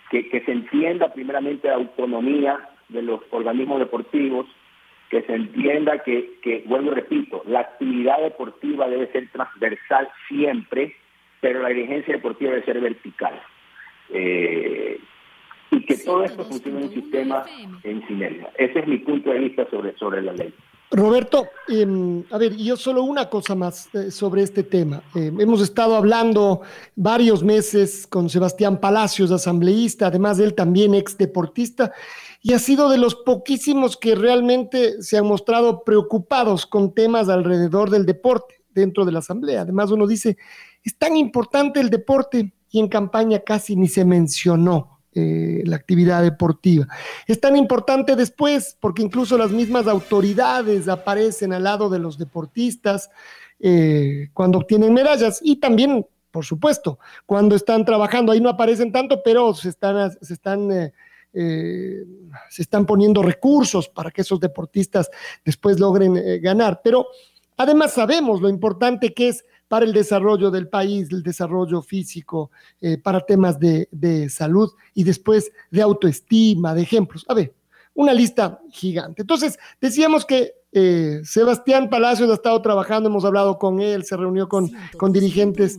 que, 0.10 0.30
que 0.30 0.42
se 0.42 0.52
entienda 0.52 1.14
primeramente 1.14 1.68
la 1.68 1.76
autonomía 1.76 2.70
de 2.90 3.02
los 3.02 3.22
organismos 3.32 3.80
deportivos, 3.80 4.46
que 5.12 5.22
se 5.24 5.36
entienda 5.36 6.02
que, 6.04 6.40
que, 6.42 6.64
vuelvo 6.66 6.94
y 6.94 6.96
repito, 6.96 7.44
la 7.46 7.60
actividad 7.60 8.22
deportiva 8.22 8.88
debe 8.88 9.12
ser 9.12 9.30
transversal 9.32 10.08
siempre, 10.30 10.96
pero 11.42 11.62
la 11.62 11.68
dirigencia 11.68 12.16
deportiva 12.16 12.52
debe 12.52 12.64
ser 12.64 12.80
vertical. 12.80 13.34
Eh, 14.10 14.98
y 15.70 15.86
que 15.86 15.98
todo 15.98 16.24
esto 16.24 16.46
funcione 16.46 16.80
en 16.80 16.84
un 16.86 16.94
sistema 16.94 17.46
en 17.84 18.08
sinergia. 18.08 18.52
Ese 18.58 18.80
es 18.80 18.88
mi 18.88 19.00
punto 19.00 19.32
de 19.32 19.40
vista 19.40 19.70
sobre, 19.70 19.96
sobre 19.98 20.22
la 20.22 20.32
ley. 20.32 20.54
Roberto, 20.94 21.48
em, 21.70 22.24
a 22.32 22.38
ver, 22.38 22.56
yo 22.58 22.76
solo 22.76 23.04
una 23.04 23.30
cosa 23.30 23.56
más 23.56 23.94
eh, 23.96 24.12
sobre 24.12 24.44
este 24.44 24.64
tema. 24.64 25.02
Em, 25.16 25.40
hemos 25.40 25.62
estado 25.62 25.96
hablando 25.96 26.62
varios 26.98 27.44
meses 27.44 28.06
con 28.08 28.30
Sebastián 28.30 28.80
Palacios, 28.80 29.32
asambleísta, 29.32 30.08
además 30.08 30.38
de 30.38 30.46
él 30.46 30.54
también 30.54 30.94
ex 30.94 31.18
deportista, 31.18 31.94
y 32.42 32.54
ha 32.54 32.60
sido 32.60 32.90
de 32.90 32.98
los 32.98 33.16
poquísimos 33.16 33.98
que 33.98 34.16
realmente 34.16 35.02
se 35.04 35.18
han 35.18 35.28
mostrado 35.28 35.84
preocupados 35.84 36.66
con 36.66 36.94
temas 36.94 37.30
alrededor 37.30 37.90
del 37.90 38.06
deporte 38.06 38.56
dentro 38.74 39.06
de 39.06 39.12
la 39.12 39.20
asamblea. 39.20 39.62
Además, 39.62 39.92
uno 39.92 40.08
dice, 40.08 40.38
es 40.84 40.98
tan 40.98 41.16
importante 41.18 41.80
el 41.80 41.90
deporte 41.90 42.52
y 42.72 42.80
en 42.80 42.88
campaña 42.88 43.40
casi 43.40 43.76
ni 43.76 43.88
se 43.88 44.06
mencionó. 44.06 44.98
Eh, 45.14 45.64
la 45.66 45.76
actividad 45.76 46.24
deportiva. 46.24 46.88
Es 47.28 47.42
tan 47.42 47.58
importante 47.58 48.16
después 48.16 48.78
porque 48.80 49.02
incluso 49.02 49.38
las 49.38 49.52
mismas 49.52 49.86
autoridades 49.88 50.88
aparecen 50.88 51.52
al 51.52 51.66
lado 51.66 51.90
de 51.90 52.00
los 52.00 52.18
deportistas 52.18 53.10
eh, 53.60 54.30
cuando 54.34 54.60
obtienen 54.60 54.94
medallas 54.94 55.42
y 55.44 55.58
también, 55.58 56.08
por 56.32 56.46
supuesto, 56.46 56.98
cuando 57.26 57.58
están 57.58 57.84
trabajando. 57.84 58.32
Ahí 58.32 58.40
no 58.40 58.48
aparecen 58.48 58.94
tanto, 58.94 59.22
pero 59.22 59.54
se 59.54 59.68
están, 59.68 60.14
se 60.22 60.34
están 60.34 60.72
eh, 60.72 60.94
eh, 61.34 62.04
se 62.50 62.62
están 62.62 62.86
poniendo 62.86 63.24
recursos 63.24 63.88
para 63.88 64.12
que 64.12 64.22
esos 64.22 64.40
deportistas 64.40 65.10
después 65.46 65.80
logren 65.80 66.18
eh, 66.18 66.40
ganar. 66.40 66.82
Pero 66.84 67.08
además 67.56 67.94
sabemos 67.94 68.42
lo 68.42 68.50
importante 68.50 69.14
que 69.14 69.30
es 69.30 69.46
para 69.70 69.86
el 69.86 69.94
desarrollo 69.94 70.52
del 70.52 70.68
país, 70.68 71.10
el 71.12 71.24
desarrollo 71.24 71.82
físico, 71.82 72.52
eh, 72.82 72.98
para 72.98 73.22
temas 73.22 73.58
de, 73.58 74.28
salud 74.30 74.72
y 74.94 75.06
después 75.06 75.52
de 75.70 75.82
autoestima, 75.82 76.76
de 76.76 76.82
ejemplos. 76.82 77.26
A 77.30 77.34
ver, 77.34 77.54
una 77.94 78.14
lista 78.14 78.60
gigante. 78.70 79.22
Entonces, 79.22 79.58
decíamos 79.80 80.26
que 80.26 80.54
Sebastián 81.26 81.90
Palacios 81.90 82.30
ha 82.30 82.36
estado 82.36 82.62
trabajando, 82.62 83.10
hemos 83.10 83.26
hablado 83.26 83.58
con 83.58 83.82
él, 83.82 84.06
se 84.06 84.16
reunió 84.16 84.48
con, 84.48 84.72
con 84.98 85.12
dirigentes 85.12 85.78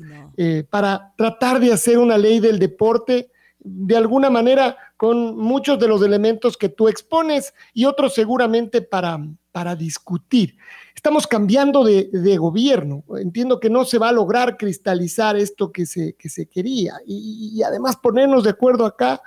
para 0.69 1.15
tratar 1.17 1.61
de 1.61 1.73
hacer 1.73 1.99
una 1.99 2.19
ley 2.19 2.41
del 2.41 2.59
deporte 2.59 3.32
de 3.65 3.97
alguna 3.97 4.31
manera 4.31 4.77
con 4.97 5.37
muchos 5.37 5.79
de 5.79 5.89
los 5.89 6.03
elementos 6.03 6.57
que 6.57 6.69
tú 6.69 6.89
expones 6.89 7.55
y 7.73 7.85
otros 7.85 8.15
seguramente 8.15 8.83
para, 8.83 9.19
para 9.53 9.77
discutir. 9.77 10.57
Estamos 10.95 11.27
cambiando 11.27 11.85
de, 11.85 12.37
gobierno. 12.39 13.05
Entiendo 13.19 13.59
que 13.59 13.71
no 13.71 13.85
se 13.85 13.99
va 13.99 14.09
a 14.09 14.13
lograr 14.13 14.57
cristalizar 14.57 15.37
esto 15.37 15.73
que 15.73 15.87
se, 15.87 16.15
que 16.15 16.29
se 16.29 16.47
quería. 16.47 16.95
Y, 17.07 17.51
y, 17.55 17.63
además 17.63 17.97
ponernos 17.97 18.45
de 18.45 18.51
acuerdo 18.51 18.87
acá 18.87 19.21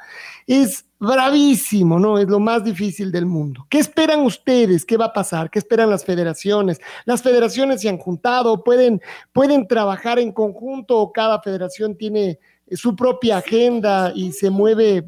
es 0.48 0.86
bravísimo, 1.00 2.00
¿no? 2.00 2.18
Es 2.18 2.28
lo 2.28 2.40
más 2.40 2.64
difícil 2.64 3.12
del 3.12 3.26
mundo. 3.26 3.68
¿Qué 3.70 3.80
esperan 3.80 4.22
ustedes? 4.22 4.86
¿Qué 4.86 4.98
va 4.98 5.06
a 5.06 5.14
pasar? 5.14 5.50
¿Qué 5.50 5.60
esperan 5.60 5.90
las 5.90 6.06
federaciones? 6.06 6.80
Las 7.06 7.22
federaciones 7.22 7.82
se 7.82 7.90
han 7.90 7.98
juntado, 7.98 8.64
pueden, 8.64 9.02
pueden 9.34 9.68
trabajar 9.68 10.20
en 10.20 10.32
conjunto 10.32 10.98
o 10.98 11.12
cada 11.12 11.42
federación 11.42 11.98
tiene 11.98 12.40
su 12.72 12.96
propia 12.96 13.38
agenda 13.38 14.12
y 14.16 14.32
se 14.32 14.50
mueve, 14.50 15.04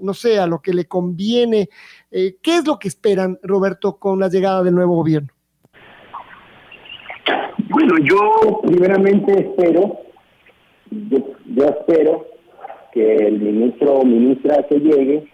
no 0.00 0.14
sé, 0.14 0.38
a 0.38 0.46
lo 0.46 0.60
que 0.60 0.72
le 0.72 0.86
conviene. 0.86 1.68
Eh, 2.10 2.36
¿Qué 2.42 2.56
es 2.56 2.66
lo 2.66 2.78
que 2.78 2.88
esperan, 2.88 3.38
Roberto, 3.42 3.98
con 3.98 4.18
la 4.18 4.28
llegada 4.28 4.62
del 4.62 4.74
nuevo 4.74 4.96
gobierno? 4.96 5.28
Bueno, 7.68 7.94
yo 8.02 8.60
primeramente 8.62 9.32
espero, 9.40 10.00
yo, 10.90 11.64
espero 11.64 12.26
que 12.92 13.16
el 13.16 13.40
ministro 13.40 13.94
o 13.94 14.04
ministra 14.04 14.66
que 14.68 14.78
llegue 14.78 15.30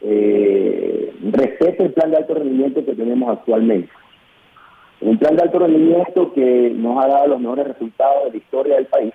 eh, 0.00 1.14
respete 1.30 1.84
el 1.84 1.92
plan 1.92 2.10
de 2.10 2.16
alto 2.18 2.34
rendimiento 2.34 2.84
que 2.84 2.94
tenemos 2.94 3.30
actualmente. 3.30 3.90
Un 5.00 5.18
plan 5.18 5.36
de 5.36 5.42
alto 5.42 5.58
rendimiento 5.60 6.32
que 6.32 6.72
nos 6.76 7.02
ha 7.02 7.08
dado 7.08 7.26
los 7.28 7.40
mejores 7.40 7.68
resultados 7.68 8.24
de 8.24 8.30
la 8.30 8.36
historia 8.36 8.74
del 8.76 8.86
país 8.86 9.12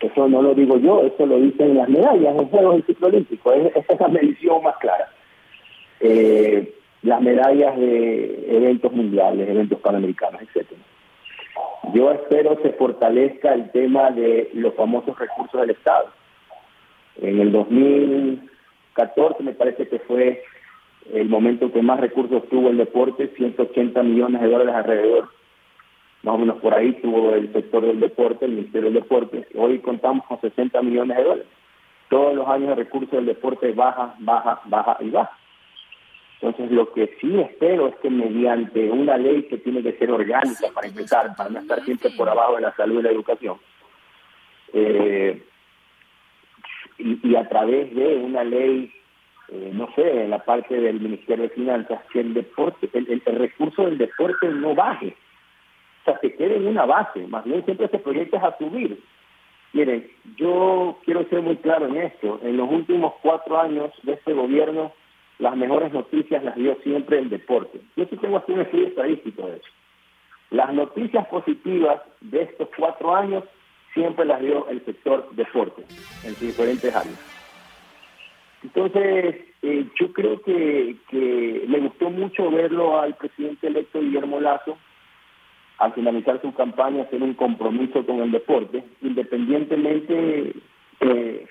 eso 0.00 0.28
no 0.28 0.40
lo 0.42 0.54
digo 0.54 0.78
yo, 0.78 1.02
eso 1.02 1.26
lo 1.26 1.38
dicen 1.38 1.76
las 1.76 1.88
medallas 1.88 2.36
en 2.36 2.48
Juegos 2.48 2.74
del 2.74 2.86
Ciclo 2.86 3.08
Olímpico. 3.08 3.52
Es, 3.52 3.76
esa 3.76 3.92
es 3.92 4.00
la 4.00 4.08
medición 4.08 4.62
más 4.62 4.76
clara. 4.78 5.10
Eh, 6.00 6.74
las 7.02 7.20
medallas 7.20 7.76
de 7.78 8.56
eventos 8.56 8.92
mundiales, 8.92 9.48
eventos 9.48 9.78
panamericanos, 9.80 10.40
etcétera. 10.42 10.80
Yo 11.94 12.10
espero 12.12 12.58
se 12.62 12.70
fortalezca 12.70 13.52
el 13.52 13.70
tema 13.72 14.10
de 14.10 14.50
los 14.54 14.74
famosos 14.74 15.18
recursos 15.18 15.60
del 15.60 15.70
Estado. 15.70 16.08
En 17.20 17.40
el 17.40 17.52
2014 17.52 19.42
me 19.42 19.52
parece 19.52 19.88
que 19.88 19.98
fue 20.00 20.42
el 21.12 21.28
momento 21.28 21.72
que 21.72 21.82
más 21.82 22.00
recursos 22.00 22.48
tuvo 22.48 22.70
el 22.70 22.76
deporte, 22.76 23.32
180 23.36 24.02
millones 24.02 24.40
de 24.40 24.48
dólares 24.48 24.74
alrededor 24.74 25.28
más 26.22 26.34
o 26.34 26.38
menos 26.38 26.60
por 26.60 26.74
ahí 26.74 26.92
tuvo 27.00 27.34
el 27.34 27.52
sector 27.52 27.86
del 27.86 28.00
deporte, 28.00 28.44
el 28.44 28.52
Ministerio 28.52 28.90
del 28.90 29.02
Deporte. 29.02 29.46
Hoy 29.54 29.78
contamos 29.78 30.26
con 30.26 30.40
60 30.40 30.82
millones 30.82 31.16
de 31.16 31.22
dólares. 31.22 31.46
Todos 32.10 32.34
los 32.34 32.46
años 32.48 32.70
el 32.70 32.76
recurso 32.76 33.16
del 33.16 33.26
deporte 33.26 33.72
baja, 33.72 34.14
baja, 34.18 34.60
baja 34.66 34.98
y 35.00 35.10
baja. 35.10 35.36
Entonces 36.40 36.70
lo 36.72 36.92
que 36.92 37.16
sí 37.20 37.40
espero 37.40 37.88
es 37.88 37.96
que 37.96 38.10
mediante 38.10 38.90
una 38.90 39.16
ley 39.16 39.44
que 39.44 39.58
tiene 39.58 39.82
que 39.82 39.92
ser 39.94 40.10
orgánica 40.10 40.68
para 40.74 40.88
empezar, 40.88 41.34
para 41.36 41.50
no 41.50 41.60
estar 41.60 41.82
siempre 41.84 42.10
por 42.10 42.28
abajo 42.28 42.56
de 42.56 42.62
la 42.62 42.74
salud 42.74 43.00
y 43.00 43.02
la 43.02 43.10
educación, 43.10 43.58
eh, 44.72 45.42
y, 46.98 47.34
a 47.34 47.48
través 47.48 47.94
de 47.94 48.16
una 48.16 48.44
ley, 48.44 48.92
eh, 49.48 49.70
no 49.72 49.88
sé, 49.94 50.24
en 50.24 50.30
la 50.30 50.44
parte 50.44 50.78
del 50.78 51.00
Ministerio 51.00 51.44
de 51.44 51.50
Finanzas, 51.50 52.00
que 52.12 52.20
el 52.20 52.34
deporte, 52.34 52.90
el 52.92 53.38
recurso 53.38 53.84
del 53.84 53.98
deporte 53.98 54.48
no 54.48 54.74
baje 54.74 55.16
o 56.00 56.04
sea, 56.04 56.18
que 56.20 56.34
quede 56.34 56.56
en 56.56 56.66
una 56.66 56.86
base, 56.86 57.26
más 57.26 57.44
bien 57.44 57.64
siempre 57.64 57.88
se 57.88 57.98
proyecta 57.98 58.38
a 58.38 58.56
subir. 58.58 59.02
Miren, 59.72 60.10
yo 60.36 60.98
quiero 61.04 61.28
ser 61.28 61.42
muy 61.42 61.56
claro 61.56 61.86
en 61.86 61.96
esto. 61.98 62.40
En 62.42 62.56
los 62.56 62.70
últimos 62.70 63.14
cuatro 63.22 63.60
años 63.60 63.92
de 64.02 64.14
este 64.14 64.32
gobierno, 64.32 64.92
las 65.38 65.56
mejores 65.56 65.92
noticias 65.92 66.42
las 66.42 66.56
dio 66.56 66.76
siempre 66.82 67.18
el 67.18 67.30
deporte. 67.30 67.80
Yo 67.96 68.06
sí 68.06 68.16
tengo 68.16 68.38
aquí 68.38 68.52
un 68.52 68.62
estudio 68.62 68.88
estadístico 68.88 69.46
de 69.46 69.56
eso. 69.56 69.68
Las 70.50 70.72
noticias 70.74 71.26
positivas 71.28 72.02
de 72.20 72.42
estos 72.42 72.68
cuatro 72.76 73.14
años 73.14 73.44
siempre 73.94 74.24
las 74.24 74.40
dio 74.40 74.68
el 74.68 74.84
sector 74.84 75.28
deporte 75.32 75.82
en 76.24 76.34
sus 76.34 76.40
diferentes 76.40 76.94
áreas. 76.94 77.36
Entonces, 78.62 79.36
eh, 79.62 79.86
yo 79.98 80.12
creo 80.12 80.42
que, 80.42 80.96
que 81.08 81.64
me 81.68 81.78
gustó 81.78 82.10
mucho 82.10 82.50
verlo 82.50 83.00
al 83.00 83.14
presidente 83.14 83.68
electo 83.68 84.00
Guillermo 84.00 84.40
Lazo 84.40 84.76
al 85.80 85.94
finalizar 85.94 86.40
su 86.42 86.52
campaña 86.52 87.04
hacer 87.04 87.22
un 87.22 87.32
compromiso 87.34 88.04
con 88.04 88.20
el 88.20 88.30
deporte, 88.30 88.84
independientemente 89.00 90.52
eh, 91.00 91.46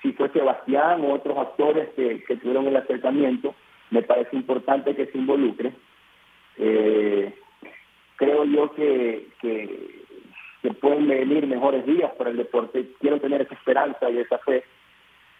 si 0.00 0.12
fue 0.12 0.28
Sebastián 0.30 1.04
o 1.04 1.14
otros 1.14 1.36
actores 1.36 1.88
que, 1.96 2.22
que, 2.22 2.36
tuvieron 2.36 2.68
el 2.68 2.76
acercamiento, 2.76 3.56
me 3.90 4.02
parece 4.02 4.36
importante 4.36 4.94
que 4.94 5.06
se 5.06 5.18
involucre. 5.18 5.72
Eh, 6.58 7.34
creo 8.14 8.44
yo 8.44 8.72
que, 8.72 9.26
que, 9.40 10.04
que, 10.62 10.70
pueden 10.74 11.08
venir 11.08 11.48
mejores 11.48 11.84
días 11.84 12.12
para 12.16 12.30
el 12.30 12.36
deporte. 12.36 12.88
Quiero 13.00 13.20
tener 13.20 13.42
esa 13.42 13.54
esperanza 13.54 14.08
y 14.10 14.18
esa 14.18 14.38
fe, 14.38 14.62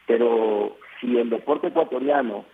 pero 0.09 0.77
si 1.01 1.17
el 1.17 1.31
deporte 1.31 1.69
ecuatoriano 1.69 2.45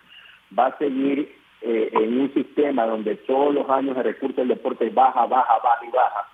va 0.57 0.67
a 0.67 0.77
seguir 0.77 1.38
eh, 1.61 1.89
en 1.91 2.21
un 2.21 2.33
sistema 2.33 2.85
donde 2.85 3.15
todos 3.15 3.53
los 3.53 3.69
años 3.69 3.97
el 3.97 4.03
recurso 4.03 4.41
del 4.41 4.49
deporte 4.49 4.89
baja, 4.89 5.25
baja, 5.25 5.59
baja 5.63 5.85
y 5.85 5.91
baja, 5.91 6.27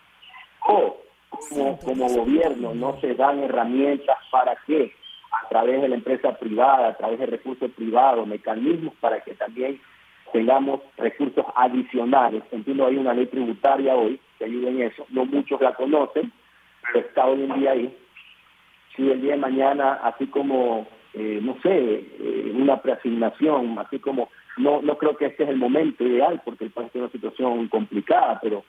o 0.67 0.97
como, 1.30 1.80
como 1.80 2.07
gobierno 2.09 2.73
no 2.73 2.99
se 3.01 3.13
dan 3.15 3.43
herramientas 3.43 4.17
para 4.32 4.55
que 4.67 4.93
a 5.43 5.49
través 5.49 5.82
de 5.82 5.89
la 5.89 5.95
empresa 5.95 6.38
privada, 6.38 6.89
a 6.89 6.97
través 6.97 7.19
de 7.19 7.26
recursos 7.26 7.71
privados, 7.71 8.28
mecanismos 8.28 8.93
para 8.99 9.21
que 9.21 9.34
también 9.34 9.80
tengamos 10.32 10.82
recursos 10.97 11.45
adicionales. 11.55 12.43
Entiendo, 12.51 12.86
hay 12.86 12.97
una 12.97 13.13
ley 13.13 13.28
tributaria 13.28 13.95
hoy 13.95 14.19
que 14.38 14.45
ayuda 14.45 14.69
en 14.69 14.82
eso. 14.82 15.05
No 15.09 15.26
muchos 15.26 15.61
la 15.61 15.73
conocen, 15.73 16.32
pero 16.86 17.05
está 17.05 17.26
hoy 17.26 17.43
en 17.43 17.59
día 17.59 17.71
ahí. 17.71 17.97
Si 18.95 19.09
el 19.09 19.21
día 19.21 19.32
de 19.32 19.39
mañana, 19.39 19.99
así 20.03 20.28
como, 20.28 20.88
eh, 21.13 21.39
no 21.41 21.57
sé, 21.61 21.69
eh, 21.73 22.51
una 22.55 22.82
preasignación, 22.82 23.78
así 23.80 23.99
como, 23.99 24.30
no, 24.58 24.82
no 24.82 24.97
creo 24.97 25.18
que 25.18 25.26
este 25.26 25.43
es 25.43 25.49
el 25.49 25.58
momento 25.58 26.03
ideal 26.03 26.41
porque 26.45 26.66
el 26.66 26.72
país 26.72 26.91
tiene 26.91 27.06
una 27.06 27.12
situación 27.12 27.68
complicada, 27.68 28.39
pero 28.41 28.64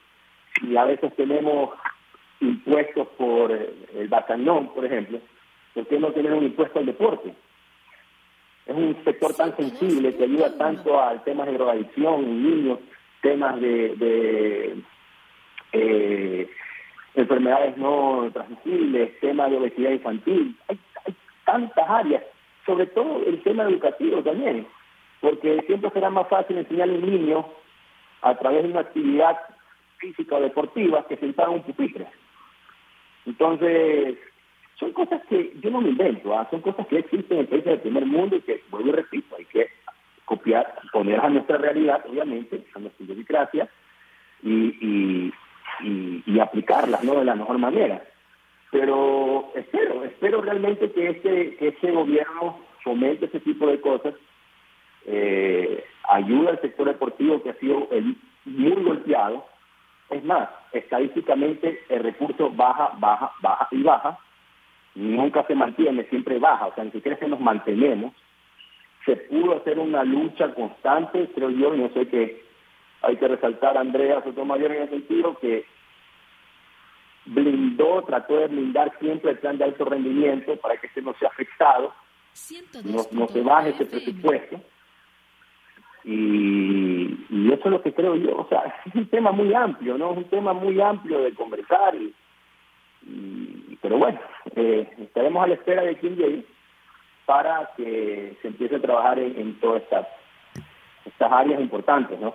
si 0.59 0.76
a 0.76 0.84
veces 0.84 1.14
tenemos 1.16 1.70
impuestos 2.41 3.09
por 3.16 3.53
el 3.53 4.09
bacañón, 4.09 4.74
por 4.74 4.84
ejemplo, 4.84 5.20
¿por 5.74 5.87
qué 5.87 5.99
no 5.99 6.12
tener 6.12 6.32
un 6.32 6.45
impuesto 6.45 6.78
al 6.78 6.87
deporte? 6.87 7.34
Es 8.66 8.74
un 8.74 8.97
sector 9.05 9.32
tan 9.34 9.57
sensible 9.57 10.16
que 10.16 10.24
ayuda 10.24 10.57
tanto 10.59 11.01
al 11.01 11.22
tema 11.22 11.45
de 11.45 11.53
drogadicción 11.53 12.24
en 12.24 12.43
niños, 12.43 12.78
temas 13.22 13.61
de, 13.61 13.95
de 13.95 14.76
eh, 15.72 16.51
enfermedades 17.14 17.76
no 17.76 18.28
transmisibles, 18.32 19.20
temas 19.20 19.51
de 19.51 19.57
obesidad 19.57 19.91
infantil. 19.91 20.57
Hay, 20.68 20.78
hay 21.05 21.14
tantas 21.45 21.89
áreas, 21.89 22.24
sobre 22.64 22.87
todo 22.87 23.22
el 23.24 23.41
tema 23.43 23.64
educativo 23.64 24.20
también, 24.22 24.66
porque 25.20 25.62
siempre 25.66 25.90
será 25.90 26.10
más 26.10 26.28
fácil 26.28 26.58
enseñar 26.58 26.88
a 26.88 26.92
un 26.92 27.00
niño 27.00 27.46
a 28.22 28.34
través 28.36 28.62
de 28.62 28.70
una 28.70 28.80
actividad 28.80 29.38
física 29.98 30.36
o 30.36 30.40
deportiva 30.40 31.06
que 31.06 31.16
sentar 31.16 31.48
un 31.48 31.62
pupitre. 31.62 32.06
Entonces, 33.24 34.18
son 34.78 34.92
cosas 34.92 35.22
que 35.28 35.52
yo 35.60 35.70
no 35.70 35.80
me 35.80 35.88
invento, 35.88 36.38
¿ah? 36.38 36.46
son 36.50 36.60
cosas 36.60 36.86
que 36.86 36.98
existen 36.98 37.38
en 37.38 37.46
países 37.46 37.70
del 37.70 37.80
primer 37.80 38.06
mundo 38.06 38.36
y 38.36 38.40
que, 38.42 38.62
vuelvo 38.70 38.90
y 38.90 38.92
repito, 38.92 39.36
hay 39.36 39.44
que 39.46 39.68
copiar, 40.24 40.74
poner 40.92 41.20
a 41.20 41.28
nuestra 41.28 41.56
realidad, 41.56 42.04
obviamente, 42.08 42.64
a 42.74 42.78
nuestra 42.78 43.04
idiosincrasia, 43.04 43.68
y, 44.42 44.50
y, 44.50 45.32
y, 45.80 46.22
y, 46.26 46.40
aplicarlas 46.40 47.02
¿no? 47.04 47.14
de 47.18 47.24
la 47.24 47.34
mejor 47.34 47.58
manera. 47.58 48.04
Pero 48.70 49.50
espero, 49.54 50.04
espero 50.04 50.42
realmente 50.42 50.90
que 50.92 51.08
este, 51.08 51.56
que 51.56 51.68
este 51.68 51.90
gobierno 51.90 52.58
fomente 52.84 53.26
ese 53.26 53.40
tipo 53.40 53.66
de 53.66 53.80
cosas, 53.80 54.14
eh, 55.07 55.84
ayuda 56.09 56.50
al 56.50 56.61
sector 56.61 56.88
deportivo 56.88 57.42
que 57.42 57.50
ha 57.50 57.54
sido 57.54 57.88
el, 57.92 58.16
muy 58.44 58.82
golpeado. 58.82 59.46
Es 60.11 60.22
más, 60.24 60.48
estadísticamente 60.72 61.84
el 61.88 62.02
recurso 62.02 62.50
baja, 62.50 62.92
baja, 62.98 63.32
baja 63.40 63.68
y 63.70 63.82
baja, 63.82 64.18
nunca 64.94 65.44
se 65.46 65.54
mantiene, 65.54 66.04
siempre 66.04 66.38
baja, 66.38 66.66
o 66.66 66.74
sea, 66.74 66.84
ni 66.84 66.90
siquiera 66.90 67.18
que 67.18 67.28
nos 67.28 67.40
mantenemos. 67.40 68.12
Se 69.04 69.16
pudo 69.16 69.57
hacer 69.57 69.78
una 69.78 70.02
lucha 70.04 70.52
constante, 70.54 71.30
creo 71.34 71.50
yo, 71.50 71.74
y 71.74 71.78
no 71.78 71.88
sé 71.90 72.09
que 72.09 72.44
hay 73.02 73.16
que 73.16 73.28
resaltar 73.28 73.76
a 73.76 73.80
Andrea 73.80 74.22
Sotomayor 74.22 74.72
en 74.72 74.82
el 74.82 74.90
sentido 74.90 75.38
que 75.38 75.64
blindó, 77.26 78.02
trató 78.02 78.38
de 78.38 78.48
blindar 78.48 78.96
siempre 78.98 79.32
el 79.32 79.38
plan 79.38 79.59
de 79.59 79.64
alto 79.64 79.84
rendimiento 79.84 80.57
para 80.57 80.76
que 80.76 80.86
este 80.88 81.02
no 81.02 81.14
sea 81.14 81.28
afectado, 81.28 81.92
no, 82.84 83.02
no 83.12 83.28
se 83.28 83.42
baje 83.42 83.70
ese 83.70 83.86
presupuesto. 83.86 84.61
Y, 86.07 87.52
eso 87.52 87.64
es 87.64 87.70
lo 87.70 87.82
que 87.82 87.92
creo 87.92 88.14
yo, 88.14 88.36
o 88.36 88.48
sea, 88.48 88.62
es 88.84 88.94
un 88.94 89.09
tema 89.09 89.32
muy 89.32 89.52
amplio, 89.52 89.98
¿no? 89.98 90.12
Es 90.12 90.18
un 90.18 90.24
tema 90.24 90.52
muy 90.52 90.80
amplio 90.80 91.20
de 91.20 91.34
conversar 91.34 91.94
y, 91.96 92.14
pero 93.82 93.98
bueno, 93.98 94.18
eh, 94.54 94.88
estaremos 94.98 95.42
a 95.42 95.48
la 95.48 95.54
espera 95.54 95.82
de 95.82 95.96
Kim 95.96 96.16
Jay 96.16 96.46
para 97.24 97.70
que 97.76 98.36
se 98.40 98.48
empiece 98.48 98.76
a 98.76 98.80
trabajar 98.80 99.18
en, 99.18 99.36
en 99.38 99.61
todas 99.61 99.82
estas, 99.82 100.07
estas 101.04 101.32
áreas 101.32 101.61
importantes, 101.61 102.18
¿no? 102.20 102.34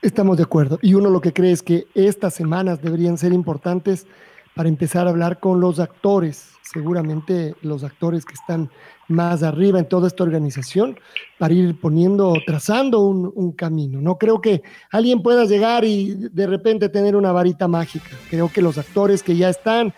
Estamos 0.00 0.36
de 0.36 0.44
acuerdo. 0.44 0.78
Y 0.82 0.94
uno 0.94 1.10
lo 1.10 1.20
que 1.20 1.32
cree 1.32 1.52
es 1.52 1.62
que 1.62 1.84
estas 1.94 2.34
semanas 2.34 2.82
deberían 2.82 3.18
ser 3.18 3.32
importantes 3.32 4.06
para 4.54 4.68
empezar 4.68 5.06
a 5.06 5.10
hablar 5.10 5.40
con 5.40 5.60
los 5.60 5.80
actores, 5.80 6.50
seguramente 6.62 7.54
los 7.62 7.84
actores 7.84 8.24
que 8.24 8.34
están 8.34 8.70
más 9.08 9.42
arriba 9.42 9.78
en 9.78 9.88
toda 9.88 10.08
esta 10.08 10.22
organización, 10.22 10.98
para 11.38 11.52
ir 11.54 11.78
poniendo, 11.80 12.34
trazando 12.46 13.00
un, 13.00 13.30
un, 13.34 13.52
camino. 13.52 14.00
No 14.00 14.16
creo 14.16 14.40
que 14.40 14.62
alguien 14.90 15.22
pueda 15.22 15.44
llegar 15.44 15.84
y 15.84 16.14
de 16.14 16.46
repente 16.46 16.88
tener 16.88 17.16
una 17.16 17.32
varita 17.32 17.68
mágica. 17.68 18.10
Creo 18.30 18.50
que 18.50 18.62
los 18.62 18.78
actores 18.78 19.22
que 19.22 19.36
ya 19.36 19.50
están 19.50 19.92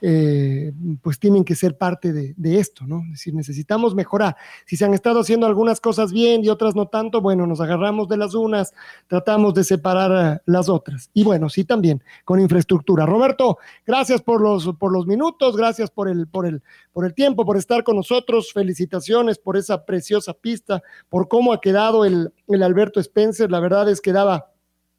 eh, 0.00 0.72
pues 1.02 1.18
tienen 1.18 1.44
que 1.44 1.54
ser 1.54 1.76
parte 1.76 2.12
de, 2.12 2.58
esto, 2.58 2.86
¿no? 2.86 3.02
Es 3.04 3.12
decir, 3.12 3.34
necesitamos 3.34 3.94
mejorar. 3.94 4.36
Si 4.66 4.76
se 4.76 4.84
han 4.84 4.94
estado 4.94 5.20
haciendo 5.20 5.46
algunas 5.46 5.80
cosas 5.80 6.12
bien 6.12 6.44
y 6.44 6.48
otras 6.48 6.74
no 6.74 6.86
tanto, 6.86 7.20
bueno, 7.20 7.46
nos 7.46 7.60
agarramos 7.60 8.08
de 8.08 8.16
las 8.16 8.34
unas, 8.34 8.72
tratamos 9.06 9.54
de 9.54 9.64
separar 9.64 10.36
uh, 10.36 10.50
las 10.50 10.68
otras. 10.68 11.10
Y 11.14 11.24
bueno, 11.24 11.48
sí 11.48 11.64
también 11.64 12.02
con 12.24 12.40
infraestructura. 12.40 13.06
Roberto, 13.06 13.58
gracias 13.86 14.22
por 14.22 14.40
los, 14.40 14.74
por 14.78 14.92
los 14.92 15.06
minutos, 15.06 15.56
gracias 15.56 15.90
por 15.90 16.08
el, 16.08 16.26
por, 16.26 16.46
el, 16.46 16.62
por 16.92 17.04
el 17.04 17.14
tiempo, 17.14 17.44
por 17.44 17.56
estar 17.56 17.82
con 17.84 17.96
nosotros. 17.96 18.52
Felicitaciones 18.52 19.38
por 19.38 19.56
esa 19.56 19.84
preciosa 19.84 20.32
pista, 20.34 20.82
por 21.08 21.28
cómo 21.28 21.52
ha 21.52 21.60
quedado 21.60 22.04
el, 22.04 22.32
el 22.46 22.62
Alberto 22.62 23.00
Spencer. 23.00 23.50
La 23.50 23.60
verdad 23.60 23.88
es 23.88 24.00
que 24.00 24.12
daba 24.12 24.52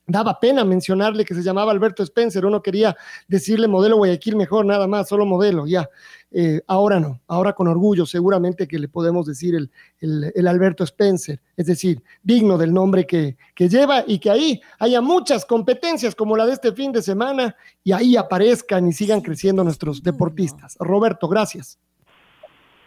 daba 0.10 0.40
pena 0.40 0.66
mencionarle 0.66 1.24
que 1.24 1.36
se 1.36 1.44
llamaba 1.44 1.72
Alberto 1.72 2.04
Spencer, 2.04 2.46
uno 2.46 2.62
quería 2.62 2.96
decirle 3.28 3.68
modelo 3.68 3.98
Guayaquil 3.98 4.36
mejor, 4.36 4.66
nada 4.66 4.88
más, 4.88 5.08
solo 5.08 5.26
modelo, 5.26 5.68
ya. 5.68 5.88
Eh, 6.32 6.62
ahora 6.68 7.00
no, 7.00 7.22
ahora 7.28 7.54
con 7.54 7.68
orgullo 7.68 8.06
seguramente 8.06 8.68
que 8.68 8.78
le 8.78 8.88
podemos 8.88 9.26
decir 9.26 9.56
el, 9.56 9.72
el, 10.00 10.32
el, 10.36 10.48
Alberto 10.48 10.84
Spencer, 10.84 11.40
es 11.58 11.66
decir, 11.66 12.04
digno 12.22 12.58
del 12.58 12.72
nombre 12.72 13.08
que, 13.08 13.36
que 13.56 13.68
lleva 13.68 14.04
y 14.06 14.20
que 14.20 14.30
ahí 14.30 14.62
haya 14.78 15.02
muchas 15.02 15.44
competencias 15.44 16.14
como 16.14 16.38
la 16.38 16.46
de 16.46 16.54
este 16.54 16.72
fin 16.72 16.92
de 16.92 17.02
semana 17.02 17.56
y 17.84 17.94
ahí 17.94 18.16
aparezcan 18.16 18.88
y 18.88 18.94
sigan 18.94 19.22
creciendo 19.22 19.64
nuestros 19.64 20.04
deportistas. 20.04 20.78
Roberto, 20.80 21.28
gracias. 21.28 21.80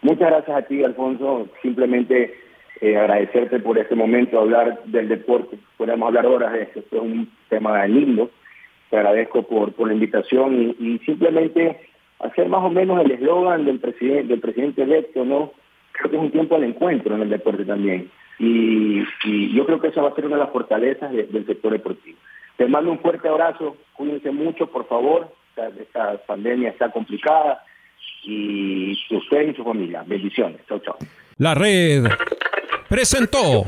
Muchas 0.01 0.29
gracias 0.29 0.57
a 0.57 0.61
ti, 0.65 0.83
Alfonso. 0.83 1.47
Simplemente 1.61 2.33
eh, 2.81 2.97
agradecerte 2.97 3.59
por 3.59 3.77
este 3.77 3.95
momento, 3.95 4.39
hablar 4.39 4.81
del 4.85 5.07
deporte. 5.07 5.57
Podemos 5.77 6.07
hablar 6.07 6.25
horas 6.25 6.53
de 6.53 6.63
esto, 6.63 6.79
es 6.79 7.01
un 7.01 7.31
tema 7.49 7.85
lindo. 7.87 8.31
Te 8.89 8.97
agradezco 8.97 9.43
por, 9.43 9.73
la 9.87 9.93
invitación 9.93 10.75
y, 10.79 10.99
simplemente 11.05 11.79
hacer 12.19 12.47
más 12.47 12.63
o 12.63 12.69
menos 12.69 13.03
el 13.03 13.11
eslogan 13.11 13.65
del 13.65 13.79
presidente, 13.79 14.27
del 14.27 14.39
presidente 14.39 14.83
electo, 14.83 15.25
¿no? 15.25 15.51
Creo 15.91 16.11
que 16.11 16.17
es 16.17 16.23
un 16.23 16.31
tiempo 16.31 16.55
al 16.55 16.63
encuentro 16.63 17.15
en 17.15 17.21
el 17.21 17.29
deporte 17.29 17.65
también. 17.65 18.09
Y, 18.39 19.03
yo 19.55 19.65
creo 19.65 19.79
que 19.79 19.87
eso 19.87 20.01
va 20.01 20.09
a 20.09 20.15
ser 20.15 20.25
una 20.25 20.37
de 20.37 20.43
las 20.43 20.51
fortalezas 20.51 21.11
de, 21.11 21.23
del 21.23 21.45
sector 21.45 21.71
deportivo. 21.71 22.17
Te 22.57 22.67
mando 22.67 22.91
un 22.91 22.99
fuerte 22.99 23.27
abrazo, 23.27 23.77
cuídense 23.93 24.31
mucho, 24.31 24.67
por 24.67 24.87
favor. 24.87 25.33
Esta, 25.49 25.69
esta 25.81 26.25
pandemia 26.25 26.69
está 26.69 26.91
complicada 26.91 27.63
y 28.23 28.97
usted 29.11 29.49
y 29.49 29.53
su 29.53 29.63
familia. 29.63 30.03
Bendiciones. 30.05 30.61
Chao, 30.67 30.79
chao. 30.79 30.97
La 31.37 31.55
red 31.55 32.05
presentó 32.93 33.65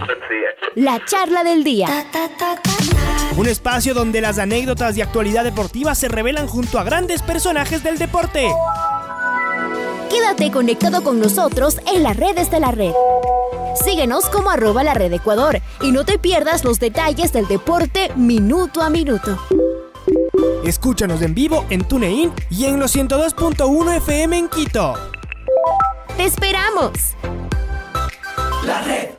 la 0.76 1.04
charla 1.04 1.44
del 1.44 1.64
día. 1.64 1.88
Un 3.36 3.48
espacio 3.48 3.96
donde 3.96 4.22
las 4.22 4.38
anécdotas 4.38 4.94
de 4.94 5.02
actualidad 5.02 5.44
deportiva 5.44 5.96
se 5.96 6.10
revelan 6.10 6.46
junto 6.46 6.78
a 6.78 6.84
grandes 6.84 7.24
personajes 7.24 7.82
del 7.82 7.98
deporte. 7.98 8.48
Quédate 10.12 10.52
conectado 10.52 11.04
con 11.04 11.20
nosotros 11.20 11.80
en 11.92 12.04
las 12.04 12.16
redes 12.16 12.52
de 12.52 12.60
la 12.60 12.70
red. 12.70 12.92
Síguenos 13.84 14.30
como 14.30 14.52
arroba 14.52 14.84
la 14.84 14.94
red 14.94 15.12
Ecuador 15.12 15.60
y 15.82 15.92
no 15.92 16.06
te 16.06 16.20
pierdas 16.20 16.64
los 16.64 16.80
detalles 16.80 17.34
del 17.34 17.48
deporte 17.48 18.12
minuto 18.16 18.84
a 18.84 18.92
minuto. 18.92 19.40
Escúchanos 20.64 21.24
en 21.24 21.34
vivo 21.34 21.66
en 21.72 21.84
TuneIn 21.84 22.32
y 22.52 22.66
en 22.66 22.80
los 22.80 22.96
102.1 22.96 23.98
FM 23.98 24.38
en 24.38 24.50
Quito. 24.50 24.94
¡Te 26.16 26.26
esperamos! 26.26 27.16
La 28.66 28.82
red. 28.82 29.15